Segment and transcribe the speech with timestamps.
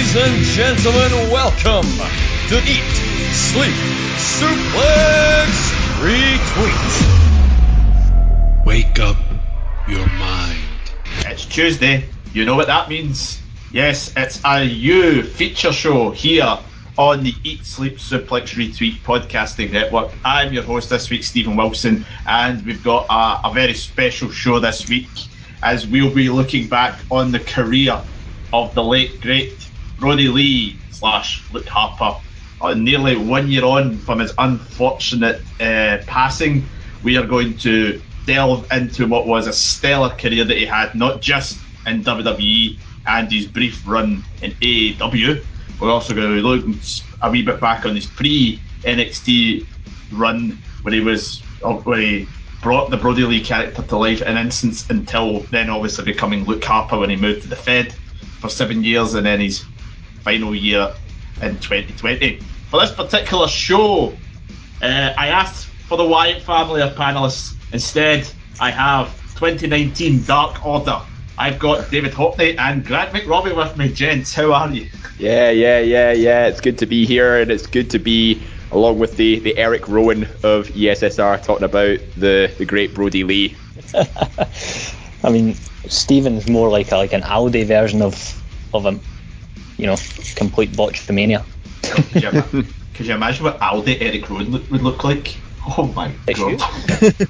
[0.00, 1.84] Ladies and gentlemen, welcome
[2.48, 2.92] to Eat,
[3.34, 3.74] Sleep,
[4.16, 5.52] Suplex,
[6.00, 7.04] Retweet.
[8.64, 9.18] Wake up
[9.86, 10.58] your mind.
[11.26, 12.08] It's Tuesday.
[12.32, 13.42] You know what that means.
[13.74, 16.58] Yes, it's a you feature show here
[16.96, 20.10] on the Eat, Sleep, Suplex, Retweet podcasting network.
[20.24, 24.60] I'm your host this week, Stephen Wilson, and we've got a, a very special show
[24.60, 25.10] this week
[25.62, 28.00] as we'll be looking back on the career
[28.54, 29.59] of the late great
[30.00, 32.18] Brodie Lee slash Luke Harper.
[32.60, 36.64] Uh, nearly one year on from his unfortunate uh, passing,
[37.04, 41.20] we are going to delve into what was a stellar career that he had, not
[41.20, 45.44] just in WWE and his brief run in AEW.
[45.80, 46.78] We're also going to looking
[47.22, 49.66] a wee bit back on his pre NXT
[50.12, 52.28] run when he was uh, when he
[52.62, 56.98] brought the Brodie Lee character to life in instance until then obviously becoming Luke Harper
[56.98, 57.94] when he moved to the Fed
[58.40, 59.64] for seven years and then his
[60.22, 60.92] final year
[61.42, 62.40] in 2020.
[62.70, 64.12] For this particular show,
[64.82, 67.54] uh, I asked for the Wyatt family of panelists.
[67.72, 68.28] Instead,
[68.60, 71.00] I have 2019 Dark Order.
[71.38, 73.92] I've got David Hockney and Grant McRobbie with me.
[73.92, 74.88] Gents, how are you?
[75.18, 76.46] Yeah, yeah, yeah, yeah.
[76.46, 79.88] It's good to be here, and it's good to be along with the, the Eric
[79.88, 83.56] Rowan of ESSR talking about the, the great Brodie Lee.
[85.24, 85.54] I mean,
[85.88, 88.36] Stephen's more like a, like an Aldi version of
[88.72, 89.00] of him.
[89.80, 89.96] You know,
[90.36, 91.44] complete botchamania.
[91.82, 92.64] Could you,
[92.94, 95.38] could you imagine what Aldi Eric Rowan look, would look like?
[95.66, 96.62] Oh my god.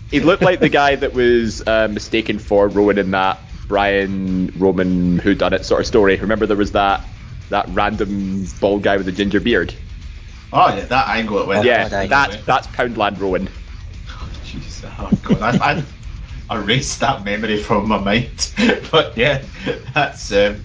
[0.10, 5.18] he looked like the guy that was uh, mistaken for Rowan in that Brian Roman
[5.18, 6.16] Who Done It sort of story.
[6.16, 7.04] Remember there was that
[7.50, 9.72] that random bald guy with a ginger beard.
[10.52, 11.64] Oh yeah, that angle it went.
[11.64, 13.48] yeah, that that's Poundland Rowan.
[14.08, 15.84] Oh, jeez, oh god, I,
[16.48, 18.52] I erased that memory from my mind.
[18.90, 19.42] but yeah,
[19.94, 20.64] that's um,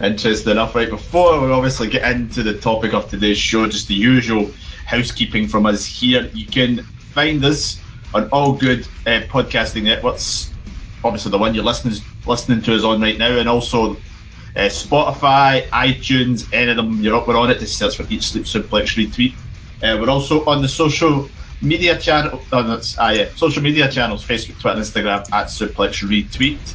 [0.00, 0.74] interesting enough.
[0.74, 4.50] Right before we obviously get into the topic of today's show, just the usual
[4.86, 6.30] housekeeping from us here.
[6.34, 7.80] You can find us
[8.14, 10.52] on all good uh, podcasting networks.
[11.04, 11.94] Obviously, the one you're listening
[12.26, 13.92] listening to us on right now, and also
[14.56, 17.00] uh, Spotify, iTunes, any of them.
[17.00, 17.58] You're up, we're on it.
[17.58, 19.34] Just search for Eat Sleep Suplex Retweet.
[19.82, 21.28] Uh, we're also on the social
[21.62, 26.74] media channel, oh, no, uh, yeah, social media channels: Facebook, Twitter, Instagram at Suplex Retweet,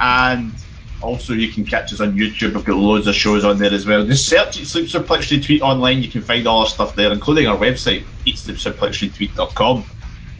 [0.00, 0.52] and
[1.02, 2.54] also you can catch us on YouTube.
[2.54, 4.04] We've got loads of shows on there as well.
[4.04, 6.02] Just search Eat Sleep Suplex Retweet online.
[6.02, 9.84] You can find all our stuff there, including our website, eatsleepsuplexretweet.com.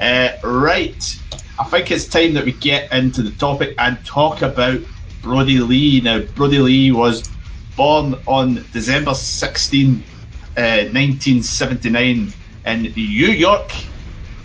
[0.00, 1.18] Uh, right,
[1.58, 4.80] I think it's time that we get into the topic and talk about
[5.22, 6.00] Brodie Lee.
[6.00, 7.28] Now, Brodie Lee was
[7.76, 10.02] born on December 16,
[10.56, 12.32] uh, 1979
[12.66, 13.72] in New York,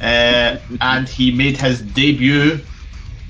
[0.01, 2.59] uh, and he made his debut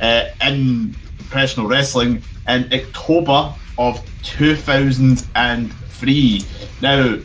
[0.02, 0.96] uh, in
[1.30, 6.42] professional wrestling in October of 2003.
[6.82, 7.18] Now,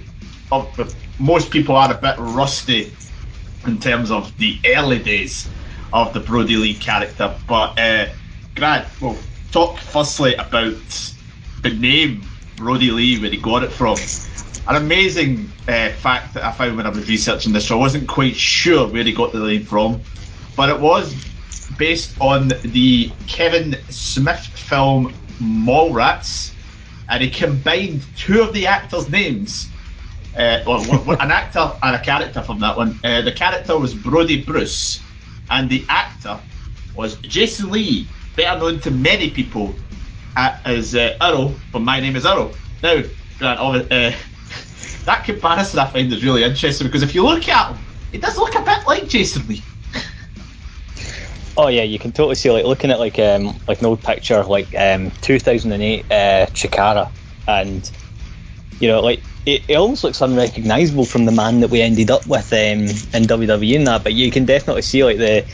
[1.19, 2.93] most people are a bit rusty
[3.67, 5.49] in terms of the early days
[5.93, 8.07] of the Brodie Lee character, but uh,
[8.57, 9.17] Grant, well,
[9.51, 11.13] talk firstly about
[11.63, 12.25] the name
[12.57, 13.97] Brodie Lee, where he got it from.
[14.69, 18.09] An amazing uh, fact that I found when I was researching this, so I wasn't
[18.09, 20.01] quite sure where he got the name from,
[20.57, 21.15] but it was
[21.79, 26.53] based on the Kevin Smith film Mallrats,
[27.09, 29.69] and he combined two of the actors' names.
[30.37, 32.99] Uh, well, an actor and a character from that one.
[33.05, 35.01] Uh, the character was Brodie Bruce,
[35.51, 36.39] and the actor
[36.97, 39.75] was Jason Lee, better known to many people
[40.37, 42.53] as uh, Earl My Name Is Earl.
[42.83, 43.03] Now,
[43.39, 44.13] Grant, uh,
[45.05, 48.37] that comparison I find is really interesting because if you look at him, he does
[48.37, 49.63] look a bit like Jason Lee.
[51.57, 54.43] Oh yeah, you can totally see like looking at like um like an old picture
[54.45, 56.15] like um 2008 uh,
[56.55, 57.11] Chikara,
[57.47, 57.91] and
[58.81, 62.27] you know like it, it almost looks unrecognisable from the man that we ended up
[62.27, 62.59] with um,
[63.13, 65.45] in WWE and that, but you can definitely see like the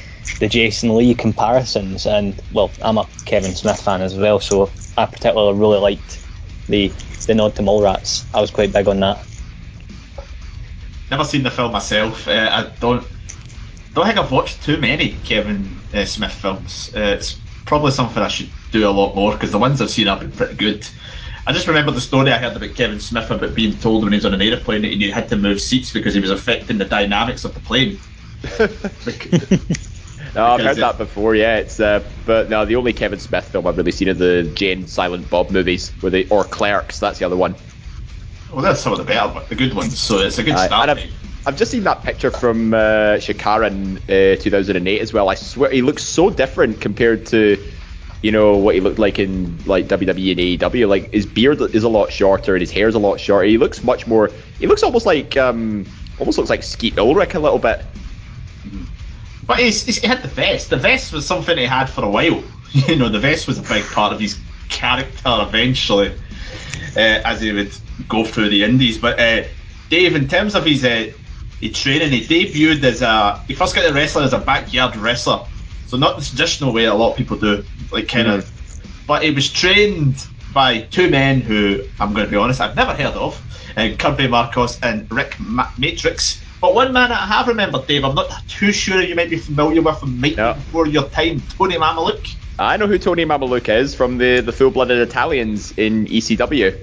[0.41, 5.06] the Jason Lee comparisons, and well, I'm a Kevin Smith fan as well, so I
[5.06, 6.25] particularly really liked
[6.69, 6.92] the
[7.26, 8.25] the nod to Mallrats.
[8.34, 9.25] I was quite big on that.
[11.11, 12.28] Never seen the film myself.
[12.28, 13.05] Uh, I don't
[13.94, 16.90] don't think I've watched too many Kevin uh, Smith films.
[16.94, 20.06] Uh, it's probably something I should do a lot more because the ones I've seen
[20.06, 20.87] have been pretty good.
[21.46, 24.19] I just remember the story I heard about Kevin Smith about being told when he
[24.19, 26.85] was on an aeroplane that he had to move seats because he was affecting the
[26.85, 27.99] dynamics of the plane.
[30.35, 31.35] no, I've heard that before.
[31.35, 34.50] Yeah, it's uh, but no, the only Kevin Smith film I've really seen are the
[34.55, 37.00] Jay and Silent Bob movies, where they or Clerks.
[37.00, 37.55] That's the other one.
[38.52, 39.99] Well, that's some of the better, but the good ones.
[39.99, 40.88] So it's a good start.
[40.88, 41.11] I've,
[41.46, 45.29] I've, just seen that picture from uh, Chikara in uh, 2008 as well.
[45.29, 47.56] I swear he looks so different compared to
[48.23, 50.88] you know what he looked like in like WWE and AEW.
[50.88, 53.46] Like his beard is a lot shorter and his hair is a lot shorter.
[53.46, 54.31] He looks much more.
[54.58, 55.87] He looks almost like um,
[56.19, 57.85] almost looks like Skeet Ulrich a little bit.
[59.46, 60.69] But he's, he's, he had the vest.
[60.69, 62.43] The vest was something he had for a while.
[62.87, 64.38] You know, the vest was a big part of his
[64.69, 66.12] character eventually,
[66.94, 67.73] uh, as he would
[68.06, 68.99] go through the indies.
[68.99, 69.44] But uh,
[69.88, 71.11] Dave, in terms of his, uh,
[71.60, 73.43] his and he debuted as a.
[73.49, 75.44] He first got into wrestling as a backyard wrestler.
[75.87, 78.50] So not the traditional way a lot of people do, like kind of.
[79.06, 82.93] But he was trained by two men who I'm going to be honest, I've never
[82.94, 83.40] heard of,
[83.76, 86.43] uh, Kirby Marcos and Rick Ma- Matrix.
[86.60, 89.81] But one man I have remembered, Dave, I'm not too sure you might be familiar
[89.81, 90.54] with him, might No.
[90.54, 92.34] before your time, Tony Mamaluke.
[92.58, 96.76] I know who Tony Mamaluke is from the the full blooded Italians in ECW.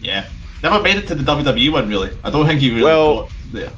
[0.00, 0.26] Yeah.
[0.62, 2.10] Never made it to the WWE one, really.
[2.22, 3.70] I don't think he really Well- got there.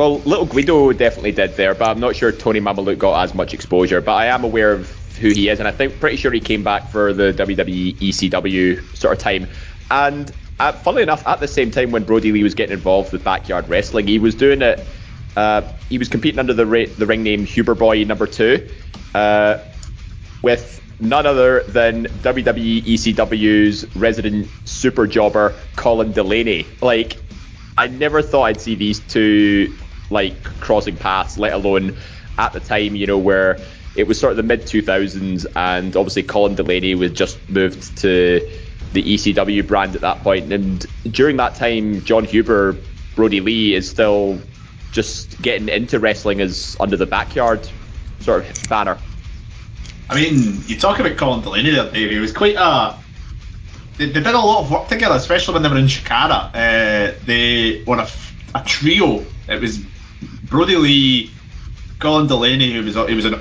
[0.00, 3.52] Well, Little Guido definitely did there, but I'm not sure Tony Mamaluke got as much
[3.52, 4.00] exposure.
[4.00, 4.88] But I am aware of
[5.18, 8.96] who he is, and I think pretty sure he came back for the WWE ECW
[8.96, 9.46] sort of time.
[9.90, 13.22] And uh, funnily enough, at the same time when Brodie Lee was getting involved with
[13.22, 14.82] backyard wrestling, he was doing it.
[15.36, 18.66] Uh, he was competing under the ra- the ring name Huber Boy Number Two,
[19.14, 19.58] uh,
[20.40, 26.66] with none other than WWE ECW's resident super jobber Colin Delaney.
[26.80, 27.18] Like,
[27.76, 29.70] I never thought I'd see these two
[30.10, 31.96] like crossing paths, let alone
[32.38, 33.58] at the time, you know, where
[33.96, 38.40] it was sort of the mid 2000s, and obviously Colin Delaney was just moved to
[38.92, 40.52] the ECW brand at that point.
[40.52, 42.76] and during that time, Jon Huber,
[43.14, 44.40] Brodie Lee is still
[44.92, 47.68] just getting into wrestling as under the backyard
[48.20, 48.98] sort of banner.
[50.08, 51.92] I mean, you talk about Colin Delaney there.
[51.92, 52.96] He was quite a.
[53.96, 56.34] They, they did a lot of work together, especially when they were in Chicago.
[56.34, 58.04] Uh, they were
[58.54, 59.24] a trio.
[59.48, 59.80] It was
[60.50, 61.30] Brodie Lee,
[62.00, 63.40] Colin Delaney, who was a- he was a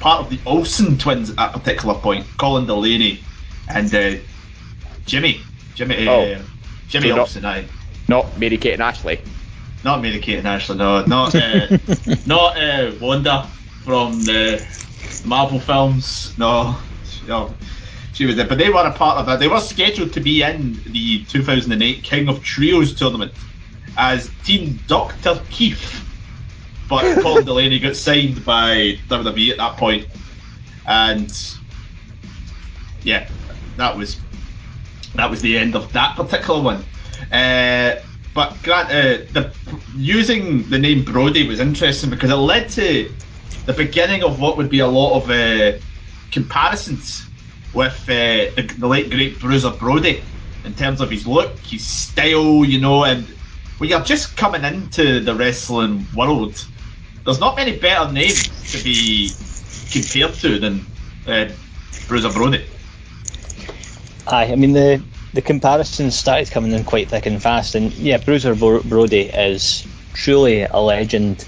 [0.00, 2.26] part of the Olsen twins at a particular point.
[2.38, 3.20] Colin Delaney
[3.68, 4.14] and uh,
[5.06, 5.40] Jimmy,
[5.74, 6.38] Jimmy, uh, Oh.
[6.88, 7.44] Jimmy So not- Olsen.
[7.44, 7.64] Aye.
[8.08, 9.20] Not Mary Kate and Ashley.
[9.84, 11.78] Not Mary Kate and Ashley, no, not uh,
[12.26, 13.46] not uh, Wanda
[13.84, 14.64] from the
[15.26, 16.32] Marvel films.
[16.38, 16.74] No,
[17.28, 17.54] no,
[18.14, 19.38] she was there, but they were a part of that.
[19.38, 23.32] They were scheduled to be in the 2008 King of Trios tournament
[23.98, 26.02] as Team Doctor Keith,
[26.88, 30.06] but Colin Delaney got signed by WWE at that point.
[30.86, 31.56] and
[33.02, 33.28] yeah,
[33.76, 34.20] that was
[35.14, 36.84] that was the end of that particular one.
[37.32, 37.96] Uh,
[38.34, 39.52] but Grant, uh, the
[39.96, 43.12] using the name Brody was interesting because it led to
[43.66, 45.78] the beginning of what would be a lot of uh,
[46.30, 47.26] comparisons
[47.74, 50.22] with uh, the, the late great Bruiser Brody
[50.64, 53.26] in terms of his look, his style, you know, and
[53.78, 56.66] when you're just coming into the wrestling world,
[57.24, 59.32] there's not many better names to be
[59.90, 60.86] compared to than
[61.26, 61.48] uh,
[62.08, 62.64] Bruiser Brody.
[64.28, 65.02] Aye, I mean the
[65.34, 69.86] the comparisons started coming in quite thick and fast, and yeah, Bruiser Bro- Brody is
[70.14, 71.46] truly a legend.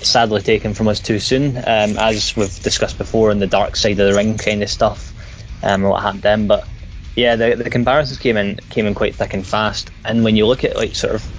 [0.00, 3.98] Sadly taken from us too soon, um, as we've discussed before in the dark side
[3.98, 5.12] of the ring kind of stuff,
[5.64, 6.46] um, what happened then.
[6.46, 6.68] But
[7.16, 10.46] yeah, the the comparisons came in came in quite thick and fast, and when you
[10.46, 11.37] look at like sort of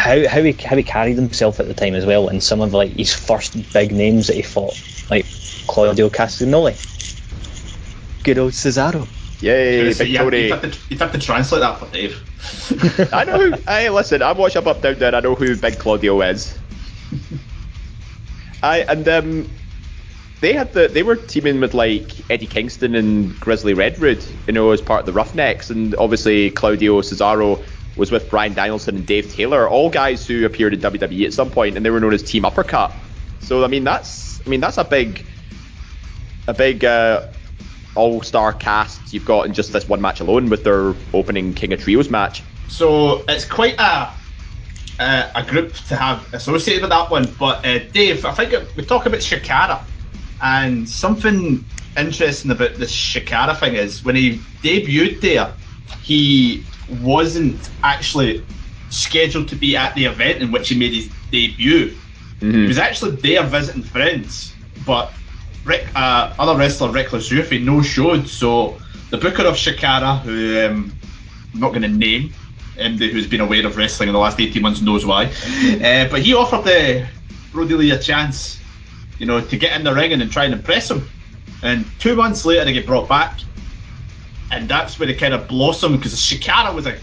[0.00, 2.72] how how he how he carried himself at the time as well, and some of
[2.72, 4.74] like his first big names that he fought,
[5.10, 5.26] like
[5.68, 6.74] Claudio Castagnoli,
[8.24, 9.06] good old Cesaro.
[9.42, 10.48] Yay, So Big you, have, Tony.
[10.50, 13.10] have to, you have to translate that for Dave.
[13.12, 13.62] I know who.
[13.66, 15.14] Hey, listen, I watch up, up, down, down.
[15.14, 16.58] I know who Big Claudio is.
[18.62, 19.48] I and um,
[20.40, 24.70] they had the they were teaming with like Eddie Kingston and Grizzly Redwood, you know,
[24.70, 27.62] as part of the Roughnecks, and obviously Claudio Cesaro
[27.96, 31.50] was with Bryan Danielson and Dave Taylor, all guys who appeared in WWE at some
[31.50, 32.92] point, and they were known as Team Uppercut.
[33.40, 35.24] So I mean, that's I mean that's a big,
[36.46, 36.84] a big.
[36.84, 37.26] Uh,
[37.94, 41.80] all-star cast you've got in just this one match alone with their opening King of
[41.80, 42.42] Trios match.
[42.68, 44.10] So it's quite a
[45.00, 47.26] uh, a group to have associated with that one.
[47.38, 49.82] But uh, Dave, I think we talk about Chikara,
[50.42, 51.64] and something
[51.96, 55.52] interesting about this Chikara thing is when he debuted there,
[56.02, 56.64] he
[57.02, 58.44] wasn't actually
[58.90, 61.96] scheduled to be at the event in which he made his debut.
[62.40, 64.54] He was actually there visiting friends,
[64.86, 65.12] but
[65.64, 68.26] Rick, uh, other wrestler Rick Lazufi no showed.
[68.26, 68.78] So
[69.10, 70.92] the booker of Chikara, who um,
[71.54, 72.32] I'm not going to name,
[72.80, 75.26] um, who's been aware of wrestling in the last 18 months knows why.
[75.26, 77.06] Uh, but he offered the
[77.52, 78.58] Brodie Lee a chance,
[79.18, 81.06] you know, to get in the ring and, and try and impress him.
[81.62, 83.40] And two months later, he get brought back,
[84.50, 86.98] and that's where he kind of blossomed because Chikara was a,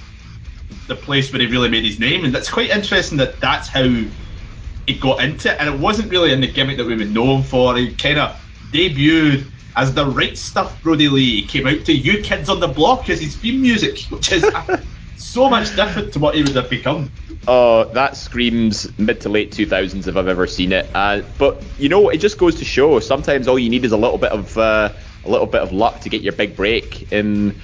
[0.87, 3.83] the place where he really made his name, and that's quite interesting that that's how
[3.83, 5.57] he got into it.
[5.59, 7.75] And it wasn't really in the gimmick that we would know him for.
[7.75, 8.39] He kind of
[8.71, 13.09] debuted as the right stuff Brodie Lee came out to New Kids on the Block
[13.09, 14.45] as his theme music, which is
[15.17, 17.11] so much different to what he would have become.
[17.47, 20.89] Oh, that screams mid to late 2000s if I've ever seen it.
[20.93, 23.97] Uh, but you know, it just goes to show sometimes all you need is a
[23.97, 24.91] little bit of uh,
[25.27, 27.60] a little bit of luck to get your big break in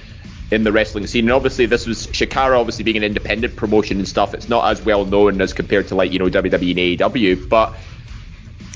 [0.50, 1.24] in the wrestling scene.
[1.24, 4.34] And obviously, this was Chikara, obviously being an independent promotion and stuff.
[4.34, 7.74] It's not as well known as compared to like you know WWE and AEW, but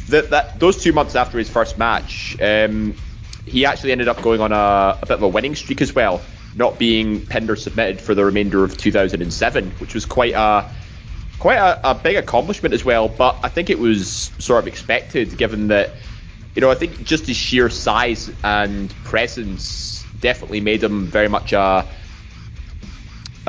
[0.08, 2.94] that that those two months after his first match, um,
[3.46, 6.20] he actually ended up going on a, a bit of a winning streak as well,
[6.54, 10.70] not being pinned or submitted for the remainder of 2007, which was quite a
[11.38, 13.08] quite a, a, big accomplishment as well.
[13.08, 15.90] But I think it was sort of expected, given that
[16.54, 21.52] you know I think just his sheer size and presence definitely made him very much
[21.52, 21.86] a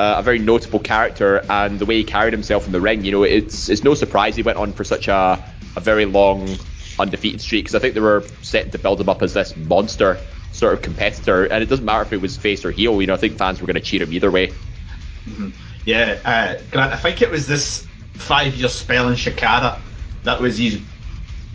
[0.00, 3.22] a very notable character, and the way he carried himself in the ring, you know,
[3.22, 5.42] it's it's no surprise he went on for such a
[5.76, 6.48] a very long
[6.98, 10.18] undefeated streak because I think they were set to build him up as this monster
[10.52, 13.00] sort of competitor, and it doesn't matter if it was face or heel.
[13.00, 14.48] You know, I think fans were going to cheer him either way.
[15.26, 15.50] Mm-hmm.
[15.84, 16.92] Yeah, uh, Grant.
[16.92, 19.78] I think it was this five-year spell in Chikara
[20.24, 20.80] that was his,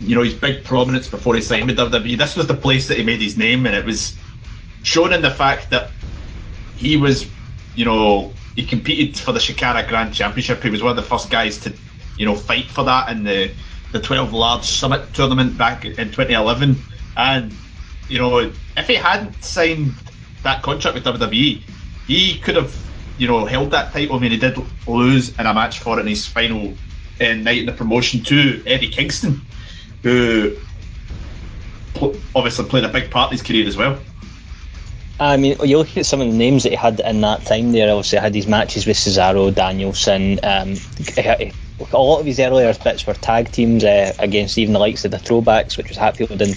[0.00, 2.18] you know, his big prominence before he signed with WWE.
[2.18, 4.16] This was the place that he made his name, and it was
[4.82, 5.90] shown in the fact that
[6.76, 7.26] he was,
[7.74, 10.62] you know, he competed for the Chikara Grand Championship.
[10.62, 11.74] He was one of the first guys to,
[12.18, 13.50] you know, fight for that in the
[13.92, 16.76] the 12 large summit tournament back in 2011.
[17.16, 17.54] And,
[18.08, 18.38] you know,
[18.76, 19.92] if he hadn't signed
[20.42, 21.62] that contract with WWE,
[22.06, 22.74] he could have,
[23.18, 24.16] you know, held that title.
[24.16, 26.74] I mean, he did lose in a match for it in his final
[27.20, 29.40] uh, night in the promotion to Eddie Kingston,
[30.06, 30.56] who
[32.36, 33.98] obviously played a big part in his career as well.
[35.18, 37.72] I mean, you look at some of the names that he had in that time
[37.72, 37.90] there.
[37.90, 40.38] Obviously, had these matches with Cesaro, Danielson.
[40.44, 40.76] Um,
[41.18, 45.10] a lot of his earlier bits were tag teams uh, against even the likes of
[45.10, 46.54] the throwbacks, which was Hatfield and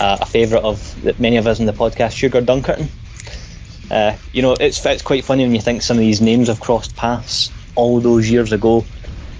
[0.00, 2.88] uh, a favourite of many of us in the podcast, Sugar Dunkerton.
[3.90, 6.60] Uh, you know, it's it's quite funny when you think some of these names have
[6.60, 8.84] crossed paths all those years ago.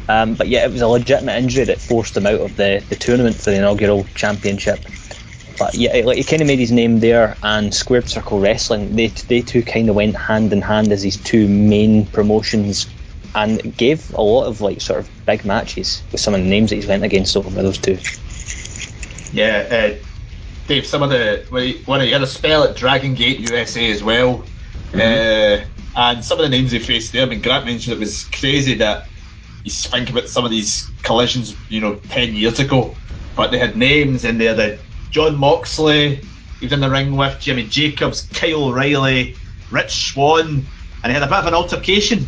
[0.09, 2.97] Um, but yeah, it was a legitimate injury that forced him out of the, the
[2.97, 4.81] tournament for the inaugural championship.
[5.59, 9.07] But yeah, like he kind of made his name there, and Squared Circle Wrestling, they
[9.07, 12.87] they two kind of went hand in hand as his two main promotions
[13.35, 16.71] and gave a lot of like sort of big matches with some of the names
[16.71, 17.99] that he's went against over those two.
[19.33, 20.07] Yeah, uh,
[20.69, 20.87] Dave.
[20.87, 21.45] Some of the
[21.87, 24.45] when he had a spell at Dragon Gate USA as well,
[24.93, 25.01] mm-hmm.
[25.01, 27.23] uh, and some of the names he faced there.
[27.23, 29.09] I mean, Grant mentioned it was crazy that
[29.67, 32.95] he's thinking about some of these collisions, you know, ten years ago,
[33.35, 34.79] but they had names in there that
[35.11, 36.21] Jon Moxley,
[36.61, 39.35] he was in the ring with Jimmy Jacobs, Kyle O'Reilly,
[39.73, 40.65] Rich Swann,
[41.03, 42.25] and he had a bit of an altercation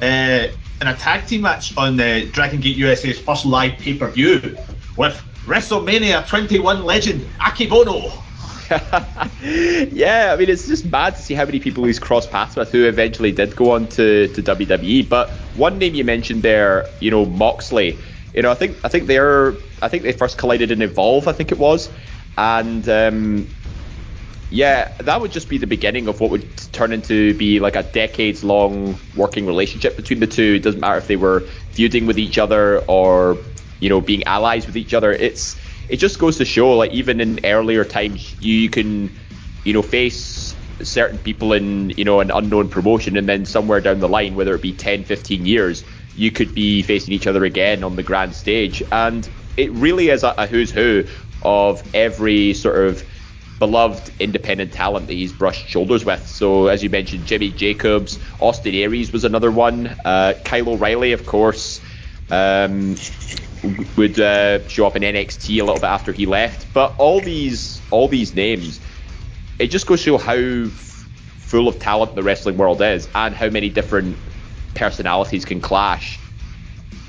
[0.00, 0.46] uh,
[0.80, 4.56] in a tag team match on the Dragon Gate USA's first live pay per view
[4.96, 8.22] with WrestleMania 21 legend Akebono.
[9.40, 12.70] yeah, I mean it's just mad to see how many people he's crossed paths with
[12.70, 15.02] who eventually did go on to, to WWE.
[15.02, 18.02] But one name you mentioned there, you know, Moxley.
[18.34, 21.32] You know, I think I think they're I think they first collided in Evolve, I
[21.32, 21.90] think it was,
[22.36, 23.54] and um,
[24.50, 27.82] yeah, that would just be the beginning of what would turn into be like a
[27.82, 30.54] decades long working relationship between the two.
[30.56, 33.44] It doesn't matter if they were feuding with each other or,
[33.80, 35.12] you know, being allies with each other.
[35.12, 35.56] It's
[35.88, 39.10] it just goes to show like even in earlier times you can,
[39.64, 44.00] you know, face certain people in, you know, an unknown promotion and then somewhere down
[44.00, 47.82] the line, whether it be 10, 15 years, you could be facing each other again
[47.82, 48.82] on the grand stage.
[48.92, 51.04] And it really is a, a who's who
[51.42, 53.04] of every sort of
[53.58, 56.26] beloved independent talent that he's brushed shoulders with.
[56.26, 59.88] So, as you mentioned, Jimmy Jacobs, Austin Aries was another one.
[60.04, 61.80] Uh, Kyle O'Reilly, of course,
[62.30, 62.96] um,
[63.96, 66.72] would uh, show up in NXT a little bit after he left.
[66.72, 68.80] But all these, all these names,
[69.58, 73.48] it just goes to show how full of talent the wrestling world is, and how
[73.50, 74.16] many different
[74.74, 76.18] personalities can clash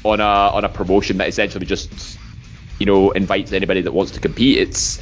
[0.03, 2.17] on a on a promotion that essentially just
[2.79, 4.57] you know invites anybody that wants to compete.
[4.57, 4.99] It's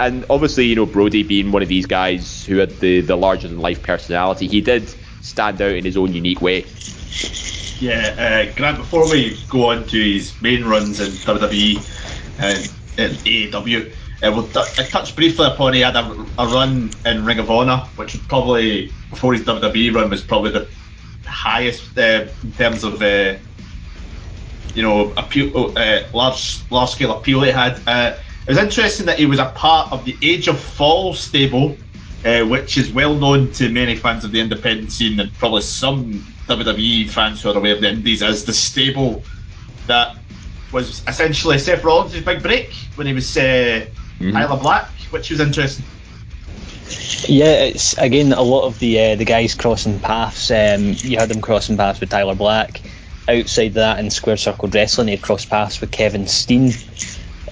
[0.00, 3.48] and obviously, you know, Brody being one of these guys who had the, the larger
[3.48, 4.88] than life personality, he did
[5.20, 6.64] stand out in his own unique way.
[7.78, 11.76] Yeah, uh, Grant, before we go on to his main runs in WWE
[12.38, 16.90] and in AEW, uh, we'll t- I touched briefly upon he had a, a, run
[17.06, 20.68] in Ring of Honor, which was probably, before his WWE run, was probably the
[21.24, 23.36] highest uh, in terms of, uh,
[24.74, 27.80] you know, appeal, uh, large large scale appeal he had.
[27.86, 28.14] Uh,
[28.46, 31.76] it was interesting that he was a part of the Age of Fall stable,
[32.24, 36.26] uh, which is well known to many fans of the independent scene and probably some
[36.50, 39.22] WWE fans who are aware of the Indies as the stable
[39.86, 40.16] that
[40.72, 44.32] was essentially Seth Rollins' big break when he was uh, mm-hmm.
[44.32, 45.84] Tyler Black, which was interesting.
[47.28, 50.50] Yeah, it's again a lot of the uh, the guys crossing paths.
[50.50, 52.80] Um, you had them crossing paths with Tyler Black.
[53.28, 56.72] Outside that, in Square Circle Wrestling, he had crossed paths with Kevin Steen.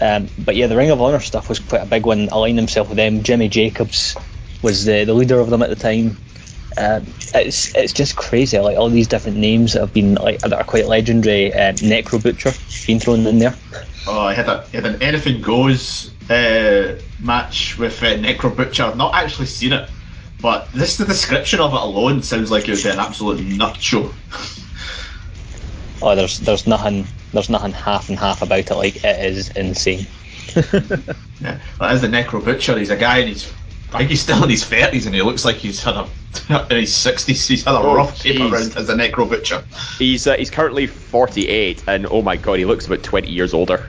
[0.01, 2.29] Um, but yeah, the Ring of Honor stuff was quite a big one.
[2.31, 3.23] Aligned himself with them.
[3.23, 4.17] Jimmy Jacobs
[4.63, 6.17] was the, the leader of them at the time.
[6.79, 7.05] Um,
[7.35, 10.65] it's it's just crazy, like all these different names that have been like that are
[10.65, 11.53] quite legendary.
[11.53, 12.53] Um, Necro Butcher
[12.87, 13.55] being thrown in there.
[14.07, 18.85] Oh, I had, a, had an Anything Goes uh, match with uh, Necro Butcher.
[18.85, 19.91] I've not actually seen it,
[20.41, 23.77] but this the description of it alone sounds like it would be an absolute nut
[23.77, 24.11] show.
[26.03, 28.75] oh, there's there's nothing there's nothing half and half about it.
[28.75, 30.07] Like it is insane.
[31.41, 33.53] yeah, well, as the Necro Butcher, he's a guy and he's
[33.93, 36.07] I think he's still in his thirties and he looks like he's had a
[36.71, 37.47] in his sixties.
[37.47, 39.65] He's had a oh, rough tape around as a Necro Butcher.
[39.99, 43.55] He's uh, he's currently forty eight and oh my god, he looks about twenty years
[43.55, 43.89] older.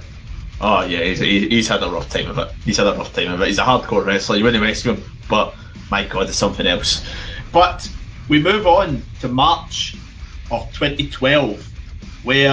[0.62, 2.52] Oh yeah, he's, he's had a rough time of it.
[2.66, 3.48] He's had a rough time of it.
[3.48, 4.38] He's a hardcore wrestler.
[4.38, 5.56] You wouldn't rescue him, but
[5.90, 7.06] my god, it's something else.
[7.52, 7.90] But
[8.28, 9.96] we move on to March
[10.52, 11.66] of 2012,
[12.24, 12.52] where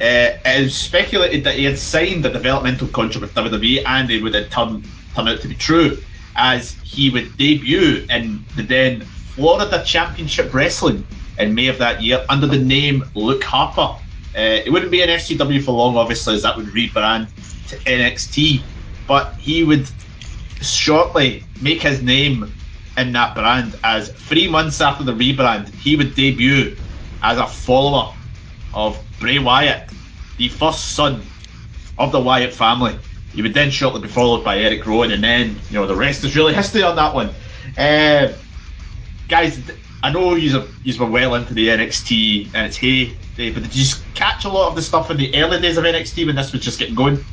[0.00, 4.34] uh, was speculated that he had signed a developmental contract with WWE, and it would
[4.34, 4.84] in turn
[5.14, 5.96] turn out to be true,
[6.36, 9.00] as he would debut in the then
[9.34, 11.06] Florida Championship Wrestling
[11.38, 14.00] in May of that year under the name Luke Harper.
[14.36, 17.28] Uh, it wouldn't be an FCW for long, obviously, as that would rebrand
[17.68, 18.62] to NXT.
[19.06, 19.88] But he would
[20.60, 22.52] shortly make his name
[22.96, 26.76] in that brand as three months after the rebrand, he would debut
[27.22, 28.14] as a follower
[28.72, 29.90] of Bray Wyatt,
[30.36, 31.22] the first son
[31.98, 32.96] of the Wyatt family.
[33.34, 36.24] He would then shortly be followed by Eric Rowan, and then, you know, the rest
[36.24, 37.30] is really history on that one.
[37.76, 38.32] Uh,
[39.28, 39.60] guys,
[40.02, 40.62] I know you
[40.98, 44.76] were well into the NXT and its hey but did you catch a lot of
[44.76, 47.24] the stuff in the early days of NXT when this was just getting going?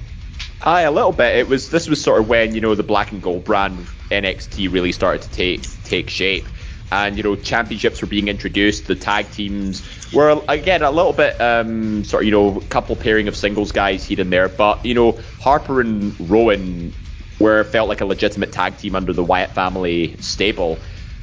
[0.63, 1.35] Aye, a little bit.
[1.35, 3.77] It was this was sort of when you know the black and gold brand
[4.09, 6.45] NXT really started to take take shape,
[6.91, 8.87] and you know championships were being introduced.
[8.87, 9.81] The tag teams
[10.13, 14.05] were again a little bit um, sort of you know couple pairing of singles guys
[14.05, 16.93] here and there, but you know Harper and Rowan
[17.39, 20.79] were felt like a legitimate tag team under the Wyatt family stable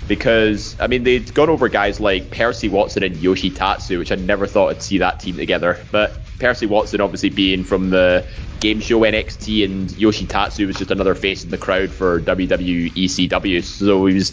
[0.08, 4.16] because I mean they'd gone over guys like Percy Watson and Yoshi Tatsu, which I
[4.16, 5.78] never thought I'd see that team together.
[5.92, 8.26] But Percy Watson obviously being from the
[8.60, 12.92] game show NXT, and Yoshi Tatsu was just another face in the crowd for WWE
[12.92, 13.62] ECW.
[13.62, 14.32] So he was,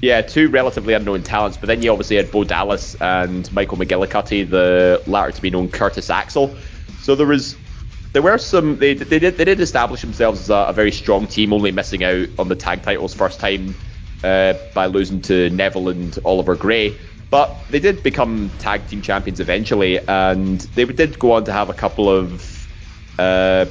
[0.00, 1.56] yeah, two relatively unknown talents.
[1.56, 5.68] But then you obviously had Bo Dallas and Michael McGillicutty, the latter to be known
[5.68, 6.54] Curtis Axel.
[7.00, 7.56] So there was
[8.12, 11.26] there were some they, they did they did establish themselves as a, a, very strong
[11.26, 13.74] team, only missing out on the tag titles first time
[14.22, 16.96] uh, by losing to Neville and Oliver Grey.
[17.30, 21.70] But they did become tag team champions eventually, and they did go on to have
[21.70, 22.68] a couple of
[23.18, 23.66] uh,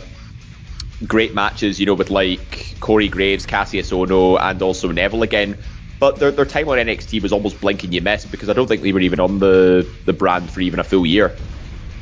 [1.05, 5.57] great matches, you know, with like Corey Graves, Kassius Ohno, and also Neville again.
[5.99, 8.81] But their, their time on NXT was almost blinking you missed because I don't think
[8.81, 11.35] they were even on the, the brand for even a full year.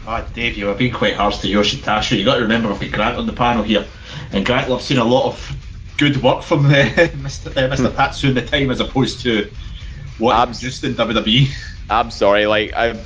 [0.08, 2.16] Ah, Dave, you were being quite harsh to Yoshi Tatsu.
[2.16, 3.86] You got to remember we've got Grant on the panel here,
[4.32, 5.69] and Grant, I've seen a lot of
[6.00, 6.70] good work from uh,
[7.20, 7.52] Mr.
[7.52, 7.94] Uh, Mr.
[7.94, 9.52] Tatsu in the time as opposed to
[10.18, 11.50] what I'm just in WWE.
[11.90, 12.98] I'm sorry, like I,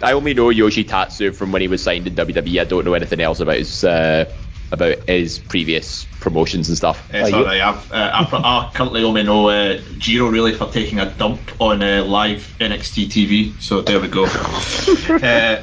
[0.00, 2.60] I only know Yoshi Tatsu from when he was signed in WWE.
[2.60, 4.32] I don't know anything else about his uh,
[4.70, 7.08] about his previous promotions and stuff.
[7.12, 7.60] It's oh, alright.
[7.60, 12.04] I've, uh, I, currently only know uh, Jiro really for taking a dump on uh,
[12.04, 13.60] live NXT TV.
[13.60, 14.24] So there we go.
[15.26, 15.62] uh,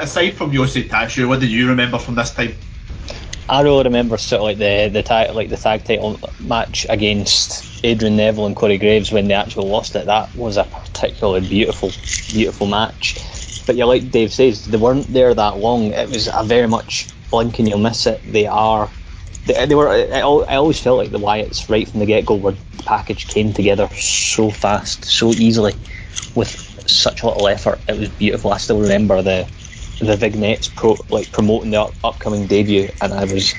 [0.00, 2.54] aside from Yoshi Tatsu, what did you remember from this time?
[3.48, 7.80] I really remember sort of like the the tag like the tag title match against
[7.84, 10.06] Adrian Neville and Corey Graves when they actually lost it.
[10.06, 11.90] That was a particularly beautiful,
[12.30, 13.16] beautiful match.
[13.66, 15.92] But yeah, like Dave says, they weren't there that long.
[15.92, 18.20] It was a very much blink and you'll miss it.
[18.32, 18.90] They are.
[19.46, 19.88] They, they were.
[19.88, 23.28] I, I always felt like the Wyatts right from the get go, where the package
[23.28, 25.74] came together so fast, so easily,
[26.34, 26.50] with
[26.86, 27.80] such little effort.
[27.88, 28.52] It was beautiful.
[28.52, 29.48] I still remember the
[30.00, 33.54] the vignettes pro, like promoting the up, upcoming debut, and I was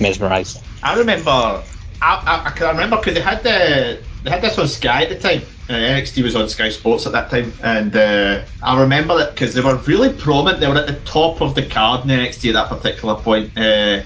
[0.00, 0.62] mesmerised.
[0.82, 1.62] I remember, I,
[2.02, 5.42] I, I remember because they had the they had this on Sky at the time.
[5.68, 9.54] Uh, NXT was on Sky Sports at that time, and uh, I remember it because
[9.54, 10.60] they were really prominent.
[10.60, 13.56] They were at the top of the card in NXT at that particular point.
[13.56, 14.02] Uh,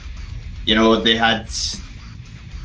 [0.65, 1.49] you know, they had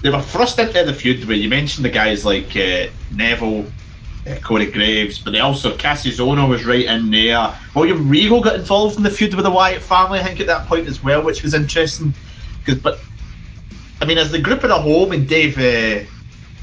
[0.04, 3.66] they were thrust into the feud where you mentioned the guys like uh, Neville,
[4.28, 7.54] uh, Corey Graves, but they also Kassius Ohno was right in there.
[7.76, 10.68] William Regal got involved in the feud with the Wyatt family, I think, at that
[10.68, 12.14] point as well, which was interesting.
[12.60, 13.00] Because, but
[14.02, 16.06] I mean, as the group in a whole, and Dave, uh,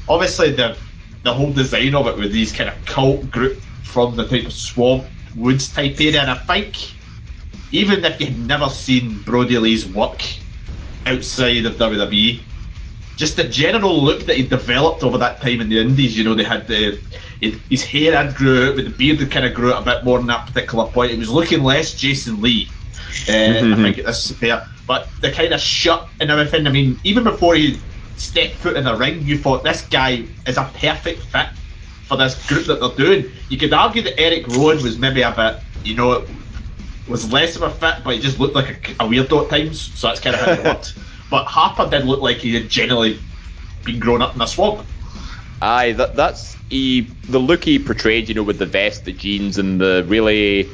[0.07, 0.77] obviously the
[1.23, 4.53] the whole design of it with these kind of cult group from the type of
[4.53, 6.93] swamp woods type area, and I think
[7.71, 10.21] even if you've never seen Brodie Lee's work
[11.05, 12.41] outside of WWE,
[13.15, 16.17] just the general look that he developed over that time in the Indies.
[16.17, 16.99] You know, they had the
[17.41, 20.03] his hair had grew out, but the beard had kind of grew out a bit
[20.03, 21.11] more in that particular point.
[21.11, 22.69] It was looking less Jason Lee.
[23.27, 23.73] Uh, mm-hmm.
[23.73, 26.67] I think this there, but the kind of shut and everything.
[26.67, 27.79] I mean, even before he
[28.17, 31.47] stepped foot in the ring, you thought this guy is a perfect fit
[32.07, 33.31] for this group that they're doing.
[33.49, 36.25] You could argue that Eric Rowan was maybe a bit, you know,
[37.07, 39.79] was less of a fit, but he just looked like a, a weirdo at times.
[39.97, 40.95] So that's kind of how it worked.
[41.29, 43.19] But Harper did look like he had generally
[43.83, 44.85] been grown up in a swamp.
[45.61, 49.57] Aye, that, that's he the look he portrayed, you know, with the vest, the jeans,
[49.57, 50.69] and the really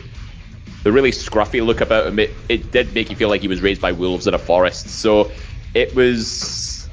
[0.83, 2.19] the really scruffy look about him.
[2.19, 4.89] It, it did make you feel like he was raised by wolves in a forest.
[4.89, 5.31] So
[5.73, 6.89] it was.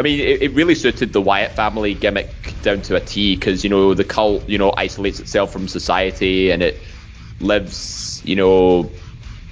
[0.00, 3.64] I mean, it, it really suited the Wyatt family gimmick down to a T because
[3.64, 6.80] you know the cult, you know, isolates itself from society and it
[7.40, 8.90] lives, you know,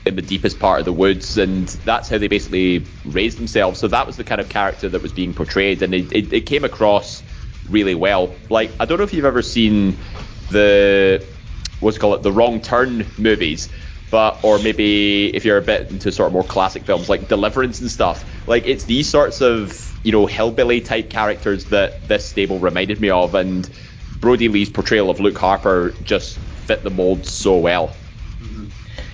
[0.06, 3.80] in the deepest part of the woods, and that's how they basically raised themselves.
[3.80, 6.40] So that was the kind of character that was being portrayed, and it, it, it
[6.42, 7.22] came across
[7.68, 8.32] really well.
[8.48, 9.96] Like I don't know if you've ever seen
[10.50, 11.24] the
[11.80, 13.68] what's called it the Wrong Turn movies,
[14.10, 17.80] but or maybe if you're a bit into sort of more classic films like Deliverance
[17.80, 18.24] and stuff.
[18.46, 23.10] Like it's these sorts of you know hillbilly type characters that this stable reminded me
[23.10, 23.68] of, and
[24.20, 27.88] Brodie Lee's portrayal of Luke Harper just fit the mold so well.
[28.40, 28.66] Mm-hmm.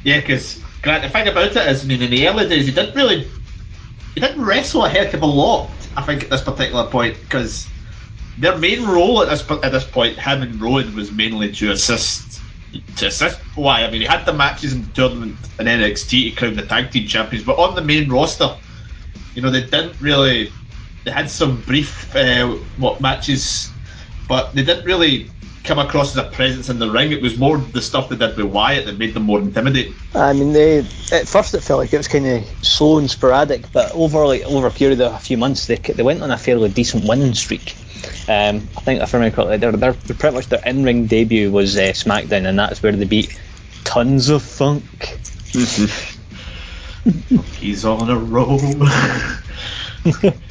[0.04, 2.72] Yeah, because Grant, the thing about it is, I mean, in the early days, he
[2.72, 3.28] didn't really,
[4.14, 5.70] he didn't wrestle a heck of a lot.
[5.96, 7.68] I think at this particular point, because
[8.38, 12.40] their main role at this at this point, him and Rowan, was mainly to assist
[12.96, 16.36] to assist why I mean he had the matches in the tournament in NXT to
[16.36, 18.56] crown the tag team champions, but on the main roster,
[19.34, 20.50] you know they didn't really.
[21.04, 23.70] They had some brief uh, what matches,
[24.28, 25.30] but they didn't really
[25.64, 27.12] come across as a presence in the ring.
[27.12, 29.94] It was more the stuff they did with Wyatt that made them more intimidating.
[30.14, 33.72] I mean, they at first it felt like it was kind of slow and sporadic,
[33.72, 36.38] but over like over a period of a few months, they they went on a
[36.38, 37.76] fairly decent winning streak.
[38.28, 41.76] Um, I think if I remember correctly, they're, they're pretty much their in-ring debut was
[41.76, 43.38] uh, SmackDown, and that's where they beat
[43.84, 45.18] tons of funk.
[47.58, 48.60] He's on a roll.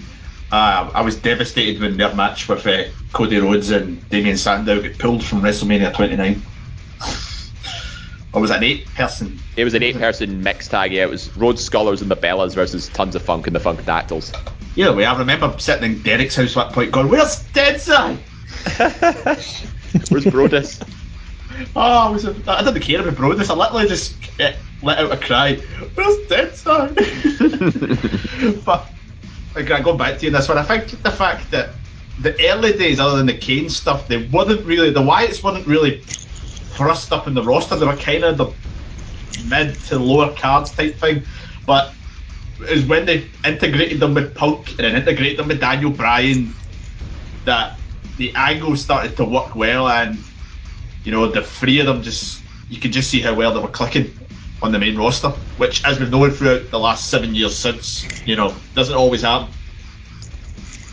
[0.51, 2.83] Uh, I was devastated when their match with uh,
[3.13, 6.41] Cody Rhodes and Damien Sandow got pulled from WrestleMania 29.
[8.33, 9.39] or was it an eight person?
[9.55, 11.03] It was an eight person mixed tag, yeah.
[11.03, 14.35] It was Rhodes Scholars and the Bellas versus Tons of Funk and the Funkadactyls.
[14.75, 18.17] Yeah, way, I remember sitting in Derek's house at that point going, Where's Deadside?
[20.09, 20.81] Where's Brodus?
[21.75, 23.49] oh, I, was I didn't care about Brodus.
[23.49, 25.55] I literally just uh, let out a cry.
[25.95, 26.95] Where's Deadside?
[28.65, 28.89] but
[29.55, 31.69] again, going back to you this one, I think the fact that
[32.19, 36.01] the early days, other than the Kane stuff, they wasn't really the Wyatts weren't really
[36.01, 37.75] thrust up in the roster.
[37.75, 38.53] They were kind of the
[39.47, 41.23] mid to lower cards type thing,
[41.65, 41.93] but
[42.69, 46.53] is when they integrated them with Punk and then integrated them with Daniel Bryan
[47.45, 47.77] that
[48.17, 50.17] the angle started to work well and
[51.03, 53.67] you know the three of them just you could just see how well they were
[53.67, 54.13] clicking
[54.61, 58.35] on the main roster, which as we've known throughout the last seven years since, you
[58.35, 59.53] know, doesn't always happen.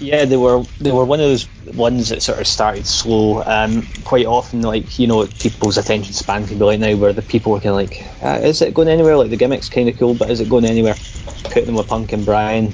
[0.01, 3.43] Yeah, they were they were one of those ones that sort of started slow.
[3.45, 7.23] Um, quite often, like you know, people's attention span can be like now, where the
[7.23, 9.99] people are kind of like, uh, "Is it going anywhere?" Like the gimmick's kind of
[9.99, 10.95] cool, but is it going anywhere?
[11.51, 12.73] Put them with Punk and Bryan,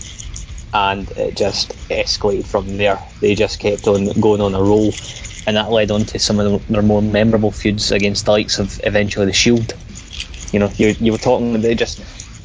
[0.75, 3.01] and it just escalated from there.
[3.21, 4.93] They just kept on going on a roll,
[5.47, 8.79] and that led on to some of their more memorable feuds against the likes of
[8.85, 9.73] eventually the Shield.
[10.55, 11.99] You know, you you were talking they just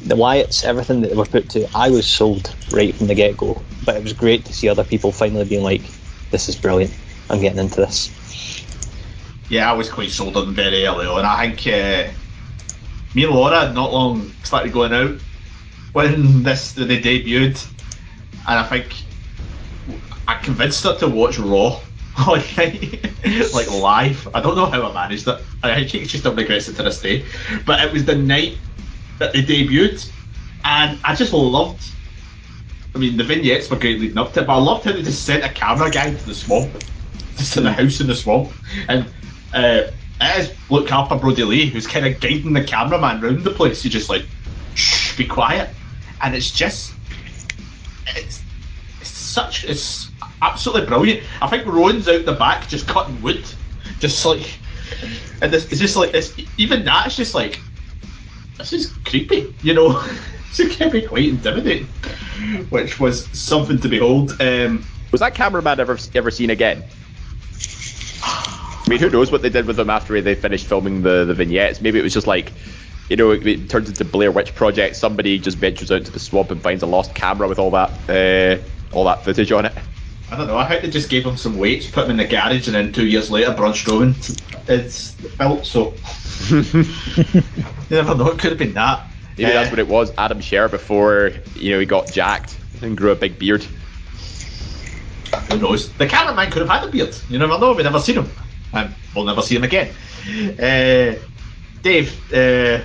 [0.08, 3.38] the Wyatts, everything that they were put to, I was sold right from the get
[3.38, 3.62] go.
[3.86, 5.84] But it was great to see other people finally being like,
[6.32, 6.98] "This is brilliant.
[7.30, 8.66] I'm getting into this."
[9.50, 11.24] Yeah, I was quite sold on very early on.
[11.24, 12.12] I think uh,
[13.14, 15.20] me and Laura not long started going out
[15.94, 17.64] when this they debuted,
[18.48, 19.04] and I think
[20.28, 21.80] I convinced her to watch Raw
[22.58, 24.28] night, like live.
[24.34, 25.40] I don't know how I managed it.
[25.64, 27.24] I actually just still regrets it to this day.
[27.66, 28.58] But it was the night
[29.20, 30.10] that they debuted,
[30.66, 31.84] and I just loved.
[32.94, 35.04] I mean, the vignettes were great leading up to it, but I loved how they
[35.04, 36.72] just sent a camera guy to the swamp,
[37.38, 38.52] just in the house in the swamp,
[38.88, 39.06] and
[39.54, 43.52] uh, it is Luke Harper, Brodie Lee, who's kind of guiding the cameraman around the
[43.52, 43.84] place.
[43.84, 44.26] He's just like,
[44.74, 45.70] shh, be quiet,
[46.22, 46.94] and it's just,
[48.08, 48.42] it's,
[49.00, 50.10] it's such, it's
[50.42, 51.24] absolutely brilliant.
[51.42, 53.46] I think Rowan's out the back just cutting wood,
[54.00, 54.60] just like,
[55.42, 56.38] and this, is just like this.
[56.58, 57.60] Even that's just like
[58.58, 60.04] this is creepy, you know.
[60.60, 61.88] it can be quite intimidating,
[62.70, 64.36] which was something to behold.
[64.42, 66.84] Um, was that cameraman ever ever seen again?
[68.24, 71.34] I mean, who knows what they did with him after they finished filming the, the
[71.34, 71.80] vignettes?
[71.80, 72.52] Maybe it was just like,
[73.08, 74.96] you know, it, it turns into Blair Witch Project.
[74.96, 77.92] Somebody just ventures out to the swamp and finds a lost camera with all that
[78.10, 78.62] uh,
[78.96, 79.74] all that footage on it.
[80.32, 80.58] I don't know.
[80.58, 82.94] I think they just gave him some weights, put him in the garage, and then
[82.94, 84.14] two years later, Braun Strowman
[84.70, 85.66] is built.
[85.66, 85.94] So
[86.50, 88.32] you never know.
[88.32, 89.08] It could have been that.
[89.38, 90.12] Maybe Uh, that's what it was.
[90.18, 93.66] Adam Scherr before you know he got jacked and grew a big beard.
[95.52, 95.92] Who knows?
[95.94, 97.16] The cameraman could have had a beard.
[97.30, 97.74] You never know.
[97.74, 98.30] We've never seen him.
[98.74, 99.94] And we'll never see him again.
[100.60, 101.16] Uh,
[101.82, 102.82] Dave, uh,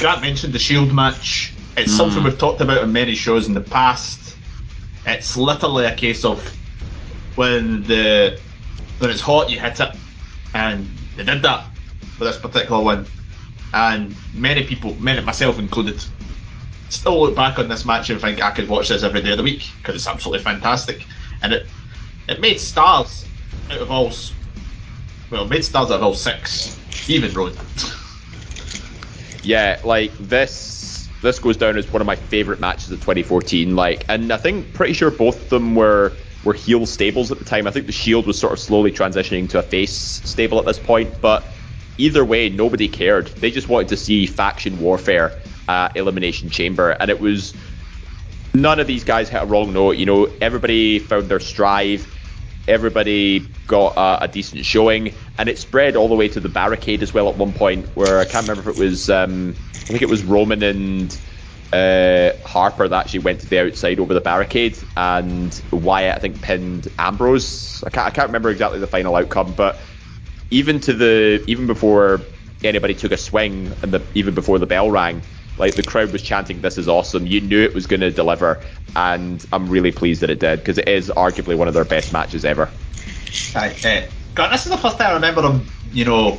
[0.00, 1.52] Grant mentioned the Shield match.
[1.76, 4.36] It's something we've talked about on many shows in the past.
[5.08, 6.38] It's literally a case of
[7.34, 8.38] when the
[8.98, 9.96] when it's hot, you hit it,
[10.54, 11.64] and they did that
[12.18, 13.06] for this particular one.
[13.72, 16.04] And many people, many myself included,
[16.90, 19.38] still look back on this match and think I could watch this every day of
[19.38, 21.06] the week because it's absolutely fantastic,
[21.42, 21.66] and it
[22.28, 23.24] it made stars
[23.70, 24.12] out of all,
[25.30, 27.56] well, made stars out of all six, even Road.
[29.42, 33.74] Yeah, like this this goes down as one of my favorite matches of 2014.
[33.74, 37.44] Like, and I think pretty sure both of them were were heel stables at the
[37.44, 37.66] time.
[37.66, 40.78] I think the Shield was sort of slowly transitioning to a face stable at this
[40.78, 41.52] point, but
[41.98, 43.26] either way, nobody cared.
[43.28, 45.32] They just wanted to see faction warfare
[45.68, 47.54] at Elimination Chamber, and it was
[48.54, 49.92] none of these guys hit a wrong note.
[49.96, 52.00] You know, everybody found their stride.
[52.68, 57.02] Everybody got a, a decent showing, and it spread all the way to the barricade
[57.02, 57.28] as well.
[57.28, 60.22] At one point, where I can't remember if it was, um, I think it was
[60.22, 61.18] Roman and
[61.72, 66.42] uh, Harper that actually went to the outside over the barricade, and Wyatt I think
[66.42, 67.82] pinned Ambrose.
[67.86, 69.80] I can't, I can't remember exactly the final outcome, but
[70.50, 72.22] even to the even before
[72.64, 75.22] anybody took a swing and the, even before the bell rang,
[75.58, 78.60] like the crowd was chanting, "This is awesome!" You knew it was going to deliver,
[78.96, 82.12] and I'm really pleased that it did because it is arguably one of their best
[82.12, 82.68] matches ever.
[83.54, 86.38] Aye, uh, God, this is the first time I remember him, you know,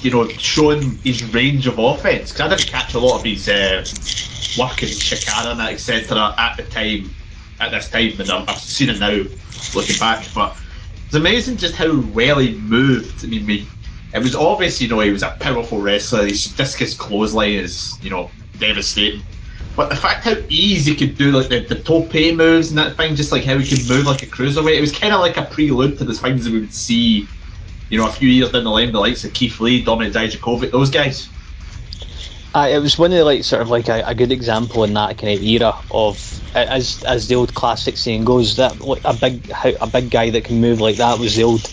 [0.00, 2.32] you know, showing his range of offense.
[2.32, 3.84] Because I didn't catch a lot of his uh,
[4.58, 6.34] work in Chikara and etc.
[6.38, 7.10] at the time,
[7.60, 9.22] at this time, and I've, I've seen it now,
[9.74, 10.26] looking back.
[10.34, 10.56] But
[11.06, 13.24] it's amazing just how well he moved.
[13.24, 13.66] I mean, we,
[14.12, 16.26] it was obvious, you know, he was a powerful wrestler.
[16.26, 19.24] His discus clothesline is, you know, devastating.
[19.76, 22.96] But the fact how easy he could do like the, the tope moves and that
[22.96, 25.36] thing, just like how he could move like a cruiserweight, it was kind of like
[25.36, 27.30] a prelude to the things that we would see,
[27.88, 30.72] you know, a few years down the line, the likes of Keith Lee, Dominik Dijakovic,
[30.72, 31.30] those guys.
[32.54, 34.94] Uh, it was one of the like sort of like a, a good example in
[34.94, 39.52] that kind of era of as as the old classic saying goes that a big
[39.80, 41.70] a big guy that can move like that was the old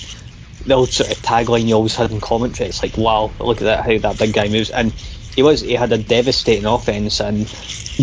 [0.65, 2.69] the old sort of tagline you always had in commentary.
[2.69, 4.91] It's like wow, look at that how that big guy moves and
[5.35, 7.47] he was he had a devastating offense and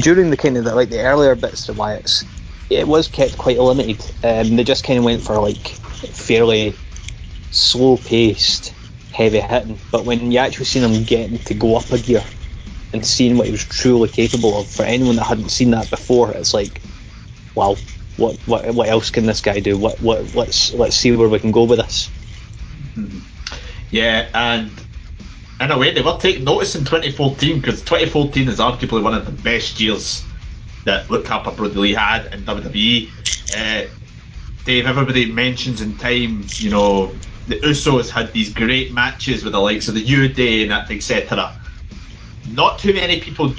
[0.00, 2.24] during the kind of the, like the earlier bits of Wyatt's
[2.70, 4.00] it was kept quite limited.
[4.22, 6.74] Um, they just kind of went for like fairly
[7.50, 8.74] slow paced,
[9.12, 9.78] heavy hitting.
[9.90, 12.24] But when you actually seen him getting to go up a gear
[12.92, 16.32] and seeing what he was truly capable of, for anyone that hadn't seen that before,
[16.32, 16.82] it's like,
[17.54, 17.76] wow,
[18.16, 19.76] what what what else can this guy do?
[19.76, 22.10] What what let's let's see where we can go with this.
[23.90, 24.70] Yeah, and
[25.60, 29.26] in a way, they were taking notice in 2014 because 2014 is arguably one of
[29.26, 30.24] the best years
[30.84, 33.08] that Luke Harper Brodie Lee had in WWE.
[33.54, 33.88] Uh,
[34.64, 37.12] Dave, everybody mentions in time, you know,
[37.48, 41.52] the Usos had these great matches with the likes of the New Day and etc.
[42.50, 43.54] Not too many people,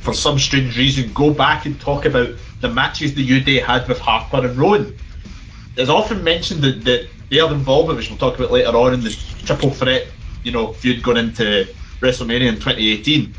[0.00, 3.86] for some strange reason, go back and talk about the matches the New Day had
[3.88, 4.94] with Harper and Rowan
[5.76, 9.10] It's often mentioned that, that involvement, which we'll talk about later on in the
[9.44, 10.06] triple threat,
[10.42, 11.68] you know, feud going into
[12.00, 13.34] WrestleMania in 2018.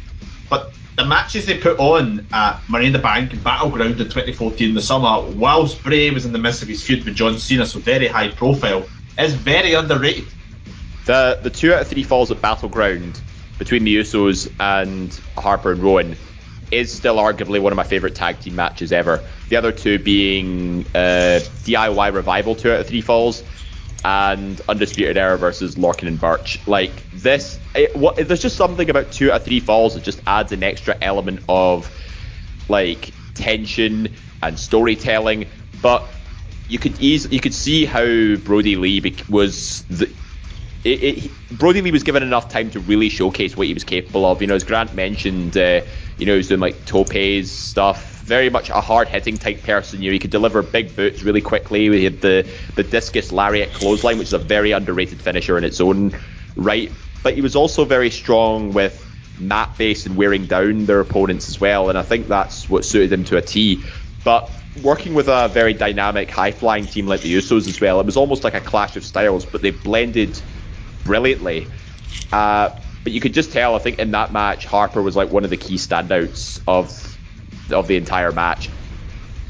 [0.49, 4.81] But the matches they put on at the Bank and Battleground in 2014 in the
[4.81, 8.07] summer, whilst Bray was in the midst of his feud with John Cena, so very
[8.07, 8.85] high profile,
[9.17, 10.25] is very underrated.
[11.05, 13.19] The the two out of three falls at Battleground
[13.57, 16.15] between the Usos and Harper and Rowan
[16.71, 19.21] is still arguably one of my favorite tag team matches ever.
[19.49, 23.43] The other two being uh, DIY Revival two out of three falls
[24.03, 26.59] and Undisputed Era versus Lorcan and Burch.
[26.67, 30.51] Like this, it, what, there's just something about two of three falls that just adds
[30.51, 31.89] an extra element of
[32.67, 34.09] like tension
[34.41, 35.47] and storytelling.
[35.81, 36.03] But
[36.67, 40.09] you could easily you could see how Brodie Lee was the
[40.83, 44.25] it, it, Brodie Lee was given enough time to really showcase what he was capable
[44.25, 44.41] of.
[44.41, 45.81] You know, as Grant mentioned, uh,
[46.17, 48.10] you know, he was doing like topes stuff.
[48.23, 50.01] Very much a hard hitting type person.
[50.01, 51.89] You know, he could deliver big boots really quickly.
[51.89, 55.81] We had the the discus lariat clothesline, which is a very underrated finisher in its
[55.81, 56.13] own
[56.55, 56.91] right.
[57.23, 59.07] But he was also very strong with
[59.39, 61.89] mat base and wearing down their opponents as well.
[61.89, 63.83] And I think that's what suited him to a T.
[64.23, 64.49] But
[64.81, 68.17] working with a very dynamic, high flying team like the Usos as well, it was
[68.17, 70.39] almost like a clash of styles, but they blended
[71.03, 71.67] brilliantly.
[72.31, 72.69] Uh,
[73.03, 75.49] but you could just tell, I think, in that match, Harper was like one of
[75.49, 77.10] the key standouts of
[77.69, 78.69] of the entire match.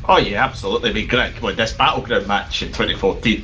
[0.07, 0.89] Oh yeah, absolutely.
[0.89, 3.43] I mean, Greg, well, this battleground match in 2014,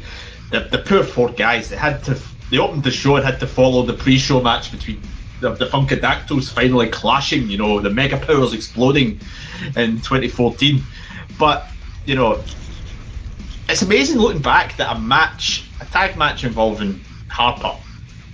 [0.51, 3.47] the, the poor four guys, they had to, they opened the show and had to
[3.47, 5.01] follow the pre-show match between
[5.39, 9.19] the, the Funkadactyls finally clashing, you know, the Mega Powers exploding
[9.75, 10.81] in 2014.
[11.37, 11.67] But,
[12.05, 12.43] you know,
[13.69, 17.75] it's amazing looking back that a match, a tag match involving Harper,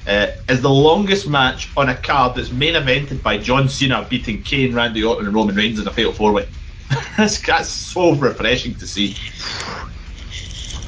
[0.08, 4.44] uh, is the longest match on a card that's main evented by John Cena beating
[4.44, 6.48] Kane, Randy Orton, and Roman Reigns in a fatal four way.
[7.18, 9.16] that's, that's so refreshing to see.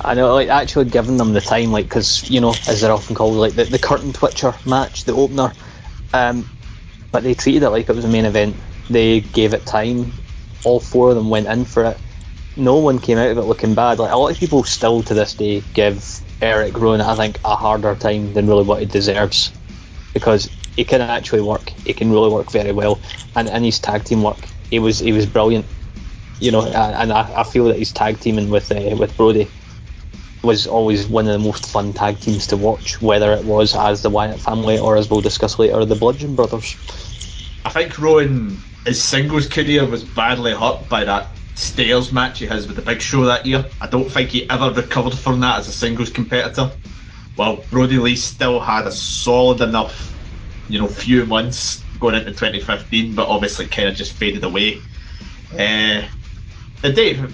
[0.01, 3.15] I know, like actually giving them the time, like because you know, as they're often
[3.15, 5.54] called, like the, the curtain twitcher match, the opener.
[6.13, 6.47] Um,
[7.12, 8.56] but they treated it like it was a main event.
[8.89, 10.12] They gave it time.
[10.63, 11.97] All four of them went in for it.
[12.57, 13.99] No one came out of it looking bad.
[13.99, 17.55] Like a lot of people still to this day give Eric Rowan, I think, a
[17.55, 19.51] harder time than really what he deserves
[20.13, 21.69] because he can actually work.
[21.69, 22.99] He can really work very well,
[23.35, 24.37] and in his tag team work,
[24.69, 25.65] he was he was brilliant.
[26.39, 29.49] You know, and I, I feel that his tag teaming with uh, with Brodie
[30.43, 34.01] was always one of the most fun tag teams to watch, whether it was as
[34.01, 36.75] the Wyatt family or as we'll discuss later, the Bludgeon Brothers.
[37.65, 42.67] I think Rowan, his singles career was badly hurt by that stairs match he has
[42.67, 43.65] with the Big Show that year.
[43.81, 46.71] I don't think he ever recovered from that as a singles competitor.
[47.35, 50.13] While Brodie Lee still had a solid enough,
[50.69, 54.79] you know, few months going into 2015, but obviously kind of just faded away.
[55.53, 56.03] Uh,
[56.83, 57.33] and Dave,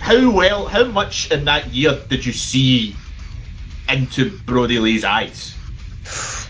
[0.00, 2.94] how well, how much in that year did you see
[3.88, 5.54] into Brodie Lee's eyes?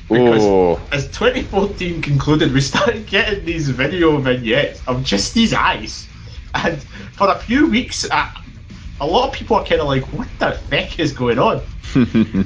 [0.08, 0.80] Because Oh.
[0.92, 6.06] as 2014 concluded, we started getting these video vignettes of just these eyes,
[6.54, 10.56] and for a few weeks, a lot of people are kind of like, "What the
[10.70, 11.62] heck is going on?"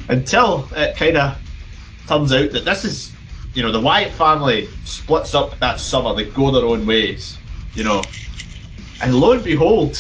[0.08, 1.38] Until it kind of
[2.06, 3.12] turns out that this is,
[3.54, 6.14] you know, the Wyatt family splits up that summer.
[6.14, 7.38] They go their own ways,
[7.74, 8.02] you know,
[9.02, 9.98] and lo and behold,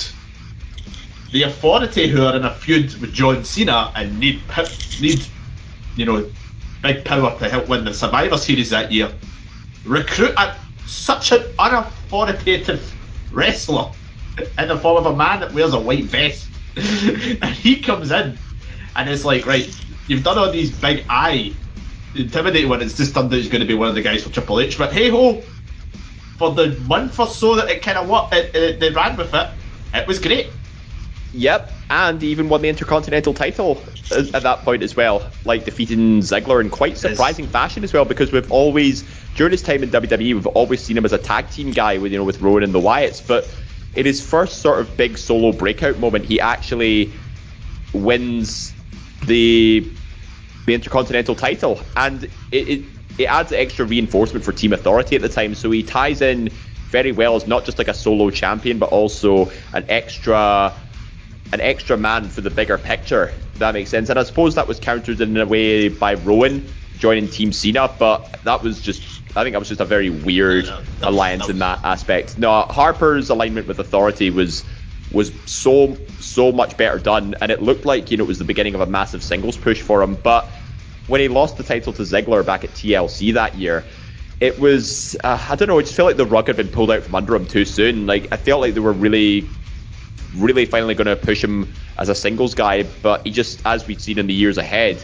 [1.32, 4.40] the Authority, who are in a feud with John Cena and need
[5.00, 5.24] need,
[5.96, 6.30] you know,
[6.82, 9.12] big power to help win the Survivor Series that year,
[9.84, 12.80] recruit a, such an unauthoritative
[13.30, 13.90] wrestler
[14.58, 18.38] in the form of a man that wears a white vest, and he comes in
[18.98, 19.68] and it's like, right,
[20.08, 21.54] you've done all these big eye
[22.14, 22.82] intimidating one.
[22.82, 24.76] It's just turned out he's going to be one of the guys for Triple H,
[24.76, 25.40] but hey ho,
[26.36, 29.32] for the month or so that it kind of worked, it, it, they ran with
[29.34, 29.50] it.
[29.94, 30.48] It was great.
[31.32, 36.20] Yep, and even won the Intercontinental title at at that point as well, like defeating
[36.20, 38.06] Ziggler in quite surprising fashion as well.
[38.06, 41.50] Because we've always, during his time in WWE, we've always seen him as a tag
[41.50, 43.26] team guy with you know with Rowan and the Wyatts.
[43.26, 43.44] But
[43.98, 47.12] in his first sort of big solo breakout moment, he actually
[47.92, 48.72] wins
[49.26, 49.84] the
[50.66, 52.84] the Intercontinental title, and it, it
[53.18, 55.52] it adds extra reinforcement for Team Authority at the time.
[55.56, 56.48] So he ties in
[56.90, 60.72] very well as not just like a solo champion, but also an extra
[61.52, 63.32] an extra man for the bigger picture.
[63.56, 64.10] That makes sense.
[64.10, 66.64] And I suppose that was countered in a way by Rowan
[66.98, 70.64] joining Team Cena, but that was just I think that was just a very weird
[70.64, 72.38] No, no, that- alliance in that aspect.
[72.38, 74.64] No, Harper's alignment with Authority was
[75.12, 78.44] was so so much better done, and it looked like you know it was the
[78.44, 80.16] beginning of a massive singles push for him.
[80.22, 80.48] But
[81.06, 83.84] when he lost the title to Ziggler back at TLC that year,
[84.40, 85.78] it was uh, I don't know.
[85.78, 88.06] It just felt like the rug had been pulled out from under him too soon.
[88.06, 89.48] Like I felt like they were really
[90.36, 94.00] really finally going to push him as a singles guy, but he just, as we've
[94.00, 95.02] seen in the years ahead,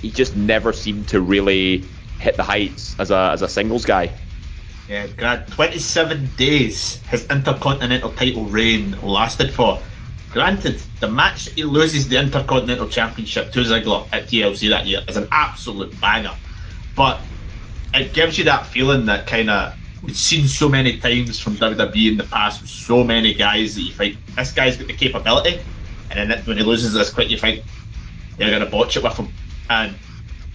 [0.00, 1.82] he just never seemed to really
[2.20, 4.12] hit the heights as a as a singles guy.
[4.88, 9.80] Yeah, Grant, 27 days his Intercontinental title reign lasted for.
[10.32, 15.16] Granted, the match he loses the Intercontinental Championship to Ziggler at TLC that year is
[15.16, 16.34] an absolute banger.
[16.96, 17.20] But
[17.94, 22.12] it gives you that feeling that kind of we've seen so many times from WWE
[22.12, 25.60] in the past with so many guys that you think this guy's got the capability,
[26.10, 27.64] and then when he loses this quick, you think
[28.36, 29.28] they're going to botch it with him.
[29.68, 29.94] And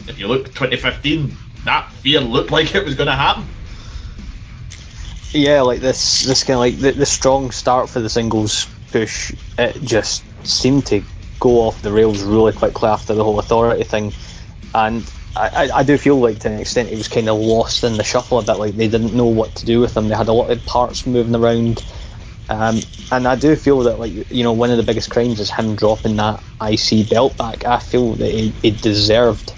[0.08, 3.46] if you look 2015, that fear looked like it was going to happen.
[5.32, 9.34] Yeah, like this, this kind of like the, the strong start for the singles push.
[9.58, 11.04] It just seemed to
[11.40, 14.14] go off the rails really quickly after the whole authority thing,
[14.74, 15.04] and
[15.36, 18.04] I, I, do feel like to an extent it was kind of lost in the
[18.06, 18.54] shuffle a bit.
[18.54, 20.08] Like they didn't know what to do with them.
[20.08, 21.84] They had a lot of parts moving around,
[22.48, 22.80] um,
[23.12, 25.76] and I do feel that like you know one of the biggest crimes is him
[25.76, 27.66] dropping that IC belt back.
[27.66, 29.54] I feel that he, he deserved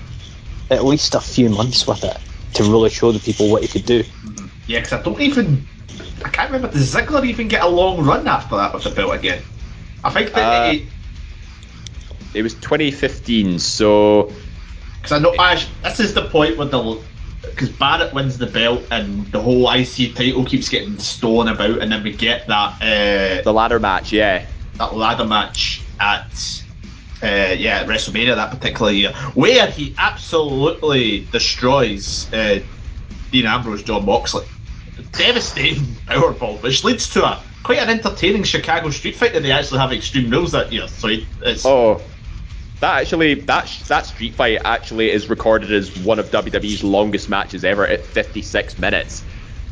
[0.69, 2.17] at least a few months with it
[2.53, 4.03] to really show the people what he could do.
[4.67, 5.65] Yeah, because I don't even.
[6.25, 6.71] I can't remember.
[6.75, 9.41] Does Ziggler even get a long run after that with the belt again?
[10.03, 10.75] I think that.
[10.75, 10.79] Uh,
[12.33, 14.31] It was 2015, so
[14.97, 15.67] Because I know Ash.
[15.83, 17.01] This is the point where the
[17.41, 21.91] because Barrett wins the belt and the whole IC title keeps getting stolen about, and
[21.91, 24.45] then we get that uh, The ladder match, yeah.
[24.75, 26.63] that ladder match at
[27.23, 32.59] uh, yeah WrestleMania that particular year, where he absolutely destroys uh,
[33.31, 34.45] Dean Ambrose, Jon Moxley,
[35.11, 39.79] devastating powerbomb, which leads to a quite an entertaining Chicago street fight that they actually
[39.79, 40.87] have Extreme Rules that year.
[40.87, 41.09] So
[41.41, 42.01] it's Oh,
[42.79, 47.65] that actually that that street fight actually is recorded as one of WWE's longest matches
[47.65, 49.23] ever at 56 minutes.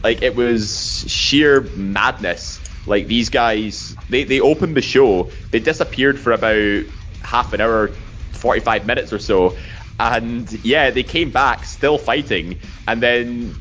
[0.03, 2.59] Like it was sheer madness.
[2.87, 6.83] Like these guys, they they opened the show, they disappeared for about
[7.25, 7.89] half an hour,
[8.33, 9.55] 45 minutes or so,
[9.99, 13.55] and yeah, they came back still fighting, and then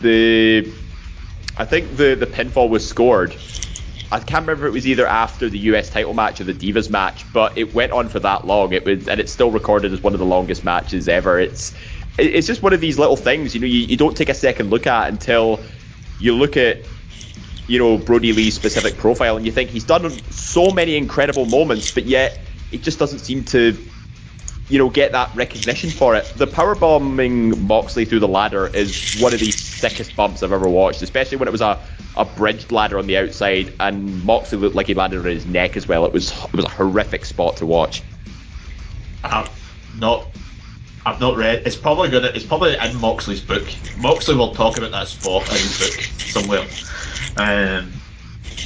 [0.00, 0.72] the
[1.56, 3.34] I think the the pinfall was scored.
[4.10, 7.30] I can't remember it was either after the US title match or the Divas match,
[7.32, 8.72] but it went on for that long.
[8.72, 11.38] It was, and it's still recorded as one of the longest matches ever.
[11.38, 11.74] It's
[12.18, 14.70] it's just one of these little things, you know, you, you don't take a second
[14.70, 15.60] look at until
[16.18, 16.78] you look at
[17.68, 21.92] you know Brodie Lee's specific profile and you think he's done so many incredible moments,
[21.92, 22.38] but yet
[22.72, 23.76] it just doesn't seem to
[24.68, 26.32] you know get that recognition for it.
[26.36, 30.68] The power bombing Moxley through the ladder is one of the sickest bumps I've ever
[30.68, 31.78] watched, especially when it was a
[32.16, 35.76] a bridged ladder on the outside and Moxley looked like he landed on his neck
[35.76, 36.04] as well.
[36.04, 38.02] It was it was a horrific spot to watch.
[39.24, 39.50] I've
[39.98, 40.26] not.
[41.06, 41.62] I've not read.
[41.66, 42.28] It's probably gonna.
[42.28, 43.66] It's probably in Moxley's book.
[43.98, 46.66] Moxley will talk about that spot in his book somewhere.
[47.36, 47.92] Um,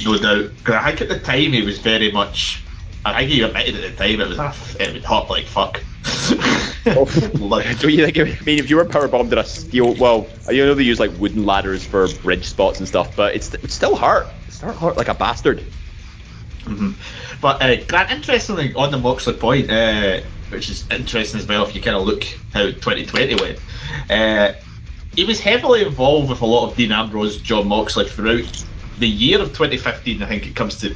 [0.03, 0.51] no doubt.
[0.57, 2.62] Because I think at the time he was very much.
[3.05, 5.81] I think he admitted at the time it was it was hot like fuck.
[6.85, 8.17] Like- Don't you think?
[8.17, 10.99] I mean, if you were power bombed in a steel, well, I know they use
[10.99, 14.27] like wooden ladders for bridge spots and stuff, but it's it's still hurt.
[14.47, 15.63] It's still hurt like a bastard.
[17.41, 21.75] But uh, Grant, interestingly, on the Moxley point, uh, which is interesting as well if
[21.75, 22.23] you kind of look
[22.53, 23.59] how 2020 went,
[24.09, 24.53] uh,
[25.15, 28.65] he was heavily involved with a lot of Dean Ambrose, Jon Moxley throughout
[28.99, 30.21] the year of 2015.
[30.23, 30.95] I think it comes to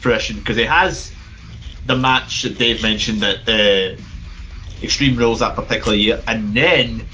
[0.00, 1.12] fruition because he has
[1.86, 3.96] the match that Dave mentioned at uh,
[4.82, 7.06] Extreme Rules that particular year, and then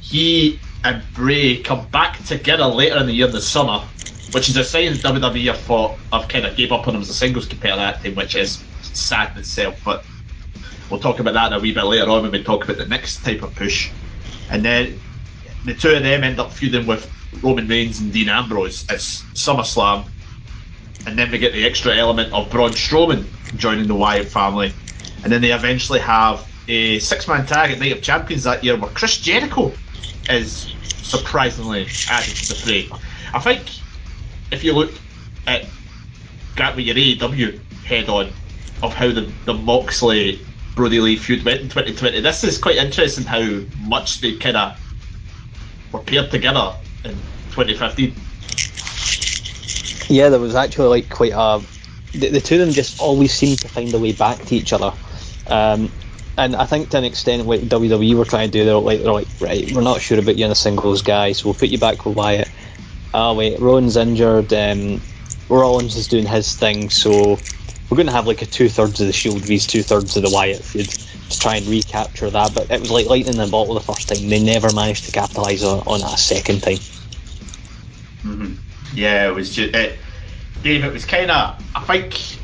[0.00, 3.84] he and Bray come back together later in the year the summer,
[4.32, 7.02] which is a sign that WWE have thought have kind of gave up on him
[7.02, 9.80] as a singles competitor that time, which is sad in itself.
[9.84, 10.04] But
[10.90, 13.24] we'll talk about that a wee bit later on when we talk about the next
[13.24, 13.90] type of push.
[14.50, 14.98] And then
[15.64, 17.10] the two of them end up feuding with
[17.42, 20.06] Roman Reigns and Dean Ambrose at SummerSlam.
[21.06, 23.24] And then we get the extra element of Braun Strowman
[23.56, 24.72] joining the Wyatt family.
[25.22, 28.76] And then they eventually have a six man tag at Night of Champions that year
[28.76, 29.72] where Chris Jericho
[30.28, 32.88] is surprisingly added to the fray.
[33.32, 33.62] I think
[34.50, 34.92] if you look
[35.46, 35.66] at
[36.56, 38.30] Grant with your AEW head on
[38.82, 40.40] of how the, the Moxley
[40.74, 44.78] Brodie Lee feud went in 2020, this is quite interesting how much they kind of
[45.92, 46.74] were paired together
[47.04, 47.12] in
[47.50, 48.14] 2015.
[50.08, 51.66] Yeah, there was actually like quite a.
[52.14, 54.72] The, the two of them just always seemed to find a way back to each
[54.72, 54.92] other.
[55.46, 55.92] Um,
[56.36, 59.12] and I think to an extent, what WWE were trying to do, they're like, they're
[59.12, 61.78] like, right, we're not sure about you in a singles guy, so we'll put you
[61.78, 62.50] back with Wyatt.
[63.14, 64.52] Oh wait, Rowan's injured.
[64.52, 65.02] Um,
[65.50, 67.42] Rollins is doing his thing, so
[67.90, 70.22] we're going to have like a two thirds of the Shield vs two thirds of
[70.22, 70.94] the Wyatt feud
[71.30, 72.54] to try and recapture that.
[72.54, 74.28] But it was like lightning in the bottle the first time.
[74.28, 76.78] They never managed to capitalise on, on it a second time.
[78.94, 79.98] Yeah, it was just it,
[80.62, 80.84] Dave.
[80.84, 81.62] It was kind of.
[81.74, 82.38] I think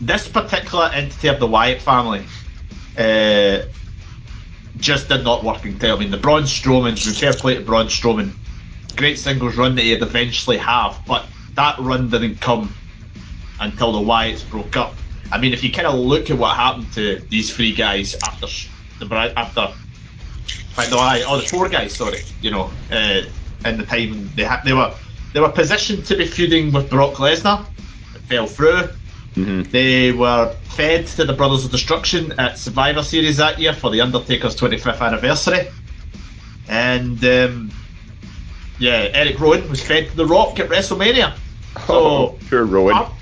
[0.00, 2.24] this particular entity of the Wyatt family
[2.98, 3.62] uh,
[4.78, 8.32] just did not work in I mean, the Braun Strowman, the fair play Braun Strowman,
[8.96, 12.74] great singles run that he'd eventually have, but that run didn't come
[13.60, 14.94] until the Wyatts broke up.
[15.30, 18.46] I mean, if you kind of look at what happened to these three guys after
[18.98, 19.72] the after
[20.76, 23.22] like the Wyatt, oh the four guys, sorry, you know, uh,
[23.64, 24.92] in the time they had they were
[25.32, 27.66] they were positioned to be feuding with Brock Lesnar,
[28.14, 28.88] it fell through.
[29.34, 34.00] They were fed to the Brothers of Destruction at Survivor Series that year for the
[34.02, 35.68] Undertaker's 25th anniversary,
[36.68, 37.70] and um,
[38.78, 41.34] yeah, Eric Rowan was fed to The Rock at WrestleMania.
[41.86, 42.94] So Oh, poor Rowan.
[42.94, 43.12] Har-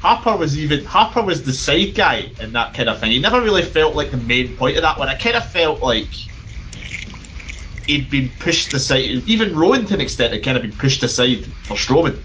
[0.00, 3.12] Harper was even Harper was the side guy in that kind of thing.
[3.12, 5.08] He never really felt like the main point of that one.
[5.08, 6.08] I kind of felt like
[7.86, 9.04] he'd been pushed aside.
[9.26, 12.18] Even Rowan, to an extent, had kind of been pushed aside for Strowman.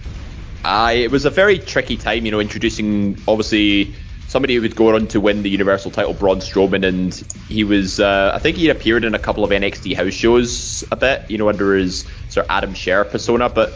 [0.63, 3.93] Aye, it was a very tricky time, you know, introducing obviously
[4.27, 7.13] somebody who would go on to win the Universal title, Braun Strowman, and
[7.47, 10.95] he was, uh, I think he appeared in a couple of NXT house shows a
[10.95, 13.73] bit, you know, under his sort of Adam Scherr persona, but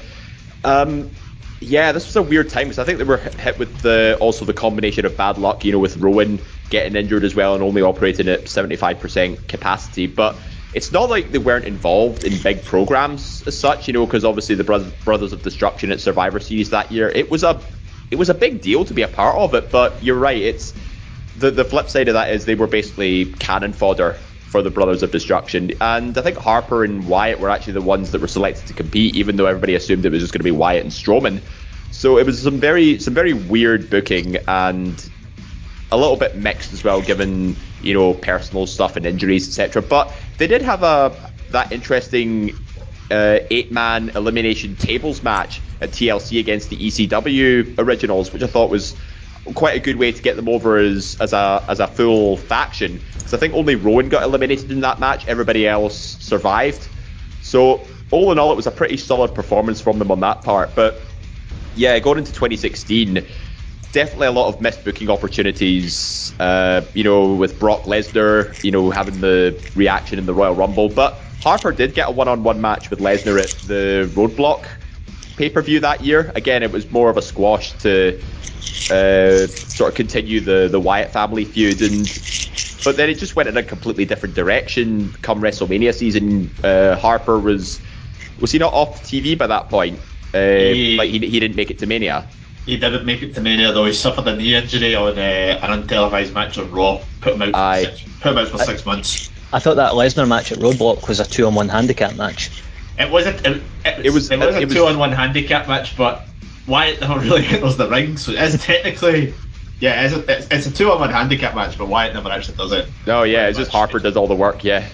[0.64, 1.10] um,
[1.62, 4.46] yeah, this was a weird time because I think they were hit with the also
[4.46, 7.82] the combination of bad luck, you know, with Rowan getting injured as well and only
[7.82, 10.36] operating at 75% capacity, but
[10.74, 14.56] it's not like they weren't involved in big programs as such, you know, because obviously
[14.56, 17.60] the Brothers, Brothers of Destruction at Survivor Series that year, it was a
[18.10, 19.72] it was a big deal to be a part of it.
[19.72, 20.74] But you're right, it's
[21.38, 24.14] the the flip side of that is they were basically cannon fodder
[24.48, 28.12] for the Brothers of Destruction, and I think Harper and Wyatt were actually the ones
[28.12, 30.52] that were selected to compete, even though everybody assumed it was just going to be
[30.52, 31.42] Wyatt and Strowman.
[31.92, 35.10] So it was some very some very weird booking and
[35.92, 39.82] a little bit mixed as well, given you know personal stuff and injuries, etc.
[39.82, 42.56] But they did have a that interesting
[43.12, 48.70] uh, eight man elimination tables match at TLC against the ECW originals, which I thought
[48.70, 48.96] was
[49.56, 53.02] quite a good way to get them over as as a as a full faction.
[53.14, 56.88] Because I think only Rowan got eliminated in that match, everybody else survived.
[57.42, 60.76] So all in all, it was a pretty solid performance from them on that part.
[60.76, 61.02] But
[61.76, 63.26] yeah, going into 2016
[63.92, 66.34] definitely a lot of missed booking opportunities.
[66.40, 70.90] Uh, you know, with Brock Lesnar, you know, having the reaction in the Royal Rumble,
[70.90, 74.66] but Harper did get a one-on-one match with Lesnar at the Roadblock
[75.38, 76.32] pay-per-view that year.
[76.36, 78.20] Again, it was more of a squash to
[78.90, 82.08] uh, sort of continue the the Wyatt family feud, and
[82.84, 85.14] but then it just went in a completely different direction.
[85.22, 87.80] Come WrestleMania season, uh, Harper was
[88.40, 90.00] was he not off TV by that point?
[90.34, 92.28] Uh, he, like he, he didn't make it to Mania.
[92.66, 93.86] He didn't make it to Mania though.
[93.86, 97.02] He suffered a knee injury on uh, an untelevised match on Raw.
[97.22, 97.86] Put him out.
[97.86, 99.30] For six, put him out for I, six months.
[99.54, 102.64] I thought that Lesnar match at Roadblock was a two-on-one handicap match.
[103.00, 103.46] It wasn't.
[103.46, 104.30] It, it, it was.
[104.30, 106.28] It was a two-on-one handicap match, but
[106.68, 109.34] Wyatt never really enters the ring, so it's technically.
[109.80, 112.88] Yeah, it's a, it's, it's a two-on-one handicap match, but Wyatt never actually does it.
[113.08, 114.64] No, yeah, it's just Harper does all the work.
[114.64, 114.88] Yeah.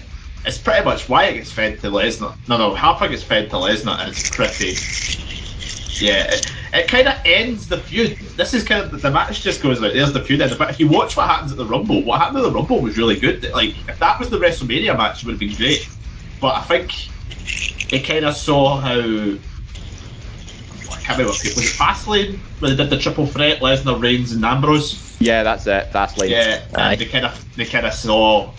[0.46, 2.34] It's pretty much Wyatt gets fed to Lesnar.
[2.48, 4.76] No, no, Harper gets fed to Lesnar, and it's pretty.
[6.02, 8.18] Yeah, it, it kind of ends the feud.
[8.36, 10.54] This is kind of the match just goes like there's the feud end.
[10.58, 12.98] But if you watch what happens at the Rumble, what happened at the Rumble was
[12.98, 13.50] really good.
[13.52, 15.88] Like if that was the WrestleMania match, it would have been great.
[16.40, 18.98] But I think they kind of saw how.
[20.90, 24.32] I can't remember what was it Fastlane where they did the triple threat Lesnar, Reigns,
[24.32, 25.16] and Ambrose.
[25.20, 25.90] Yeah, that's it.
[25.90, 26.30] Fastlane.
[26.30, 28.52] Yeah, and they kind of they kind of saw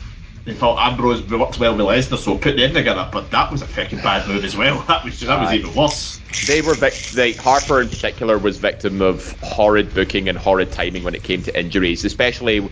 [0.50, 3.08] they thought Ambrose worked well with Lesnar, so put them together.
[3.12, 4.84] But that was a fucking bad move as well.
[4.88, 6.20] That was that was even worse.
[6.42, 11.04] They were vic- they, Harper in particular was victim of horrid booking and horrid timing
[11.04, 12.68] when it came to injuries, especially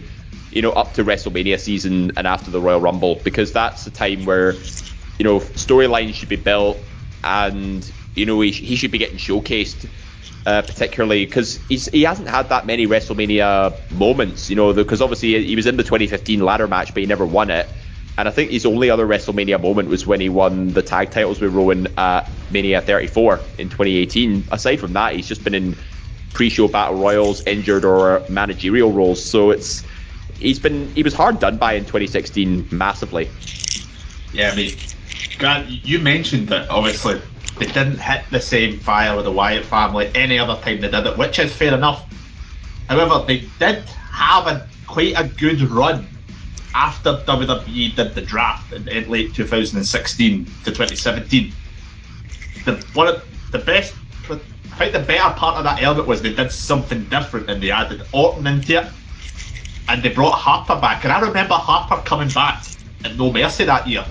[0.51, 4.25] you know up to WrestleMania season and after the Royal Rumble, because that's the time
[4.25, 4.53] where
[5.19, 6.83] you know storylines should be built
[7.23, 9.89] and you know he, he should be getting showcased
[10.45, 15.55] uh, particularly because he hasn't had that many WrestleMania moments, you know, because obviously he
[15.55, 17.69] was in the 2015 ladder match, but he never won it.
[18.17, 21.39] And I think his only other WrestleMania moment was when he won the tag titles
[21.39, 24.45] with Rowan at Mania 34 in 2018.
[24.51, 25.75] Aside from that, he's just been in
[26.33, 29.23] pre-show battle royals, injured or managerial roles.
[29.23, 29.83] So it's
[30.39, 33.29] he's been he was hard done by in 2016 massively.
[34.33, 34.75] Yeah, I mean,
[35.37, 37.21] Grant, you mentioned that obviously
[37.59, 41.05] they didn't hit the same fire with the Wyatt family any other time they did
[41.05, 42.05] it, which is fair enough.
[42.87, 46.07] However, they did have a quite a good run
[46.73, 51.51] after WWE did the draft in, in late 2016 to 2017.
[52.65, 53.95] The one of the best,
[54.29, 54.35] I
[54.77, 58.03] think the better part of that element was they did something different and they added
[58.11, 58.87] Orton into it,
[59.89, 61.03] and they brought Harper back.
[61.03, 62.63] And I remember Harper coming back
[63.03, 64.05] at No Mercy that year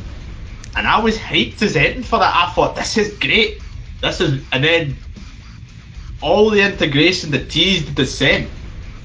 [0.77, 2.35] and I was hyped as anything for that.
[2.35, 3.61] I thought this is great.
[4.03, 4.97] This is, and then
[6.21, 8.49] all the integration, the teased, the descent.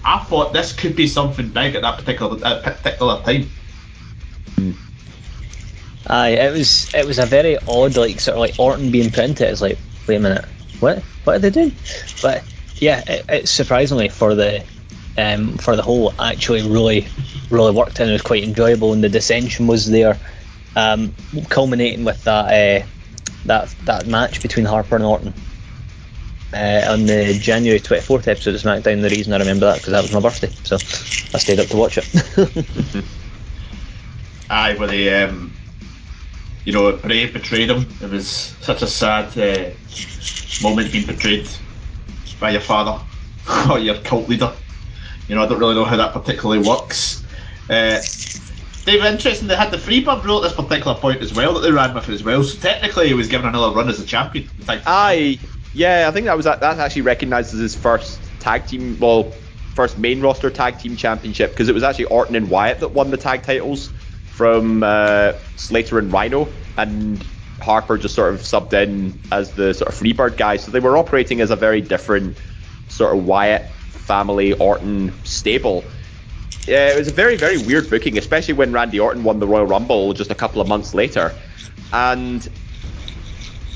[0.03, 3.47] I thought this could be something big at that particular at particular time.
[6.07, 9.47] Aye, it was it was a very odd like sort of like Orton being printed.
[9.47, 10.45] It's like, wait a minute,
[10.79, 11.71] what what are they doing?
[12.21, 12.43] But
[12.77, 14.63] yeah, it, it surprisingly for the
[15.17, 17.07] um, for the whole actually really
[17.49, 20.17] really worked and it was quite enjoyable and the dissension was there
[20.75, 21.13] um,
[21.49, 22.85] culminating with that uh,
[23.45, 25.33] that that match between Harper and Orton
[26.53, 29.01] uh, on the January 24th episode of SmackDown.
[29.01, 31.77] The reason I remember that because that was my birthday, so I stayed up to
[31.77, 33.05] watch it.
[34.49, 35.53] Aye, where they, um,
[36.65, 37.87] you know, Bray betrayed him.
[38.01, 39.71] It was such a sad uh,
[40.61, 41.47] moment being betrayed
[42.39, 43.01] by your father
[43.71, 44.51] or your cult leader.
[45.27, 47.23] You know, I don't really know how that particularly works.
[47.69, 48.01] Uh,
[48.85, 49.47] they were interesting.
[49.47, 52.09] They had the Freebird rule at this particular point as well that they ran with
[52.09, 52.43] as well.
[52.43, 54.49] So technically, he was given another run as a champion.
[54.67, 55.39] Aye,
[55.73, 59.31] yeah, I think that was that's actually recognised as his first tag team, well,
[59.75, 63.11] first main roster tag team championship because it was actually Orton and Wyatt that won
[63.11, 63.91] the tag titles
[64.25, 67.23] from uh, Slater and Rhyno, and
[67.61, 70.57] Harper just sort of subbed in as the sort of Freebird guy.
[70.57, 72.37] So they were operating as a very different
[72.89, 75.85] sort of Wyatt family Orton stable.
[76.67, 79.65] Yeah, it was a very, very weird booking, especially when Randy Orton won the Royal
[79.65, 81.33] Rumble just a couple of months later.
[81.91, 82.47] And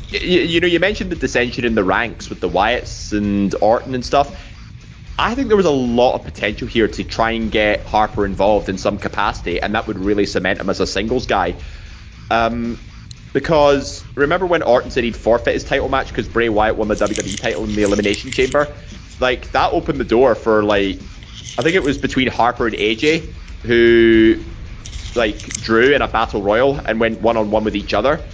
[0.10, 3.96] you, you know, you mentioned the dissension in the ranks with the Wyatts and Orton
[3.96, 4.40] and stuff.
[5.18, 8.70] I think there was a lot of potential here to try and get Harper involved
[8.70, 11.56] in some capacity, and that would really cement him as a singles guy.
[12.30, 12.78] Um,
[13.34, 16.96] because remember when Orton said he'd forfeit his title match because Bray Wyatt won the
[16.96, 18.68] WWE title in the Elimination Chamber?
[19.20, 21.00] Like that opened the door for like
[21.58, 23.34] I think it was between Harper and AJ
[23.66, 24.44] who
[25.16, 28.28] like drew in a battle royal and went one on one with each other.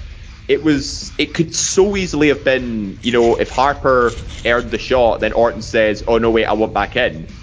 [0.48, 5.22] It was it could so easily have been, you know, if Harper earned the shot,
[5.22, 7.38] then Orton says, Oh no wait, I want back in.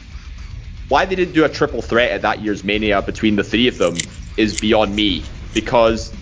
[0.89, 3.79] Why they didn't do a triple threat at that year's Mania between the three of
[3.79, 5.31] them is beyond me.
[5.53, 6.15] Because,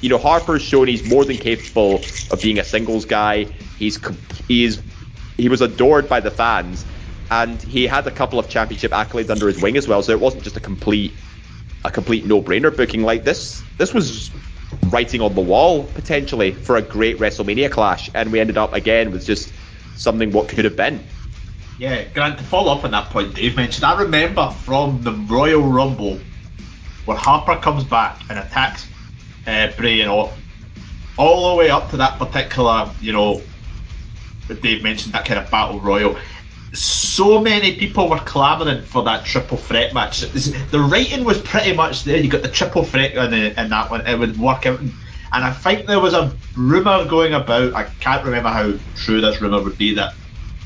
[0.00, 3.46] you know, Harper's shown he's more than capable of being a singles guy.
[3.76, 3.98] He's
[4.48, 4.82] he's
[5.36, 6.84] he was adored by the fans,
[7.30, 10.02] and he had a couple of championship accolades under his wing as well.
[10.02, 11.12] So it wasn't just a complete
[11.84, 13.62] a complete no-brainer booking like this.
[13.78, 14.30] This was
[14.90, 19.12] writing on the wall potentially for a great WrestleMania clash, and we ended up again
[19.12, 19.52] with just
[19.96, 21.00] something what could have been.
[21.78, 25.62] Yeah, Grant, to follow up on that point Dave mentioned, I remember from the Royal
[25.62, 26.18] Rumble
[27.04, 28.86] where Harper comes back and attacks
[29.46, 30.36] uh, Bray and Orton,
[31.16, 33.40] all the way up to that particular, you know,
[34.46, 36.16] that Dave mentioned, that kind of battle royal.
[36.72, 40.20] So many people were clamouring for that triple threat match.
[40.20, 42.18] The writing was pretty much there.
[42.18, 44.06] You got the triple threat in, the, in that one.
[44.06, 44.80] It would work out.
[44.80, 47.74] And I think there was a rumour going about.
[47.74, 50.14] I can't remember how true this rumour would be that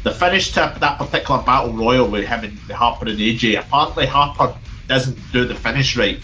[0.02, 3.58] the finish to that particular battle royal with him and Harper and AJ.
[3.58, 4.54] Apparently Harper
[4.88, 6.18] doesn't do the finish right,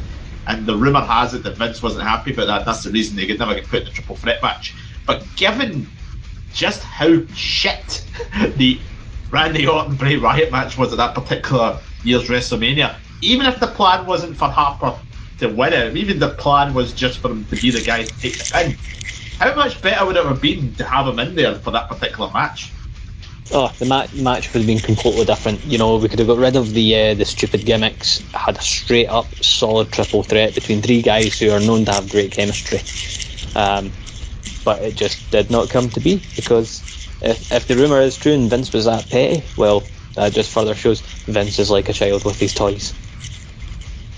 [0.46, 2.64] and the rumor has it that Vince wasn't happy about that.
[2.64, 4.74] That's the reason they could never get put in the triple threat match.
[5.06, 5.86] But given
[6.52, 8.04] just how shit
[8.56, 8.80] the
[9.30, 12.96] Randy Orton Bray Wyatt match was at that particular year's WrestleMania.
[13.20, 14.96] Even if the plan wasn't for Harper
[15.38, 18.16] to win it, even the plan was just for him to be the guy to
[18.16, 18.78] take the pin,
[19.38, 22.30] how much better would it have been to have him in there for that particular
[22.32, 22.72] match?
[23.50, 25.64] Oh, the ma- match would have been completely different.
[25.64, 28.60] You know, we could have got rid of the uh, the stupid gimmicks, had a
[28.62, 32.82] straight up solid triple threat between three guys who are known to have great chemistry.
[33.54, 33.94] Um,
[34.64, 36.84] but it just did not come to be because
[37.20, 39.82] if, if the rumour is true and Vince was that petty, well,
[40.14, 42.94] that just further shows Vince is like a child with his toys.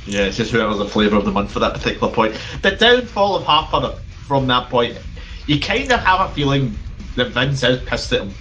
[0.07, 2.38] Yeah, it's just whoever's the flavour of the month for that particular point.
[2.62, 4.98] The downfall of Harper from that point,
[5.46, 6.76] you kind of have a feeling
[7.16, 8.34] that Vince is pissed at him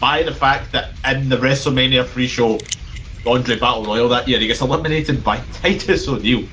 [0.00, 2.58] by the fact that in the WrestleMania free show,
[3.26, 6.46] Andre Battle Royal that year, he gets eliminated by Titus O'Neil.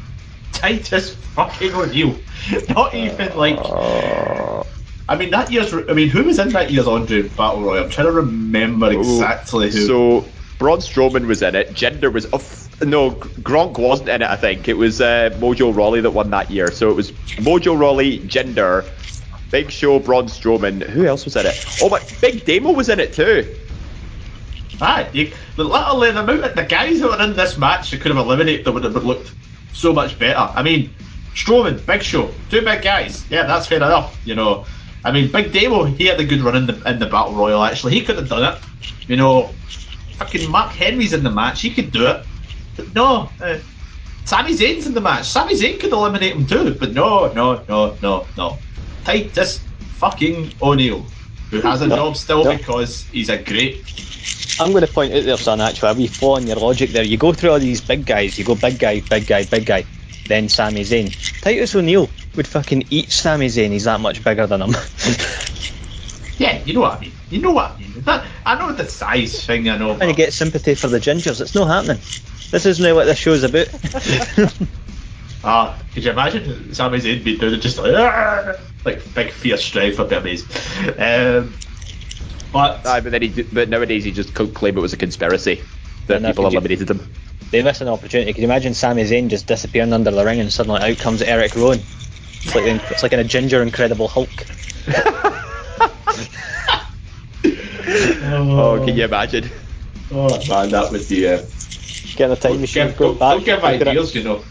[0.53, 2.15] Titus fucking O'Neil.
[2.69, 3.57] Not even like.
[3.59, 4.65] Oh.
[5.11, 5.73] I mean, that year's.
[5.73, 7.83] I mean, who was in that year's Andre Battle Royal?
[7.83, 9.85] I'm trying to remember exactly who.
[9.85, 10.25] So
[10.57, 11.71] Braun Strowman was in it.
[11.71, 12.27] Jinder was.
[12.31, 14.29] Oh, no, Gronk wasn't in it.
[14.29, 16.71] I think it was uh, Mojo Rawley that won that year.
[16.71, 18.87] So it was Mojo Rawley, Jinder,
[19.51, 20.81] Big Show, Braun Strowman.
[20.81, 21.65] Who else was in it?
[21.81, 23.53] Oh, but Big Damo was in it too.
[24.79, 27.99] Ah, you, the literally the amount of the guys that were in this match that
[27.99, 29.33] could have eliminated them would have looked
[29.73, 30.39] so much better.
[30.39, 30.89] I mean,
[31.35, 33.29] Strowman, Big Show, two big guys.
[33.29, 34.17] Yeah, that's fair enough.
[34.25, 34.65] You know,
[35.03, 37.63] I mean, Big Damo, he had a good run in the in the battle royal.
[37.63, 38.61] Actually, he could have done it.
[39.07, 39.57] You know,
[40.17, 41.61] fucking Mark Henry's in the match.
[41.61, 42.25] He could do it.
[42.77, 43.59] But no, uh,
[44.25, 45.25] Sami Zayn's in the match.
[45.27, 46.75] Sami Zayn could eliminate him too.
[46.79, 48.61] But no, no, no, no, no.
[49.03, 49.67] Titus
[49.99, 51.11] fucking O'Neil,
[51.51, 52.57] who has a No, job still no.
[52.57, 53.85] because he's a great.
[54.59, 57.03] I'm going to point out there, son, actually, a wee flaw in your logic there.
[57.03, 59.85] You go through all these big guys, you go big guy, big guy, big guy,
[60.25, 61.15] then Sami Zayn.
[61.41, 64.75] Titus O'Neil would fucking eat Sami Zayn, he's that much bigger than him.
[66.37, 67.11] Yeah, you know what I mean.
[67.29, 67.93] You know what I mean.
[67.97, 69.69] That, I know the size thing.
[69.69, 69.95] I know.
[69.95, 72.01] Trying to get sympathy for the gingers, it's not happening.
[72.49, 73.67] This isn't what this show's about.
[75.43, 79.63] Ah, could you imagine Sami Zayn being doing it just like, "Argh!" like big fierce
[79.63, 80.47] strife would be amazing.
[80.99, 81.53] Um,
[82.53, 85.63] but Aye, but then he, but nowadays he just could claim it was a conspiracy
[86.07, 87.11] that people could you- eliminated him.
[87.51, 88.33] They miss an opportunity.
[88.33, 91.55] Can you imagine Sami Zayn just disappearing under the ring and suddenly out comes Eric
[91.55, 91.79] Rowan?
[92.43, 94.29] It's like, the- it's like in a ginger Incredible Hulk.
[97.43, 99.49] Oh, can you imagine?
[100.11, 101.27] oh man, that would be.
[101.27, 101.41] Uh,
[102.15, 103.33] Get in a time machine, give, go don't, back.
[103.35, 103.87] don't give look at it.
[103.87, 104.43] ideas, you know.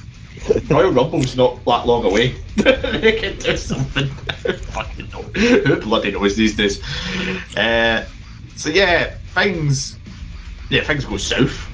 [0.68, 2.34] Royal Rumble's not that long away.
[2.57, 4.07] they can do something.
[4.09, 5.22] Fucking know.
[5.22, 6.82] Who bloody knows these days?
[7.57, 8.07] Uh,
[8.57, 9.98] so yeah, things.
[10.70, 11.70] Yeah, things go south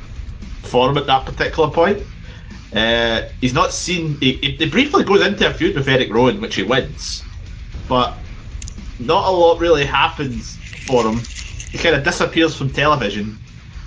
[0.67, 2.03] for him at that particular point.
[2.75, 4.19] Uh, he's not seen.
[4.21, 7.23] He, he, he briefly goes into a feud with Eric Rowan, which he wins,
[7.89, 8.15] but
[8.99, 10.57] not a lot really happens
[10.87, 11.21] for him.
[11.71, 13.39] He kind of disappears from television.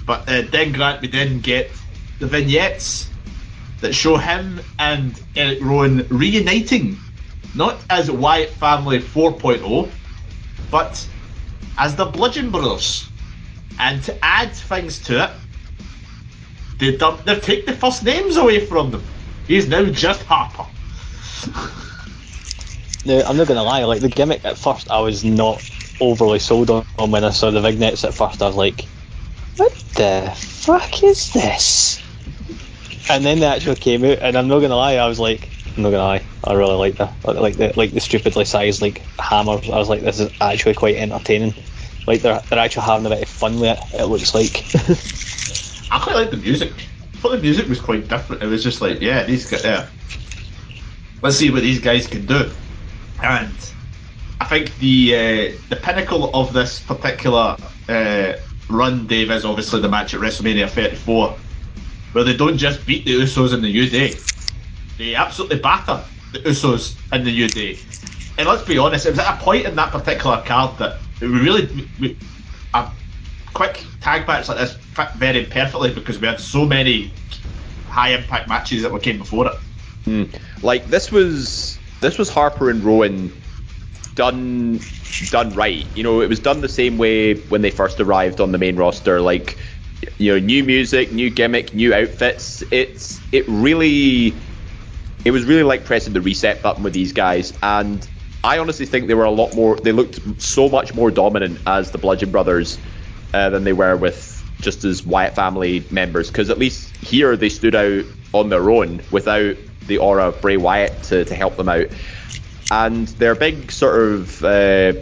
[0.05, 1.69] But uh, then Grant, we then get
[2.19, 3.09] the vignettes
[3.81, 6.97] that show him and Eric Rowan reuniting,
[7.55, 9.89] not as Wyatt Family 4.0,
[10.71, 11.07] but
[11.77, 13.07] as the Bludgeon Brothers.
[13.79, 15.29] And to add things to it,
[16.79, 19.03] they dump, they've taken the first names away from them.
[19.47, 20.65] He's now just Harper.
[23.05, 23.83] No, I'm not gonna lie.
[23.83, 25.61] Like the gimmick at first, I was not
[25.99, 28.03] overly sold on, on when I saw the vignettes.
[28.03, 28.85] At first, I was like,
[29.57, 32.01] "What the fuck is this?"
[33.09, 34.95] And then they actually came out, and I'm not gonna lie.
[34.95, 36.23] I was like, I'm not gonna lie.
[36.43, 37.13] I really like that.
[37.23, 39.69] Like the like the stupidly sized like hammers.
[39.69, 41.53] I was like, this is actually quite entertaining.
[42.05, 43.99] Like they're they're actually having a bit of fun with it.
[44.01, 44.65] It looks like.
[45.91, 46.71] I quite like the music.
[47.13, 48.43] I thought the music was quite different.
[48.43, 49.87] It was just like, yeah, these guys, yeah.
[51.21, 52.49] Let's see what these guys can do.
[53.21, 53.53] And
[54.39, 57.57] I think the uh, the pinnacle of this particular
[57.89, 58.33] uh,
[58.69, 61.35] run, Dave, is obviously the match at WrestleMania 34,
[62.13, 64.13] where they don't just beat the Usos in the New Day,
[64.97, 67.77] they absolutely batter the Usos in the New Day.
[68.37, 71.27] And let's be honest, it was at a point in that particular card that we
[71.27, 72.17] really we,
[73.53, 77.11] quick tag match like this fit very perfectly because we had so many
[77.87, 79.55] high impact matches that were came before it.
[80.05, 80.39] Mm.
[80.63, 83.31] Like this was this was Harper and Rowan
[84.15, 84.79] done
[85.29, 85.85] done right.
[85.95, 88.75] You know, it was done the same way when they first arrived on the main
[88.75, 89.21] roster.
[89.21, 89.57] Like,
[90.17, 92.63] you know, new music, new gimmick, new outfits.
[92.71, 94.33] It's it really
[95.25, 98.07] it was really like pressing the reset button with these guys and
[98.41, 99.75] I honestly think they were a lot more.
[99.75, 102.77] They looked so much more dominant as the Bludgeon Brothers
[103.33, 106.29] uh, than they were with just as Wyatt family members.
[106.29, 109.55] Because at least here they stood out on their own without
[109.87, 111.87] the aura of Bray Wyatt to, to help them out.
[112.71, 114.93] And their big sort of uh,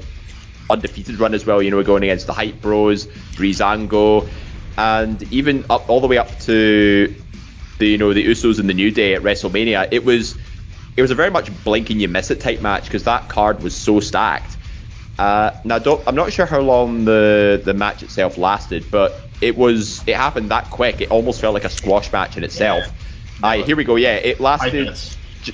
[0.70, 1.62] undefeated run as well.
[1.62, 4.30] You know, going against the Hype Bros, Breezango,
[4.78, 7.14] and even up all the way up to
[7.80, 9.90] the you know the Usos and the New Day at WrestleMania.
[9.92, 10.38] It was
[10.96, 13.62] it was a very much blink and you miss it type match because that card
[13.62, 14.57] was so stacked.
[15.18, 20.08] Uh, now, I'm not sure how long the the match itself lasted, but it was
[20.08, 21.02] it happened that quick.
[21.02, 22.86] It almost felt like a squash match in itself.
[22.86, 23.48] Yeah.
[23.48, 23.96] Aye, here we go.
[23.96, 24.96] Yeah, it lasted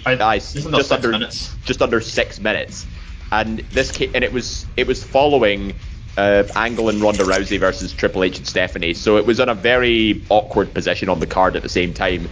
[0.06, 1.56] aye, just under minutes.
[1.66, 2.86] just under six minutes,
[3.32, 5.74] and this came, and it was it was following
[6.18, 8.94] uh, Angle and Ronda Rousey versus Triple H and Stephanie.
[8.94, 12.30] So it was in a very awkward position on the card at the same time.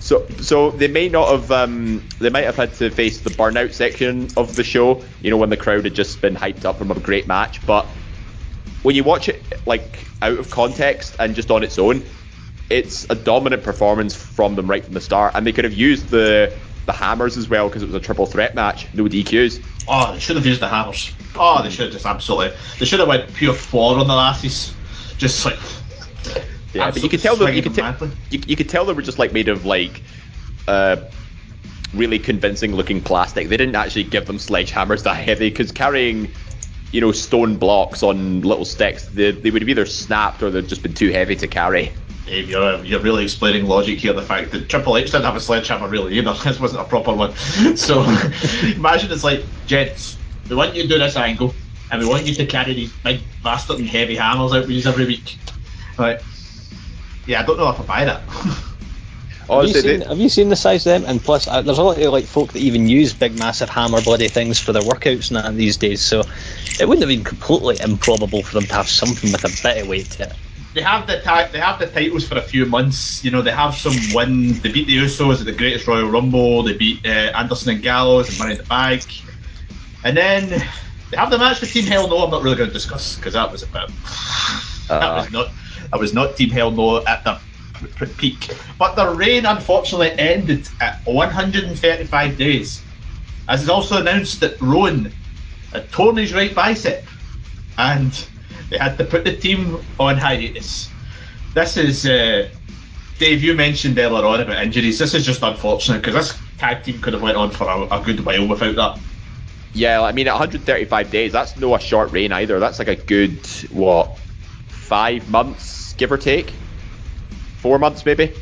[0.00, 1.50] So, so they may not have.
[1.50, 5.04] Um, they might have had to face the burnout section of the show.
[5.20, 7.64] You know, when the crowd had just been hyped up from a great match.
[7.66, 7.86] But
[8.82, 12.02] when you watch it like out of context and just on its own,
[12.70, 15.34] it's a dominant performance from them right from the start.
[15.34, 16.52] And they could have used the
[16.86, 19.62] the hammers as well because it was a triple threat match, no DQs.
[19.86, 21.12] Oh, they should have used the hammers.
[21.36, 22.56] Oh, they should have just absolutely.
[22.78, 24.74] They should have went pure four on the lasses.
[25.18, 25.58] Just like
[26.72, 27.52] yeah, but you could tell them.
[27.54, 30.02] You could, te- you, you could tell they were just like made of like
[30.68, 30.96] uh,
[31.94, 33.48] really convincing looking plastic.
[33.48, 36.30] They didn't actually give them sledgehammers that heavy because carrying
[36.92, 40.68] you know stone blocks on little sticks, they, they would have either snapped or they'd
[40.68, 41.92] just been too heavy to carry.
[42.26, 44.12] Dave, you're, you're really explaining logic here.
[44.12, 46.34] The fact that Triple H didn't have a sledgehammer really either.
[46.44, 47.34] This wasn't a proper one.
[47.76, 48.02] So
[48.62, 50.16] imagine it's like, gents,
[50.48, 51.54] we want you to do this angle,
[51.90, 54.88] and we want you to carry these big bastard and heavy hammers out with you
[54.88, 55.38] every week.
[55.98, 56.20] Right
[57.26, 58.22] yeah, I don't know if I buy that.
[59.48, 61.10] have, you seen, have you seen the size of them?
[61.10, 64.00] And plus, uh, there's a lot of like folk that even use big, massive hammer
[64.00, 66.00] bloody things for their workouts and that these days.
[66.00, 66.22] So
[66.78, 69.88] it wouldn't have been completely improbable for them to have something with a bit of
[69.88, 70.36] weight to it.
[70.72, 71.20] They have the
[71.52, 73.24] they have the titles for a few months.
[73.24, 74.60] You know, they have some wins.
[74.60, 76.62] They beat the Usos at the Greatest Royal Rumble.
[76.62, 79.04] They beat uh, Anderson and Gallows and Money in the Bank.
[80.04, 80.48] And then
[81.10, 82.18] they have the match with Team Hell No.
[82.18, 83.90] I'm not really going to discuss because that was about
[84.88, 85.52] uh, that was not
[85.92, 87.40] I was not Team Hell No at the
[88.18, 88.50] peak.
[88.78, 92.82] But the reign unfortunately ended at 135 days.
[93.48, 95.12] As is also announced that Rowan
[95.72, 97.04] had torn his right bicep
[97.78, 98.26] and
[98.68, 100.88] they had to put the team on hiatus.
[101.54, 102.48] This is, uh,
[103.18, 104.98] Dave, you mentioned earlier on about injuries.
[104.98, 108.02] This is just unfortunate because this tag team could have went on for a, a
[108.04, 109.00] good while without that.
[109.72, 112.58] Yeah, I mean, 135 days, that's no a short reign either.
[112.58, 113.38] That's like a good,
[113.70, 114.18] what,
[114.80, 116.52] five months give or take.
[117.58, 118.32] Four months, maybe.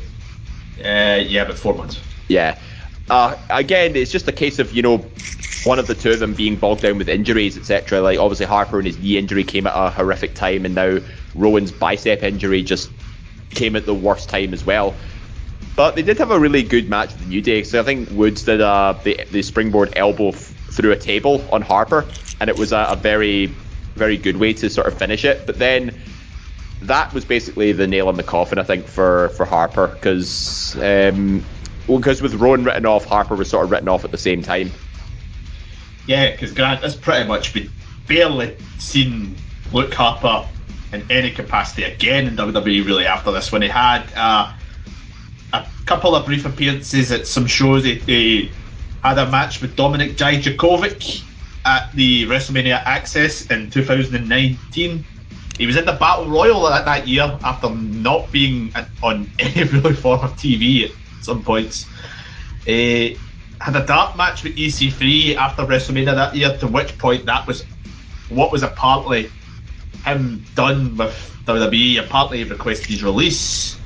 [0.83, 2.01] Uh, yeah, but four months.
[2.27, 2.57] Yeah.
[3.09, 5.05] Uh, again, it's just a case of you know
[5.63, 8.01] one of the two of them being bogged down with injuries, etc.
[8.01, 10.99] Like obviously Harper and his knee injury came at a horrific time, and now
[11.35, 12.89] Rowan's bicep injury just
[13.51, 14.95] came at the worst time as well.
[15.75, 17.63] But they did have a really good match with the New Day.
[17.63, 20.35] So I think Woods did uh, the, the springboard elbow f-
[20.71, 22.05] through a table on Harper,
[22.39, 23.47] and it was a, a very,
[23.95, 25.45] very good way to sort of finish it.
[25.45, 25.97] But then
[26.81, 31.43] that was basically the nail in the coffin, I think, for for Harper because um,
[31.87, 34.71] because with Rowan written off, Harper was sort of written off at the same time.
[36.07, 37.69] Yeah, because Grant has pretty much been
[38.07, 39.35] barely seen
[39.71, 40.47] Luke Harper
[40.91, 43.51] in any capacity again in WWE really after this.
[43.51, 44.53] When he had uh,
[45.53, 48.51] a couple of brief appearances at some shows, he, he
[49.03, 51.23] had a match with Dominik Dijakovic
[51.65, 55.05] at the WrestleMania Axxess in 2019.
[55.59, 59.93] He was in the Battle Royal that, that year after not being on any really
[59.93, 60.91] form of TV at
[61.21, 61.85] some points.
[62.65, 63.17] He
[63.59, 67.65] had a dark match with EC3 after WrestleMania that year, to which point that was
[68.29, 69.29] what was apparently
[70.05, 72.05] him done with WWE.
[72.05, 73.77] Apparently, he requested his release.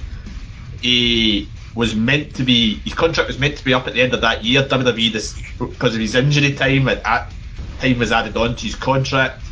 [0.82, 4.14] He was meant to be his contract was meant to be up at the end
[4.14, 4.62] of that year.
[4.62, 7.34] WWE, this, because of his injury time, at, at
[7.80, 9.43] time was added on to his contract,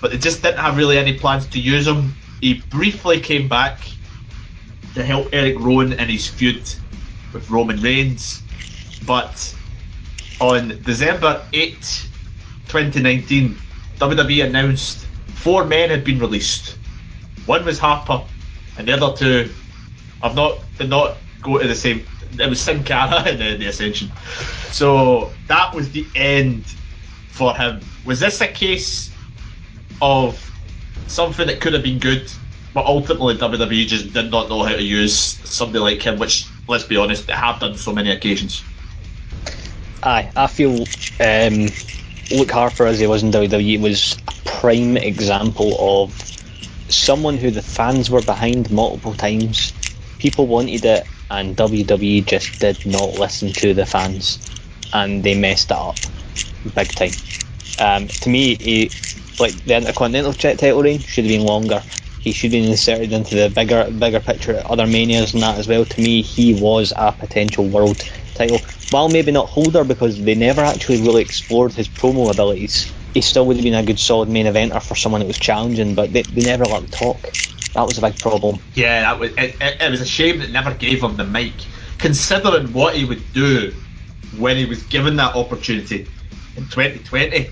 [0.00, 2.14] but they just didn't have really any plans to use him.
[2.40, 3.80] He briefly came back
[4.94, 6.62] to help Eric Rowan in his feud
[7.32, 8.42] with Roman Reigns,
[9.06, 9.54] but
[10.40, 11.74] on December 8,
[12.68, 13.56] 2019,
[13.98, 16.78] WWE announced four men had been released.
[17.46, 18.22] One was Harper,
[18.76, 19.50] and the other two
[20.22, 22.04] have not did not go to the same.
[22.38, 24.12] It was Sin Cara in the, the Ascension.
[24.70, 26.64] So that was the end
[27.30, 27.80] for him.
[28.04, 29.10] Was this a case
[30.00, 30.44] of
[31.06, 32.30] something that could have been good,
[32.74, 36.84] but ultimately WWE just did not know how to use somebody like him, which, let's
[36.84, 38.62] be honest, they have done so many occasions.
[40.02, 40.86] Aye, I feel
[41.20, 41.68] um,
[42.30, 46.14] Luke Harper, as he was in WWE, was a prime example of
[46.88, 49.72] someone who the fans were behind multiple times.
[50.18, 54.38] People wanted it, and WWE just did not listen to the fans,
[54.92, 55.96] and they messed it up
[56.74, 57.10] big time.
[57.78, 58.92] Um, to me, he,
[59.38, 61.82] like the Intercontinental title reign should have been longer.
[62.18, 65.68] He should have been inserted into the bigger, bigger picture, other manias and that as
[65.68, 65.84] well.
[65.84, 68.04] To me, he was a potential world
[68.34, 68.58] title.
[68.90, 73.46] While maybe not holder because they never actually really explored his promo abilities, he still
[73.46, 76.22] would have been a good solid main eventer for someone that was challenging, but they,
[76.22, 77.32] they never let him talk.
[77.74, 78.58] That was a big problem.
[78.74, 81.52] Yeah, that was it, it, it was a shame that never gave him the mic,
[81.98, 83.72] considering what he would do
[84.38, 86.06] when he was given that opportunity
[86.56, 87.48] in 2020.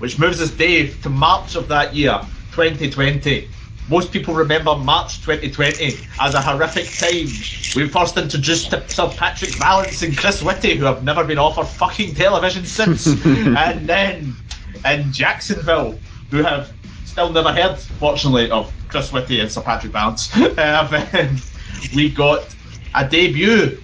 [0.00, 2.18] Which moves us, Dave, to March of that year,
[2.52, 3.48] 2020.
[3.90, 7.26] Most people remember March 2020 as a horrific time.
[7.76, 12.14] We first introduced Sir Patrick Vallance and Chris Whitty, who have never been offered fucking
[12.14, 13.06] television since.
[13.26, 14.34] and then
[14.86, 15.98] in Jacksonville,
[16.30, 16.72] who have
[17.04, 20.30] still never heard, fortunately, of Chris Whitty and Sir Patrick Vallance.
[20.58, 21.36] Um,
[21.94, 22.48] we got
[22.94, 23.78] a debut.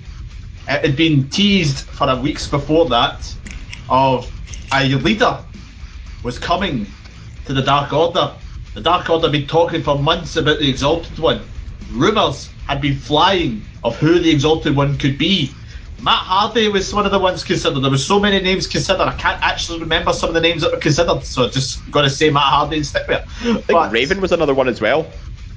[0.68, 3.34] It had been teased for a weeks before that
[3.90, 4.30] of
[4.72, 5.44] a leader
[6.26, 6.84] was coming
[7.44, 8.32] to the Dark Order.
[8.74, 11.40] The Dark Order had been talking for months about the Exalted One.
[11.92, 15.52] Rumours had been flying of who the Exalted One could be.
[16.02, 17.78] Matt Hardy was one of the ones considered.
[17.78, 19.02] There were so many names considered.
[19.02, 22.02] I can't actually remember some of the names that were considered, so I just got
[22.02, 23.28] to say Matt Hardy and stick with it.
[23.28, 25.06] I think but, Raven was another one as well.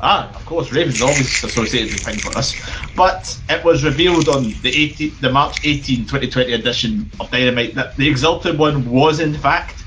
[0.02, 2.56] Ah, of course, Raven's always associated with things like this.
[2.96, 7.98] But it was revealed on the 18, the March 18, 2020 edition of Dynamite that
[7.98, 9.79] the Exalted One was in fact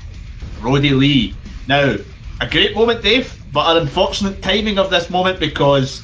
[0.63, 1.35] Brodie Lee.
[1.67, 1.97] Now,
[2.39, 6.01] a great moment, Dave, but an unfortunate timing of this moment because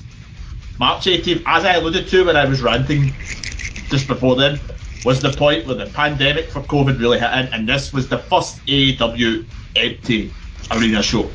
[0.78, 3.14] March 18th, as I alluded to when I was ranting
[3.90, 4.60] just before then,
[5.06, 8.18] was the point where the pandemic for COVID really hit in, and this was the
[8.18, 9.46] first AEW
[9.78, 10.34] empty
[10.72, 11.30] arena show.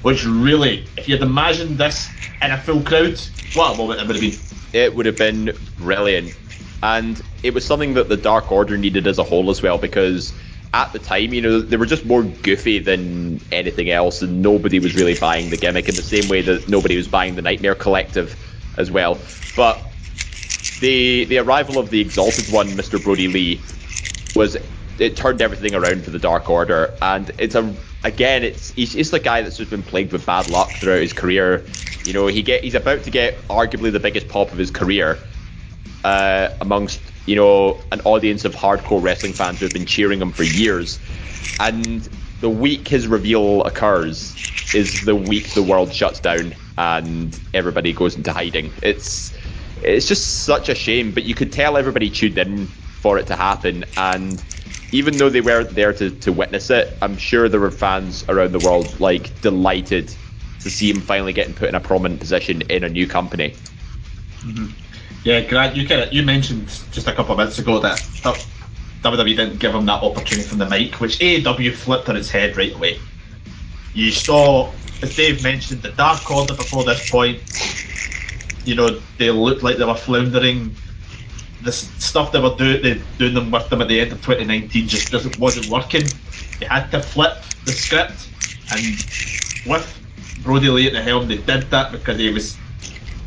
[0.00, 2.08] Which really, if you'd imagined this
[2.40, 3.20] in a full crowd,
[3.52, 4.40] what a moment it would have been.
[4.72, 6.34] It would have been brilliant.
[6.82, 10.32] And it was something that the Dark Order needed as a whole as well because
[10.72, 14.78] at the time, you know, they were just more goofy than anything else, and nobody
[14.78, 17.74] was really buying the gimmick in the same way that nobody was buying the Nightmare
[17.74, 18.36] Collective
[18.76, 19.18] as well.
[19.56, 19.84] But
[20.78, 23.02] the the arrival of the Exalted One, Mr.
[23.02, 23.60] Brodie Lee,
[24.34, 24.56] was
[24.98, 29.10] it turned everything around for the Dark Order, and it's a again, it's he's, he's
[29.10, 31.66] the guy that's just been plagued with bad luck throughout his career.
[32.04, 35.18] You know, he get he's about to get arguably the biggest pop of his career
[36.04, 40.32] uh, amongst you know an audience of hardcore wrestling fans who have been cheering him
[40.32, 40.98] for years,
[41.60, 42.08] and
[42.40, 44.36] the week his reveal occurs
[44.72, 48.72] is the week the world shuts down and everybody goes into hiding.
[48.82, 49.32] It's
[49.76, 53.36] it's just such a shame, but you could tell everybody tuned in for it to
[53.36, 54.44] happen and
[54.92, 58.50] even though they weren't there to, to witness it, I'm sure there were fans around
[58.52, 60.16] the world like delighted
[60.58, 63.56] to see him finally getting put in a prominent position in a new company.
[64.44, 64.72] Mm-hmm.
[65.22, 67.98] Yeah, Grant, you kind of, you mentioned just a couple of minutes ago that
[69.02, 72.56] WWE didn't give him that opportunity from the mic, which AEW flipped on its head
[72.56, 72.98] right away.
[73.92, 77.42] You saw, as Dave mentioned, the Dark Order before this point.
[78.64, 80.74] You know, they looked like they were floundering.
[81.62, 84.88] the stuff they were doing, they, doing them with them at the end of 2019
[84.88, 86.04] just doesn't wasn't working.
[86.58, 88.28] They had to flip the script,
[88.72, 88.80] and
[89.66, 92.56] with Brodie Lee at the helm, they did that because he was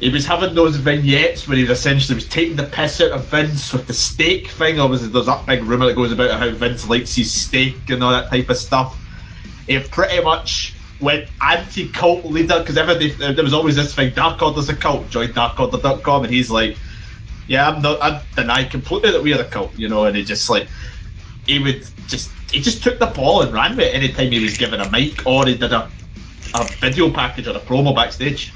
[0.04, 3.72] he was having those vignettes where he essentially was taking the piss out of Vince
[3.72, 4.78] with the steak thing.
[4.78, 8.12] Obviously, there's that big rumor that goes about how Vince likes his steak and all
[8.12, 9.00] that type of stuff.
[9.66, 14.14] He pretty much went anti-cult leader because uh, there was always this thing.
[14.14, 15.10] Dark Order's a cult.
[15.10, 16.76] Join DarkOrder.com, and he's like,
[17.48, 18.02] "Yeah, I'm not.
[18.02, 20.04] I deny completely that we are a cult," you know.
[20.04, 20.68] And he just like
[21.48, 24.58] he would just he just took the ball and ran with it anytime he was
[24.58, 25.90] given a mic or he did a
[26.56, 28.52] a video package or a promo backstage.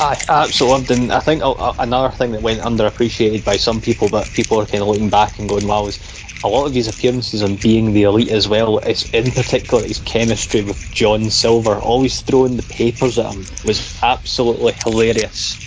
[0.00, 1.42] I absolutely and I think
[1.78, 5.38] another thing that went underappreciated by some people, but people are kind of looking back
[5.38, 6.00] and going, "Wow," is
[6.42, 8.78] a lot of his appearances on being the elite as well.
[8.78, 13.84] It's in particular his chemistry with John Silver, always throwing the papers at him, was
[14.02, 15.60] absolutely hilarious.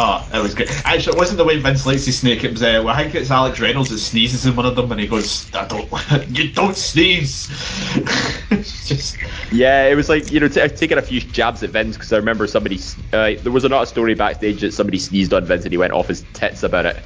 [0.00, 0.68] Oh, it was good.
[0.84, 2.44] Actually, it wasn't the way Vince likes to snake.
[2.44, 4.92] It was, uh, well, I think it's Alex Reynolds that sneezes in one of them,
[4.92, 5.90] and he goes, "I don't,
[6.28, 7.48] you don't sneeze."
[8.86, 9.18] just
[9.50, 12.16] yeah, it was like you know t- taking a few jabs at Vince because I
[12.16, 12.78] remember somebody
[13.12, 16.06] uh, there was another story backstage that somebody sneezed on Vince and he went off
[16.06, 17.02] his tits about it.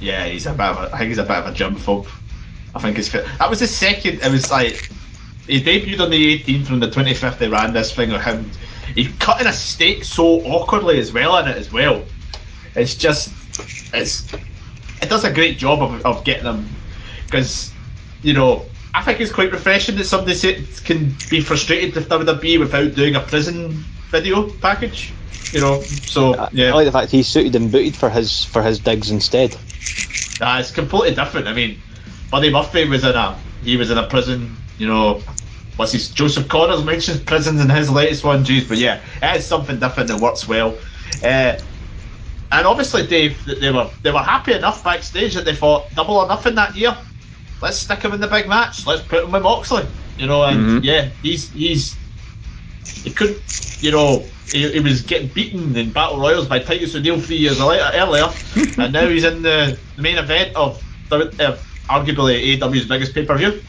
[0.00, 2.08] Yeah, he's a bit of a, I think he's a bit of a jump germphobe.
[2.74, 4.20] I think it's that was the second.
[4.20, 4.90] It was like
[5.46, 7.38] he debuted on the 18th from the 25th.
[7.38, 8.50] They ran this thing of him.
[8.94, 12.04] He cutting a steak so awkwardly as well in it as well.
[12.74, 13.32] It's just
[13.94, 14.32] it's
[15.02, 16.68] it does a great job of, of getting them
[17.26, 17.72] because
[18.22, 18.64] you know
[18.94, 23.20] I think it's quite refreshing that somebody can be frustrated with WWE without doing a
[23.20, 25.12] prison video package.
[25.52, 26.70] You know, so yeah.
[26.70, 29.56] I like the fact he's suited and booted for his for his digs instead.
[30.40, 31.48] Nah, it's completely different.
[31.48, 31.80] I mean,
[32.30, 34.56] Buddy Murphy was in a he was in a prison.
[34.78, 35.22] You know,
[35.76, 38.44] what's his Joseph Connors mentions prisons in his latest one.
[38.44, 40.76] Jeez, but yeah, it is something different that works well.
[41.22, 41.58] Uh,
[42.52, 46.26] and obviously, Dave, they were they were happy enough backstage that they thought double or
[46.26, 46.96] nothing that year.
[47.62, 48.86] Let's stick him in the big match.
[48.86, 49.86] Let's put him with Moxley.
[50.18, 50.84] You know, and mm-hmm.
[50.84, 51.96] yeah, he's he's
[52.84, 53.40] he couldn't.
[53.80, 57.60] You know, he, he, was getting beaten in battle royals by Titus O'Neil three years
[57.60, 58.28] later, earlier,
[58.78, 61.34] and now he's in the, main event of, of
[61.88, 63.62] arguably AEW's biggest pay per view.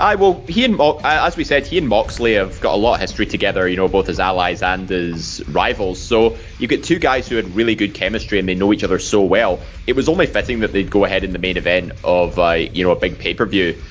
[0.00, 2.94] Aye, well, he and Mo- as we said, he and Moxley have got a lot
[2.94, 3.68] of history together.
[3.68, 6.02] You know, both as allies and as rivals.
[6.02, 8.98] So you get two guys who had really good chemistry and they know each other
[8.98, 9.62] so well.
[9.86, 12.82] It was only fitting that they'd go ahead in the main event of uh, you
[12.82, 13.82] know a big pay per view.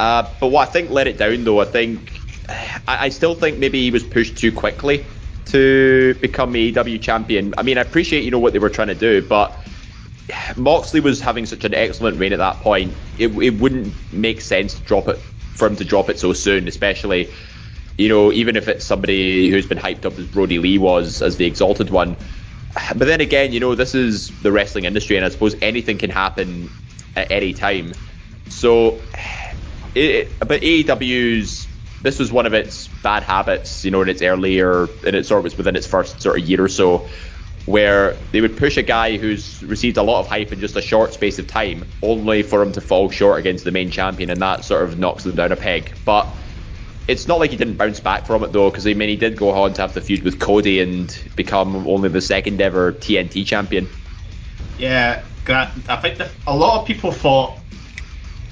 [0.00, 3.58] Uh, but what I think let it down, though, I think I, I still think
[3.58, 5.04] maybe he was pushed too quickly
[5.46, 7.52] to become AEW champion.
[7.58, 9.60] I mean, I appreciate you know what they were trying to do, but
[10.56, 12.96] Moxley was having such an excellent reign at that point.
[13.18, 15.22] It, it wouldn't make sense to drop it
[15.58, 17.32] for him to drop it so soon, especially
[17.98, 21.36] you know even if it's somebody who's been hyped up as Brodie Lee was as
[21.36, 22.16] the exalted one.
[22.94, 26.10] But then again, you know this is the wrestling industry, and I suppose anything can
[26.10, 26.70] happen
[27.16, 27.94] at any time.
[28.48, 29.02] So,
[29.94, 31.68] it, but AEW's
[32.00, 35.44] this was one of its bad habits, you know, in its earlier, in its sort
[35.44, 37.08] of within its first sort of year or so,
[37.68, 40.80] where they would push a guy who's received a lot of hype in just a
[40.80, 44.40] short space of time, only for him to fall short against the main champion, and
[44.40, 45.92] that sort of knocks them down a peg.
[46.06, 46.26] But
[47.08, 49.36] it's not like he didn't bounce back from it though, because I mean he did
[49.36, 53.46] go on to have the feud with Cody and become only the second ever TNT
[53.46, 53.86] champion.
[54.78, 55.70] Yeah, Grant.
[55.90, 57.58] I think a lot of people thought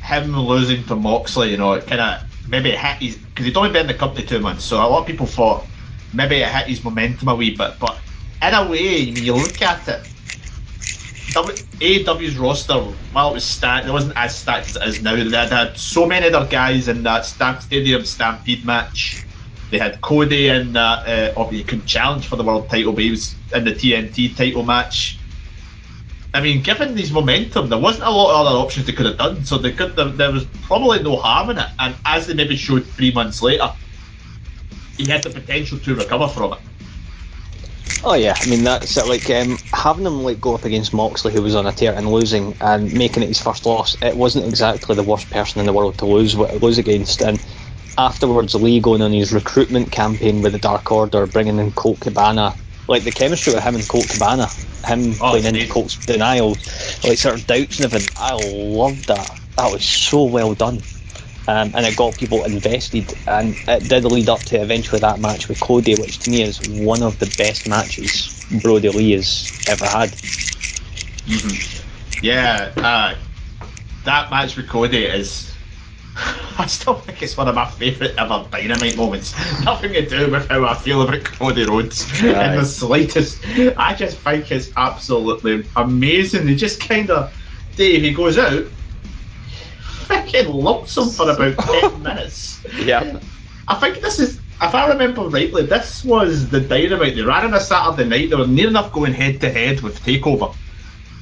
[0.02, 3.56] him losing to Moxley, you know, it kind of maybe it hit his because he'd
[3.56, 5.66] only been in the company two months, so a lot of people thought
[6.12, 7.78] maybe it hit his momentum a wee bit.
[7.80, 7.98] But
[8.43, 10.07] in a way, when you look at it,
[11.34, 12.74] AEW's roster,
[13.12, 15.14] while it was stacked, it wasn't as stacked as it is now.
[15.14, 19.22] They had, had so many other guys in that Stamp Stadium Stampede match.
[19.70, 23.11] They had Cody in that, uh, obviously, couldn't challenge for the world title, but he
[23.11, 25.18] was in the TNT title match.
[26.32, 29.18] I mean, given these momentum, there wasn't a lot of other options they could have
[29.18, 31.68] done, so they could there, there was probably no harm in it.
[31.78, 33.72] And as they maybe showed three months later,
[34.97, 36.59] he had the potential to recover from it.
[38.03, 39.07] Oh yeah, I mean that's it.
[39.07, 42.11] Like um, having him like go up against Moxley, who was on a tear and
[42.11, 43.97] losing, and making it his first loss.
[44.03, 47.22] It wasn't exactly the worst person in the world to lose lose against.
[47.22, 47.41] And
[47.99, 52.57] afterwards, Lee going on his recruitment campaign with the Dark Order, bringing in Colt Cabana
[52.89, 54.49] like the chemistry with him and Colt Cabana,
[54.87, 56.51] him oh, playing into Colt's denial,
[57.03, 58.09] like sort of doubts and everything.
[58.16, 59.41] I loved that.
[59.57, 60.80] That was so well done.
[61.49, 65.49] Um, and it got people invested, and it did lead up to eventually that match
[65.49, 69.86] with Cody, which to me is one of the best matches Brodie Lee has ever
[69.86, 70.11] had.
[71.26, 72.24] Mm-hmm.
[72.24, 73.14] Yeah, uh,
[74.05, 75.57] that match with Cody is
[76.59, 79.34] I still think it's one of my favourite ever Dynamite moments.
[79.64, 83.44] Nothing to do with how I feel about Cody Rhodes in the slightest.
[83.76, 86.49] I just think it's absolutely amazing.
[86.49, 87.34] He just kind of,
[87.76, 88.64] Dave, he goes out,
[90.07, 92.64] fucking lumps him for about 10 minutes.
[92.78, 93.20] Yeah.
[93.68, 97.16] I think this is, if I remember rightly, this was the Dynamite.
[97.16, 98.30] They ran on a Saturday night.
[98.30, 100.54] They were near enough going head to head with Takeover,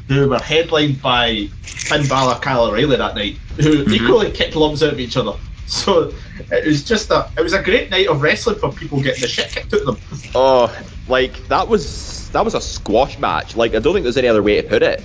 [0.08, 3.94] who were headlined by Finn Balor, Kyle O'Reilly that night, who mm-hmm.
[3.94, 5.34] equally kicked lumps out of each other.
[5.66, 6.12] So
[6.52, 9.28] it was just a, it was a great night of wrestling for people getting the
[9.28, 10.30] shit kicked out of them.
[10.34, 13.56] Oh, like that was that was a squash match.
[13.56, 15.02] Like I don't think there's any other way to put it.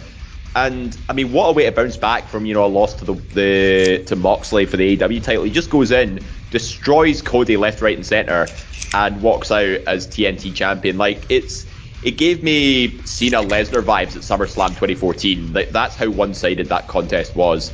[0.56, 3.06] And I mean, what a way to bounce back from you know a loss to
[3.06, 5.43] the, the to Moxley for the AEW title.
[5.43, 8.50] He just goes in, destroys Cody left, right, and center,
[8.93, 10.97] and walks out as TNT champion.
[10.97, 11.66] Like it's
[12.02, 15.54] it gave me Cena Lesnar vibes at SummerSlam 2014.
[15.54, 17.72] Like that's how one-sided that contest was.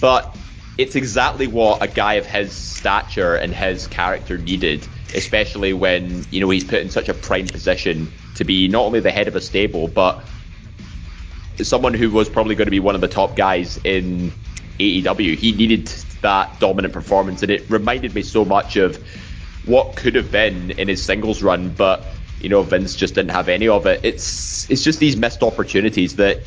[0.00, 0.36] But
[0.78, 6.40] it's exactly what a guy of his stature and his character needed, especially when you
[6.40, 9.36] know he's put in such a prime position to be not only the head of
[9.36, 10.24] a stable, but
[11.64, 14.32] someone who was probably going to be one of the top guys in
[14.78, 15.36] AEW.
[15.36, 15.86] He needed
[16.22, 19.02] that dominant performance, and it reminded me so much of
[19.66, 22.04] what could have been in his singles run, but
[22.40, 24.00] you know Vince just didn't have any of it.
[24.02, 26.42] It's it's just these missed opportunities that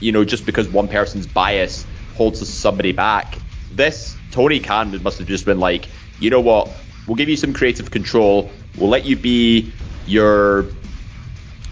[0.00, 3.38] you know just because one person's bias holds somebody back.
[3.72, 5.88] This Tony Khan must have just been like,
[6.20, 6.70] you know what,
[7.06, 8.50] we'll give you some creative control.
[8.76, 9.72] We'll let you be
[10.06, 10.66] your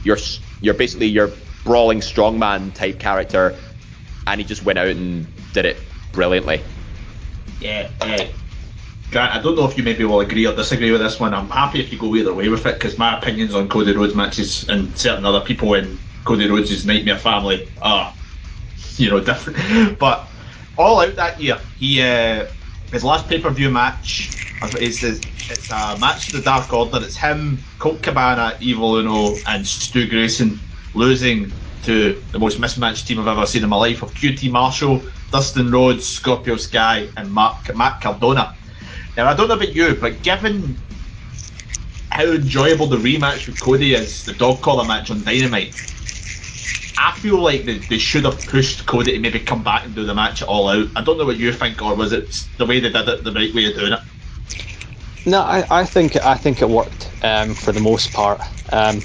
[0.05, 0.18] your
[0.61, 1.31] your basically your
[1.66, 3.54] brawling strongman type character,
[4.26, 5.76] and he just went out and did it
[6.12, 6.62] brilliantly.
[7.60, 8.24] Yeah, uh,
[9.10, 11.34] Grant, I don't know if you maybe will agree or disagree with this one.
[11.34, 14.14] I'm happy if you go either way with it because my opinions on Cody Rhodes
[14.14, 18.14] matches and certain other people in Cody Rhodes' Nightmare family are,
[18.96, 19.98] you know, different.
[19.98, 20.26] But
[20.78, 22.46] all out that year, he uh,
[22.92, 24.32] his last pay per view match.
[24.62, 27.04] It's, it's a match to the Dark Order.
[27.04, 30.58] It's him, Colt Cabana, Evil Uno, and Stu Grayson
[30.97, 31.53] losing
[31.84, 35.70] to the most mismatched team I've ever seen in my life of QT Marshall, Dustin
[35.70, 38.55] Rhodes, Scorpio Sky, and Mark, Matt Cardona.
[39.16, 40.76] Now, I don't know about you, but given
[42.11, 45.74] how enjoyable the rematch with Cody is, the dog collar match on Dynamite,
[46.99, 50.05] I feel like they, they should have pushed Cody to maybe come back and do
[50.05, 50.88] the match all out.
[50.97, 53.32] I don't know what you think, or was it the way they did it the
[53.32, 54.01] right way of doing it?
[55.26, 58.40] No, I, I think I think it worked um, for the most part.
[58.72, 59.03] Um,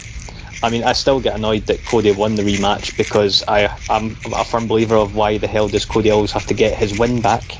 [0.63, 4.45] I mean, I still get annoyed that Cody won the rematch because I I'm a
[4.45, 7.57] firm believer of why the hell does Cody always have to get his win back.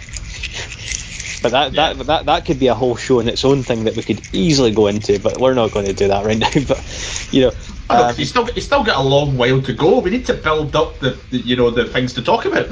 [1.42, 1.94] But that, Yeah.
[1.94, 4.22] that that that could be a whole show in its own thing that we could
[4.32, 6.50] easily go into, but we're not going to do that right now.
[6.68, 7.52] But you know,
[7.90, 10.00] I know, um, you still you still got a long while to go.
[10.00, 12.70] We need to build up the, the you know the things to talk about.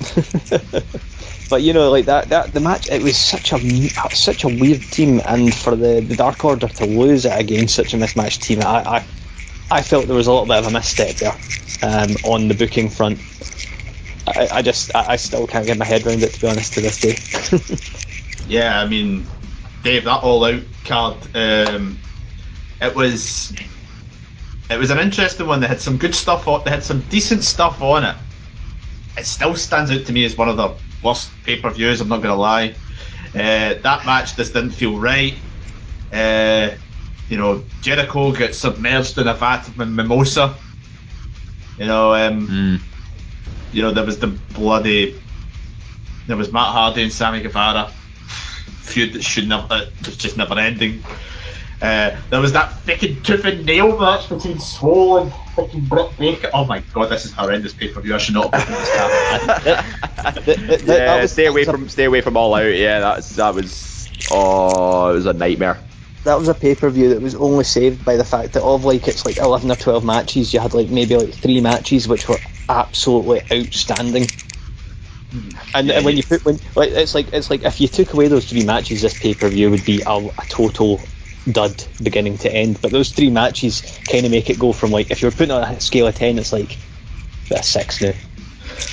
[1.50, 3.58] but you know, like that, that the match, it was such a
[4.14, 7.92] such a weird team, and for the, the Dark Order to lose it against such
[7.94, 9.06] a mismatched team, I, I
[9.70, 11.36] I felt there was a little bit of a misstep there
[11.82, 13.18] um, on the booking front.
[14.26, 16.74] I, I just I, I still can't get my head around it to be honest
[16.74, 18.46] to this day.
[18.48, 19.26] yeah, I mean,
[19.82, 21.98] Dave, that all out card, um,
[22.80, 23.54] it was
[24.70, 25.60] it was an interesting one.
[25.60, 26.64] They had some good stuff on.
[26.64, 28.16] They had some decent stuff on it.
[29.16, 32.00] It still stands out to me as one of the worst pay per views.
[32.00, 32.74] I'm not going to lie.
[33.34, 35.34] Uh, that match just didn't feel right.
[36.12, 36.70] Uh,
[37.28, 40.54] you know, Jericho gets submerged in a vat of mimosa.
[41.78, 42.80] You know, um,
[43.72, 45.20] you know there was the bloody.
[46.26, 47.90] There was Matt Hardy and Sammy Guevara
[48.88, 51.02] feud that should never, uh, was just never ending.
[51.80, 56.50] Uh, there was that fucking tooth and nail match between Swole and fucking Britt Baker.
[56.52, 58.14] Oh my god, this is horrendous pay per view.
[58.16, 59.66] I should not have
[60.46, 62.64] opened this Yeah, that was- stay away that a- from stay away from all out.
[62.74, 65.78] Yeah, that's that was oh, it was a nightmare.
[66.28, 68.84] That was a pay per view that was only saved by the fact that of
[68.84, 72.28] like it's like eleven or twelve matches, you had like maybe like three matches which
[72.28, 74.32] were absolutely outstanding.
[75.74, 78.12] And, Yeah, and when you- put when like it's like it's like if you took
[78.14, 81.10] away those three matches, this pay per view would be a, a total
[81.50, 82.80] dud beginning to end.
[82.80, 85.62] But those three matches kind of make it go from like if you're putting on
[85.62, 86.80] a scale of ten, it's like
[87.50, 88.14] a six now.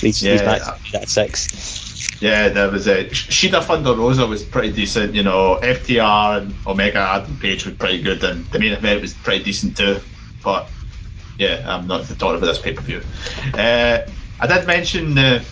[0.02, 0.32] These, Yeah.
[0.32, 1.85] these matches are at six.
[2.20, 5.14] Yeah, there was a Shida Thunder Rosa was pretty decent.
[5.14, 9.14] You know, FTR and Omega Adam Page was pretty good, and the main event was
[9.14, 10.00] pretty decent too.
[10.44, 10.68] But
[11.38, 13.02] yeah, I'm not talking about this pay per view.
[13.54, 14.00] Uh,
[14.40, 15.44] I did mention uh,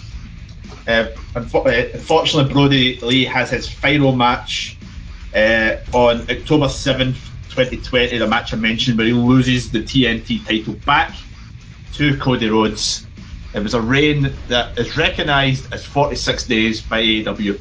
[0.87, 4.77] uh, unfortunately Brodie Lee has his final match
[5.35, 7.17] uh, on October seventh,
[7.49, 8.17] 2020.
[8.17, 11.15] The match I mentioned, where he loses the TNT title back
[11.93, 13.07] to Cody Rhodes.
[13.53, 17.59] It was a reign that is recognised as 46 days by AEW.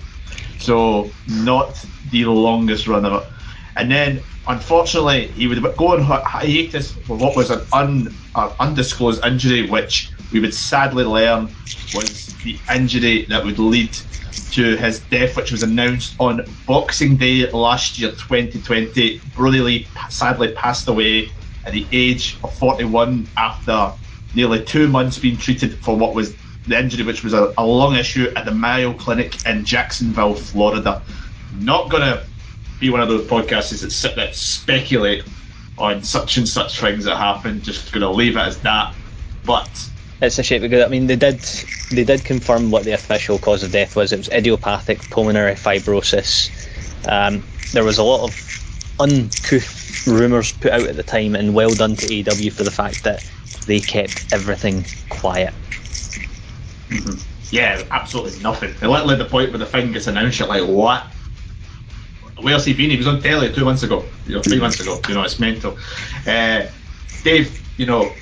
[0.59, 3.29] So not the longest run of it.
[3.77, 9.25] And then, unfortunately, he would go on hiatus for what was an un, uh, undisclosed
[9.25, 11.55] injury, which we would sadly learn
[11.95, 13.93] was the injury that would lead
[14.53, 19.21] to his death, which was announced on Boxing Day last year, 2020.
[19.35, 21.31] Brodie Lee sadly passed away
[21.65, 23.93] at the age of 41 after
[24.35, 26.35] nearly two months being treated for what was
[26.67, 31.03] the injury, which was a, a lung issue at the Mayo Clinic in Jacksonville, Florida.
[31.59, 32.25] Not going to
[32.81, 35.25] be one of those podcasts that sit there speculate
[35.79, 37.63] on such and such things that happened.
[37.63, 38.95] Just going to leave it as that.
[39.45, 39.69] But
[40.21, 41.41] it's a shame because I mean they did
[41.91, 44.13] they did confirm what the official cause of death was.
[44.13, 46.51] It was idiopathic pulmonary fibrosis.
[47.09, 47.43] Um,
[47.73, 51.97] there was a lot of uncouth rumours put out at the time, and well done
[51.97, 53.29] to AEW for the fact that
[53.67, 55.55] they kept everything quiet.
[56.89, 57.19] Mm-hmm.
[57.51, 58.75] Yeah, absolutely nothing.
[58.81, 61.05] And literally the point where the thing gets announced, you're like, what?
[62.41, 62.91] Where's he been?
[62.91, 65.01] He was on telly two months ago, you know, three months ago.
[65.09, 65.77] You know, it's mental.
[66.27, 66.67] Uh,
[67.23, 68.13] Dave, you know,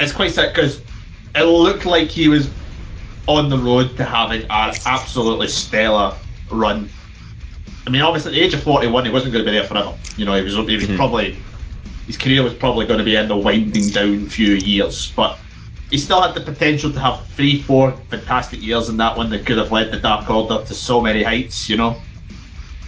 [0.00, 0.80] it's quite sad because
[1.34, 2.48] it looked like he was
[3.26, 6.16] on the road to having an absolutely stellar
[6.50, 6.88] run.
[7.86, 9.94] I mean, obviously at the age of 41, he wasn't going to be there forever.
[10.16, 10.96] You know, he was, he was mm-hmm.
[10.96, 11.36] probably
[12.06, 15.38] his career was probably going to be in the winding down few years, but
[15.90, 19.46] he still had the potential to have three, four fantastic years in that one that
[19.46, 21.68] could have led the Dark Order to so many heights.
[21.68, 21.96] You know.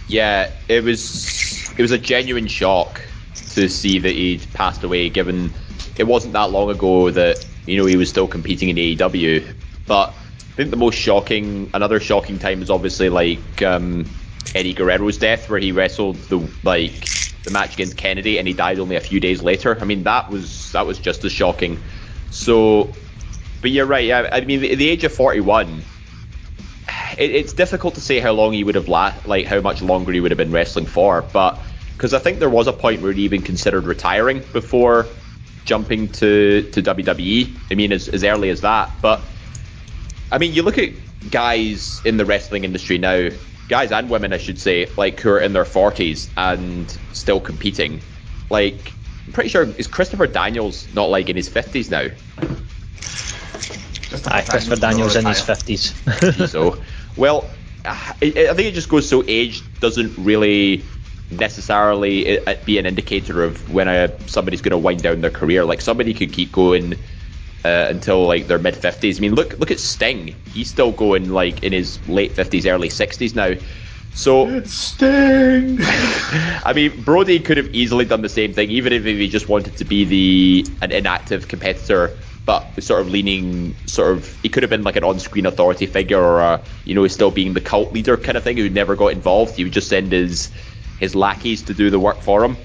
[0.07, 3.01] Yeah, it was it was a genuine shock
[3.53, 5.51] to see that he'd passed away, given
[5.97, 9.53] it wasn't that long ago that you know he was still competing in AEW.
[9.85, 14.05] But I think the most shocking, another shocking time is obviously like um,
[14.53, 17.07] Eddie Guerrero's death, where he wrestled the like
[17.47, 19.77] the match against Kennedy and he died only a few days later.
[19.79, 21.79] I mean that was that was just as shocking.
[22.29, 22.93] So,
[23.61, 24.11] but you're right.
[24.11, 25.81] I, I mean, at the age of 41,
[27.17, 30.11] it, it's difficult to say how long he would have la- like how much longer
[30.11, 31.59] he would have been wrestling for, but
[31.97, 35.07] because I think there was a point where he even considered retiring before
[35.65, 37.55] jumping to, to WWE.
[37.71, 38.91] I mean, as, as early as that.
[39.01, 39.21] But,
[40.31, 40.91] I mean, you look at
[41.31, 43.29] guys in the wrestling industry now,
[43.67, 48.01] guys and women, I should say, like who are in their 40s and still competing.
[48.49, 48.93] Like,
[49.25, 52.07] I'm pretty sure, is Christopher Daniels not like in his 50s now?
[54.31, 56.47] Aye, Christopher Daniels in his 50s.
[56.47, 56.81] so,
[57.17, 57.49] well,
[57.85, 60.83] I, I think it just goes so age doesn't really
[61.29, 65.65] necessarily be an indicator of when a, somebody's going to wind down their career.
[65.65, 66.95] Like somebody could keep going
[67.65, 69.19] uh, until like their mid fifties.
[69.19, 70.35] I mean, look look at Sting.
[70.53, 73.53] He's still going like in his late fifties, early sixties now.
[74.13, 75.77] So it's Sting.
[75.81, 79.77] I mean, Brodie could have easily done the same thing, even if he just wanted
[79.77, 82.11] to be the an inactive competitor.
[82.45, 86.21] But sort of leaning, sort of, he could have been like an on-screen authority figure,
[86.21, 89.07] or a, you know, still being the cult leader kind of thing, who never got
[89.07, 89.57] involved.
[89.57, 90.49] He would just send his
[90.97, 92.55] his lackeys to do the work for him.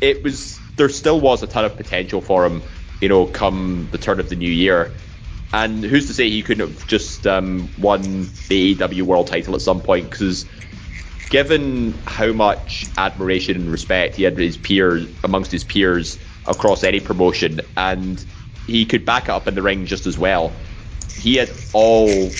[0.00, 2.60] It was there still was a ton of potential for him,
[3.00, 4.92] you know, come the turn of the new year.
[5.52, 9.60] And who's to say he couldn't have just um, won the AEW World Title at
[9.60, 10.10] some point?
[10.10, 10.46] Because
[11.28, 17.00] given how much admiration and respect he had his peers amongst his peers across any
[17.00, 18.24] promotion, and
[18.66, 20.52] he could back it up in the ring just as well.
[21.16, 22.30] He had all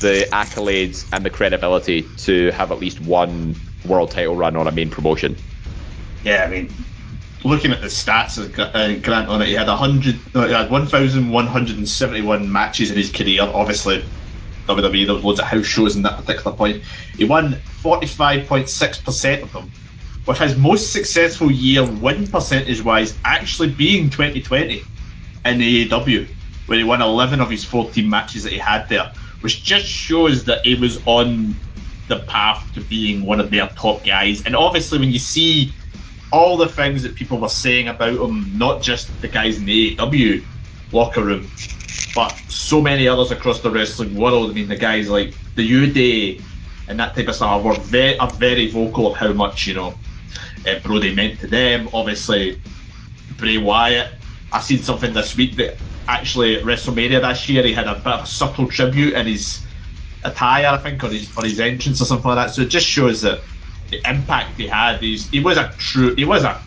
[0.00, 3.54] the accolades and the credibility to have at least one
[3.86, 5.36] world title run on a main promotion.
[6.24, 6.68] Yeah, I mean,
[7.44, 10.70] looking at the stats of uh, Grant on it, he had hundred, no, he had
[10.70, 13.42] one thousand one hundred and seventy-one matches in his career.
[13.42, 14.04] Obviously,
[14.66, 16.82] WWE there was loads of house shows in that particular point.
[17.16, 19.70] He won forty-five point six percent of them,
[20.26, 24.82] with his most successful year win percentage-wise actually being 2020
[25.44, 26.28] in the AEW,
[26.66, 30.44] where he won eleven of his fourteen matches that he had there, which just shows
[30.44, 31.54] that he was on
[32.08, 34.44] the path to being one of their top guys.
[34.46, 35.72] And obviously, when you see
[36.32, 39.96] all the things that people were saying about him, not just the guys in the
[39.96, 40.44] AEW
[40.92, 41.48] locker room,
[42.14, 44.50] but so many others across the wrestling world.
[44.50, 46.42] I mean, the guys like the Uday
[46.88, 49.94] and that type of stuff were very, are very vocal of how much you know
[50.66, 51.88] uh, Brodie meant to them.
[51.92, 52.60] Obviously,
[53.36, 54.12] Bray Wyatt.
[54.52, 55.76] I seen something this week that
[56.08, 59.62] actually at WrestleMania this year he had a bit of a subtle tribute in his
[60.24, 62.54] attire, I think, or his or his entrance or something like that.
[62.54, 63.40] So it just shows that
[63.90, 65.00] the impact he had.
[65.00, 66.60] He's, he was a true, he was a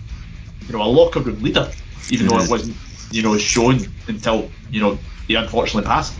[0.67, 1.69] you know a locker room leader,
[2.09, 2.27] even mm-hmm.
[2.27, 2.51] though it mm-hmm.
[2.51, 2.77] wasn't
[3.11, 4.97] you know shown until you know
[5.27, 6.15] he unfortunately passed.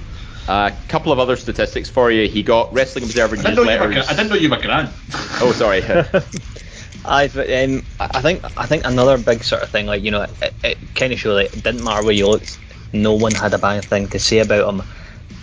[0.48, 2.28] A uh, couple of other statistics for you.
[2.28, 4.10] He got Wrestling Observer I newsletters.
[4.10, 4.90] I didn't know you were Grant.
[5.42, 5.84] oh, sorry.
[7.06, 10.54] I've, um, I think I think another big sort of thing, like you know, it,
[10.64, 12.60] it kind of showed that it didn't matter where you looked,
[12.94, 14.82] no one had a bad thing to say about him,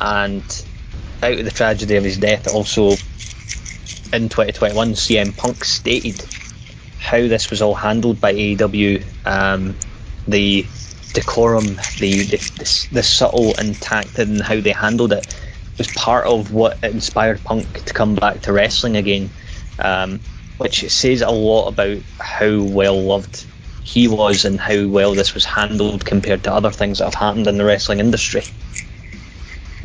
[0.01, 0.65] and
[1.23, 2.97] out of the tragedy of his death, it also
[4.13, 6.27] in 2021, CM Punk stated
[6.99, 9.77] how this was all handled by AEW, um,
[10.27, 10.67] the
[11.13, 15.35] decorum, the the, the the subtle and tact and how they handled it
[15.79, 19.31] was part of what inspired Punk to come back to wrestling again,
[19.79, 20.21] um,
[20.57, 23.47] which says a lot about how well loved
[23.83, 27.47] he was and how well this was handled compared to other things that have happened
[27.47, 28.43] in the wrestling industry.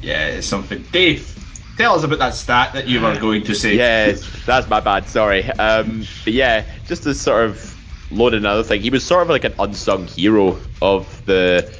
[0.01, 0.83] Yeah, it's something.
[0.91, 1.40] Dave,
[1.81, 3.75] tell us about that stat that you were going to say.
[3.75, 4.13] Yeah,
[4.45, 5.07] that's my bad.
[5.07, 5.43] Sorry.
[5.43, 7.77] Um, but yeah, just to sort of
[8.11, 11.71] load another thing, he was sort of like an unsung hero of the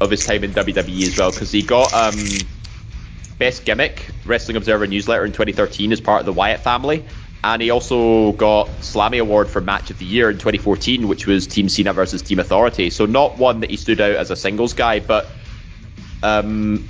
[0.00, 2.14] of his time in WWE as well because he got um,
[3.38, 7.04] best gimmick Wrestling Observer newsletter in 2013 as part of the Wyatt family.
[7.42, 11.46] And he also got Slammy Award for Match of the Year in 2014, which was
[11.46, 12.90] Team Cena versus Team Authority.
[12.90, 15.30] So not one that he stood out as a singles guy, but
[16.22, 16.86] um,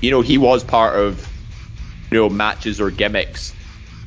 [0.00, 1.29] you know, he was part of
[2.10, 3.54] you know matches or gimmicks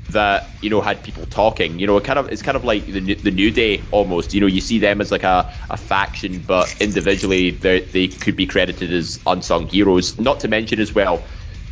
[0.10, 1.80] that you know had people talking.
[1.80, 4.34] You know, it kind of it's kind of like the the New Day almost.
[4.34, 8.36] You know, you see them as like a, a faction, but individually they they could
[8.36, 10.18] be credited as unsung heroes.
[10.20, 11.24] Not to mention as well.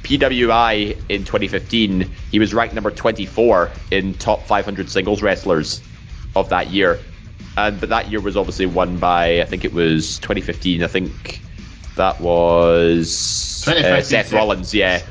[0.03, 5.80] PWI in 2015, he was ranked number 24 in top 500 singles wrestlers
[6.36, 6.99] of that year.
[7.58, 10.84] And but that year was obviously won by I think it was 2015.
[10.84, 11.41] I think
[11.98, 14.34] that was uh, 2015, Seth Seth.
[14.34, 14.74] Rollins.
[14.74, 15.02] Yeah,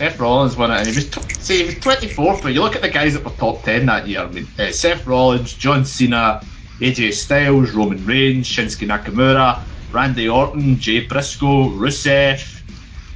[0.00, 2.42] Seth Rollins won it, and he was t- see he was 24th.
[2.42, 4.20] But you look at the guys that were top 10 that year.
[4.20, 6.40] I mean, uh, Seth Rollins, John Cena,
[6.78, 9.62] AJ Styles, Roman Reigns, Shinsuke Nakamura,
[9.92, 12.62] Randy Orton, Jay Briscoe, Rusev.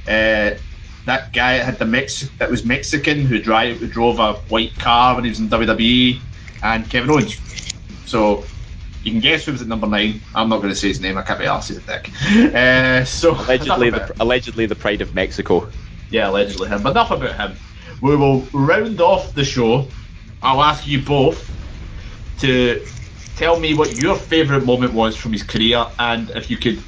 [0.07, 0.59] Uh,
[1.05, 4.75] that guy that had the Mex that was Mexican who drive who drove a white
[4.75, 6.19] car when he was in WWE,
[6.61, 7.41] and Kevin Owens.
[8.05, 8.45] So
[9.01, 10.21] you can guess who was at number nine.
[10.35, 11.17] I'm not going to say his name.
[11.17, 11.69] I can't be arsed.
[11.69, 12.11] He's a dick.
[12.53, 15.67] Uh, so allegedly the allegedly the pride of Mexico.
[16.09, 16.83] Yeah, allegedly him.
[16.83, 17.57] But enough about him.
[18.01, 19.87] We will round off the show.
[20.41, 21.51] I'll ask you both
[22.39, 22.85] to
[23.35, 26.81] tell me what your favourite moment was from his career, and if you could,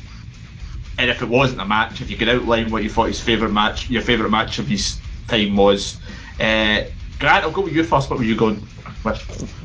[0.98, 3.54] and if it wasn't a match, if you could outline what you thought his favourite
[3.54, 6.00] match, your favourite match of his time was.
[6.40, 6.84] Uh,
[7.20, 8.10] Grant, I'll go with you first.
[8.10, 8.62] What were you going
[9.04, 9.18] with?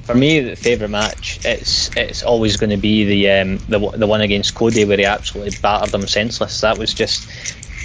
[0.04, 4.06] For me, the favourite match, it's it's always going to be the um, the the
[4.06, 6.60] one against Cody where he absolutely battered him senseless.
[6.62, 7.28] That was just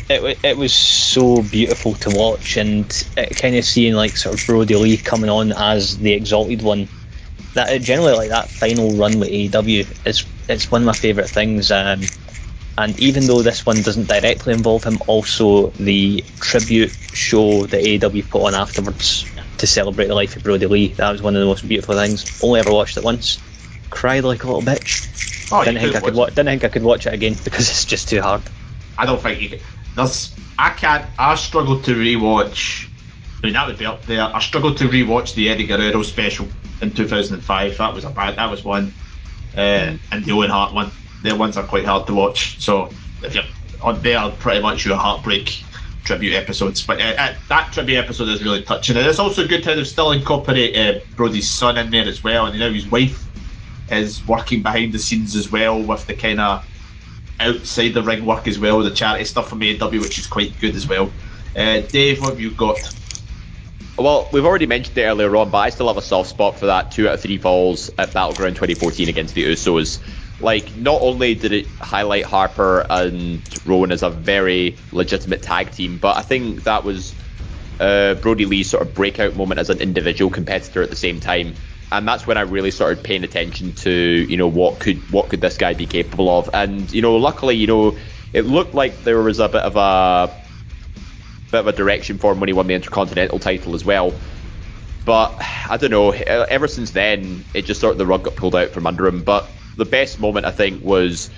[0.10, 0.40] it.
[0.44, 2.86] It was so beautiful to watch, and
[3.16, 6.88] it kind of seeing like sort of Brodie Lee coming on as the exalted one.
[7.54, 11.30] That it generally like that final run with AEW is it's one of my favourite
[11.30, 11.72] things.
[11.72, 12.02] Um,
[12.78, 18.30] and even though this one doesn't directly involve him, also the tribute show that AEW
[18.30, 19.26] put on afterwards
[19.58, 20.88] to celebrate the life of Brodie Lee.
[20.90, 22.44] That was one of the most beautiful things.
[22.44, 23.40] Only ever watched it once.
[23.90, 25.52] Cried like a little bitch.
[25.52, 27.36] Oh, didn't think I could could watch wa- didn't think I could watch it again
[27.44, 28.44] because it's just too hard.
[28.98, 29.60] I don't think you can.
[29.98, 31.06] There's, I can't.
[31.18, 32.88] I struggle to rewatch.
[33.38, 34.22] I mean, that would be up there.
[34.22, 36.48] I struggled to rewatch the Eddie Guerrero special
[36.82, 37.78] in 2005.
[37.78, 38.36] That was a bad.
[38.36, 38.94] That was one,
[39.56, 40.92] uh, and the Owen Hart one.
[41.24, 42.62] Their ones are quite hard to watch.
[42.62, 42.92] So
[43.24, 43.44] if you're
[43.82, 45.64] on there, pretty much your heartbreak
[46.04, 46.86] tribute episodes.
[46.86, 49.88] But uh, uh, that tribute episode is really touching, and it's also good how they've
[49.88, 53.24] still incorporate uh, Brodie's son in there as well, and you know his wife
[53.90, 56.64] is working behind the scenes as well with the kind of
[57.40, 60.76] outside the ring work as well, the charity stuff from AW, which is quite good
[60.76, 61.12] as well.
[61.56, 62.94] Uh, Dave, what have you got?
[63.98, 66.68] Well, we've already mentioned it earlier on, but I still have a soft spot for
[66.68, 70.00] that two out of three falls at Battleground 2014 against the Usos.
[70.40, 75.98] Like, not only did it highlight Harper and Rowan as a very legitimate tag team,
[75.98, 77.16] but I think that was
[77.80, 81.56] uh, Brodie Lee's sort of breakout moment as an individual competitor at the same time.
[81.92, 85.42] And that's when I really started paying attention to, you know, what could what could
[85.42, 86.50] this guy be capable of.
[86.54, 87.98] And you know, luckily, you know,
[88.34, 90.34] it looked like there was a bit of a
[91.52, 94.14] bit of a direction for him when he won the Intercontinental title as well.
[95.06, 95.34] But
[95.70, 96.12] I don't know.
[96.12, 99.24] Ever since then, it just sort of the rug got pulled out from under him.
[99.24, 99.48] But
[99.78, 101.30] the best moment I think was,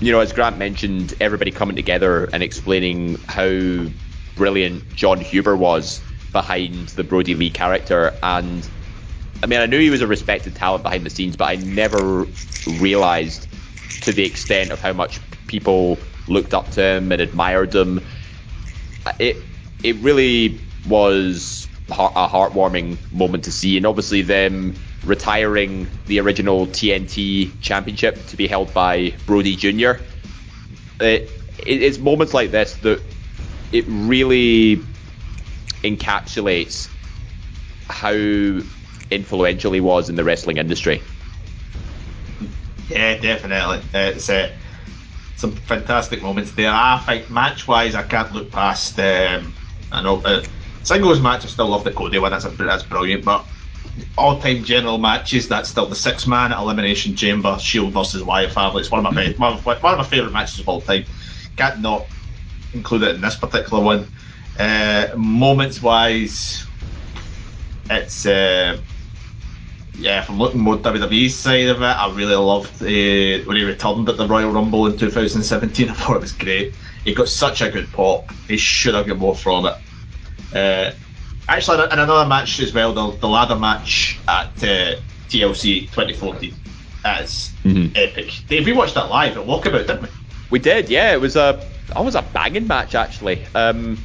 [0.00, 3.84] you know, as Grant mentioned, everybody coming together and explaining how
[4.36, 6.00] brilliant Jon Huber was
[6.32, 8.14] behind the Brodie Lee character.
[8.22, 8.66] And
[9.42, 12.26] I mean, I knew he was a respected talent behind the scenes, but I never
[12.66, 13.48] realized
[14.00, 18.00] to the extent of how much people looked up to him and admired him
[19.18, 19.36] it
[19.82, 21.94] it really was a
[22.28, 28.74] heartwarming moment to see, and obviously them retiring the original TNT championship to be held
[28.74, 30.02] by Brodie Jr.
[31.00, 33.00] It, it, it's moments like this that
[33.70, 34.84] it really
[35.84, 36.88] encapsulates
[37.88, 38.10] how
[39.10, 41.02] influential he was in the wrestling industry.
[42.88, 43.80] Yeah, definitely.
[43.94, 44.52] It's uh,
[45.36, 46.70] some fantastic moments there.
[46.72, 48.98] I think match wise, I can't look past.
[48.98, 49.52] Um,
[49.92, 50.44] I know uh,
[50.82, 52.30] Singles match, I still love the Cody one.
[52.30, 53.24] That's a, that's brilliant.
[53.24, 53.44] But
[54.16, 58.82] all-time general matches, that's still the six-man elimination chamber, Shield versus Wyatt family.
[58.82, 61.04] It's one of my one of, one of my favourite matches of all time.
[61.56, 62.06] Can't not
[62.72, 64.06] include it in this particular one.
[64.58, 66.66] Uh, moments-wise,
[67.90, 68.78] it's uh,
[69.98, 70.22] yeah.
[70.22, 74.16] From looking more WWE side of it, I really loved uh, when he returned at
[74.16, 75.88] the Royal Rumble in 2017.
[75.90, 76.74] I thought it was great.
[77.04, 78.30] He got such a good pop.
[78.48, 79.74] He should have got more from it.
[80.54, 80.92] Uh,
[81.48, 84.96] actually, in another match as well, the, the ladder match at uh,
[85.28, 86.54] TLC 2014.
[87.02, 87.96] That's Mhm.
[87.96, 88.32] epic.
[88.48, 90.08] Dave, we watched that live at Walkabout, didn't we?
[90.50, 91.12] We did, yeah.
[91.12, 91.64] It was a
[91.94, 93.44] almost a banging match actually.
[93.54, 93.96] Um,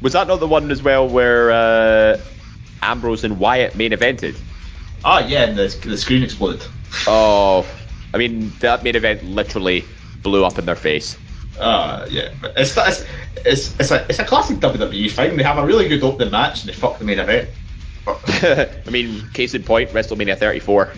[0.00, 2.20] was that not the one as well where uh,
[2.82, 4.36] Ambrose and Wyatt main evented?
[5.04, 6.62] Oh yeah, and the, the screen exploded.
[7.06, 7.66] Oh,
[8.12, 9.84] I mean that main event literally
[10.22, 11.16] blew up in their face.
[11.58, 13.04] Uh, yeah, it's, it's,
[13.44, 15.36] it's, it's, a, it's a classic WWE thing.
[15.36, 17.50] They have a really good opening match and they fuck the main event.
[18.06, 20.92] I mean, case in point, WrestleMania 34.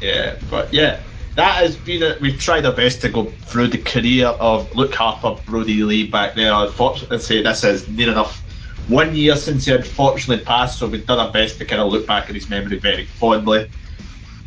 [0.00, 1.00] yeah, but yeah,
[1.36, 2.02] that has been.
[2.02, 6.06] A, we've tried our best to go through the career of Luke Harper, Brodie Lee
[6.06, 6.52] back there.
[6.52, 8.41] Unfortunately, say this is near enough
[8.88, 12.06] one year since he unfortunately passed, so we've done our best to kind of look
[12.06, 13.70] back at his memory very fondly.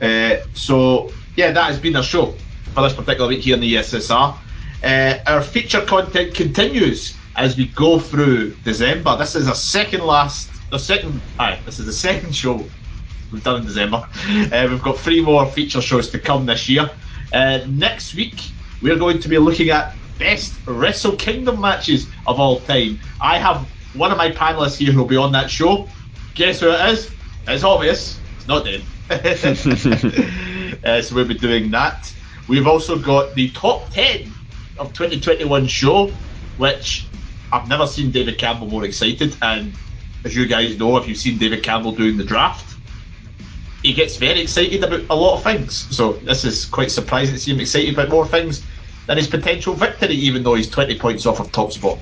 [0.02, 2.34] Uh, so yeah, that has been our show
[2.74, 4.36] for this particular week here in the ESSR.
[4.84, 9.16] Uh, our feature content continues as we go through December.
[9.18, 12.64] This is our second last, the second, aye, this is the second show
[13.32, 14.08] we've done in December.
[14.28, 16.90] Uh, we've got three more feature shows to come this year.
[17.34, 18.42] Uh, next week,
[18.82, 23.00] we're going to be looking at best Wrestle Kingdom matches of all time.
[23.20, 25.88] I have one of my panelists here who will be on that show.
[26.34, 27.12] Guess who it is?
[27.48, 28.20] It's obvious.
[28.38, 28.84] It's not Dave.
[30.84, 32.14] uh, so we'll be doing that.
[32.48, 34.32] We've also got the top 10
[34.78, 36.08] of 2021 show,
[36.58, 37.08] which
[37.52, 39.36] I've never seen David Campbell more excited.
[39.42, 39.74] And
[40.24, 42.78] as you guys know, if you've seen David Campbell doing the draft,
[43.84, 45.96] he gets very excited about a lot of things.
[45.96, 48.64] So this is quite surprising to see him excited about more things
[49.08, 52.00] than his potential victory, even though he's 20 points off of top spot.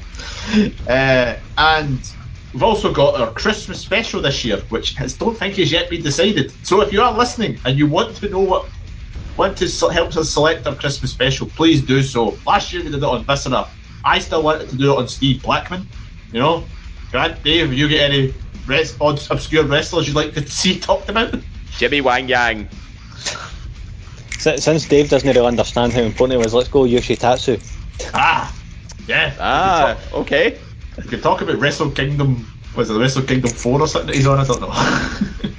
[0.88, 2.12] Uh, and
[2.54, 6.02] we've also got our Christmas special this year, which I don't think has yet been
[6.02, 6.52] decided.
[6.66, 8.70] So if you are listening and you want to know what
[9.38, 12.38] want to help us select our Christmas special, please do so.
[12.46, 13.68] Last year we did it on Viscera.
[14.06, 15.88] I still wanted to do it on Steve Blackman.
[16.32, 16.66] You know,
[17.12, 18.34] Grant, Dave, you get any
[18.68, 21.34] res- obscure wrestlers you'd like to see talked about?
[21.78, 22.70] Jimmy Wang Yang.
[24.38, 27.58] Si- Since Dave doesn't really understand how important it was, let's go Yoshi Tatsu.
[28.14, 28.54] Ah,
[29.08, 29.34] yeah.
[29.40, 30.58] Ah, okay.
[30.98, 32.48] We could talk about Wrestle Kingdom.
[32.76, 34.40] Was it Wrestle Kingdom 4 or something that he's on?
[34.40, 34.70] I don't know.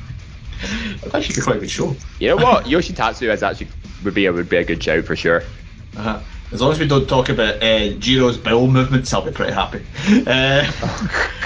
[1.01, 1.95] That'd actually be quite a good show.
[2.19, 2.67] You know what?
[2.67, 3.69] Yoshi Tatsu is actually
[4.05, 5.43] would be a would be a good shout for sure.
[5.97, 6.21] Uh-huh.
[6.53, 9.85] As long as we don't talk about uh, Jiro's bowel movements, I'll be pretty happy.
[10.27, 10.71] Uh,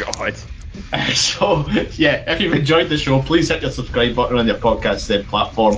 [0.15, 0.35] God.
[1.15, 5.15] so, yeah, if you've enjoyed the show, please hit your subscribe button on your podcast
[5.15, 5.77] uh, platform.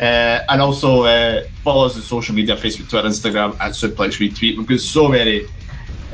[0.00, 4.56] Uh, and also uh, follow us on social media Facebook, Twitter, Instagram at Suplex Retweet.
[4.56, 5.46] We've got so many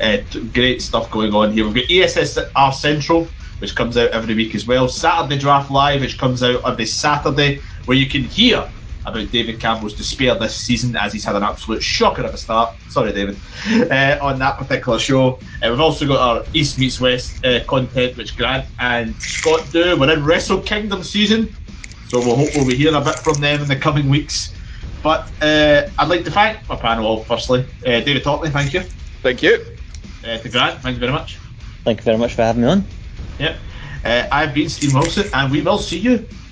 [0.01, 0.17] uh,
[0.53, 1.65] great stuff going on here.
[1.65, 3.27] We've got ESSR Central,
[3.59, 4.87] which comes out every week as well.
[4.87, 8.69] Saturday Draft Live, which comes out every Saturday, where you can hear
[9.05, 12.75] about David Campbell's despair this season as he's had an absolute shocker at the start.
[12.89, 13.37] Sorry, David.
[13.89, 15.33] Uh, on that particular show.
[15.63, 19.97] Uh, we've also got our East meets West uh, content, which Grant and Scott do.
[19.99, 21.55] We're in Wrestle Kingdom season,
[22.07, 24.53] so we'll hope we'll be hearing a bit from them in the coming weeks.
[25.01, 27.65] But uh, I'd like to thank my panel, all firstly.
[27.85, 28.81] Uh, David Topley, thank you.
[29.21, 29.65] Thank you.
[30.25, 31.37] Uh, to Grant, thank you very much.
[31.83, 32.85] Thank you very much for having me on.
[33.39, 33.57] Yep.
[34.05, 36.27] Uh, I've been Steve Wilson, and we will see you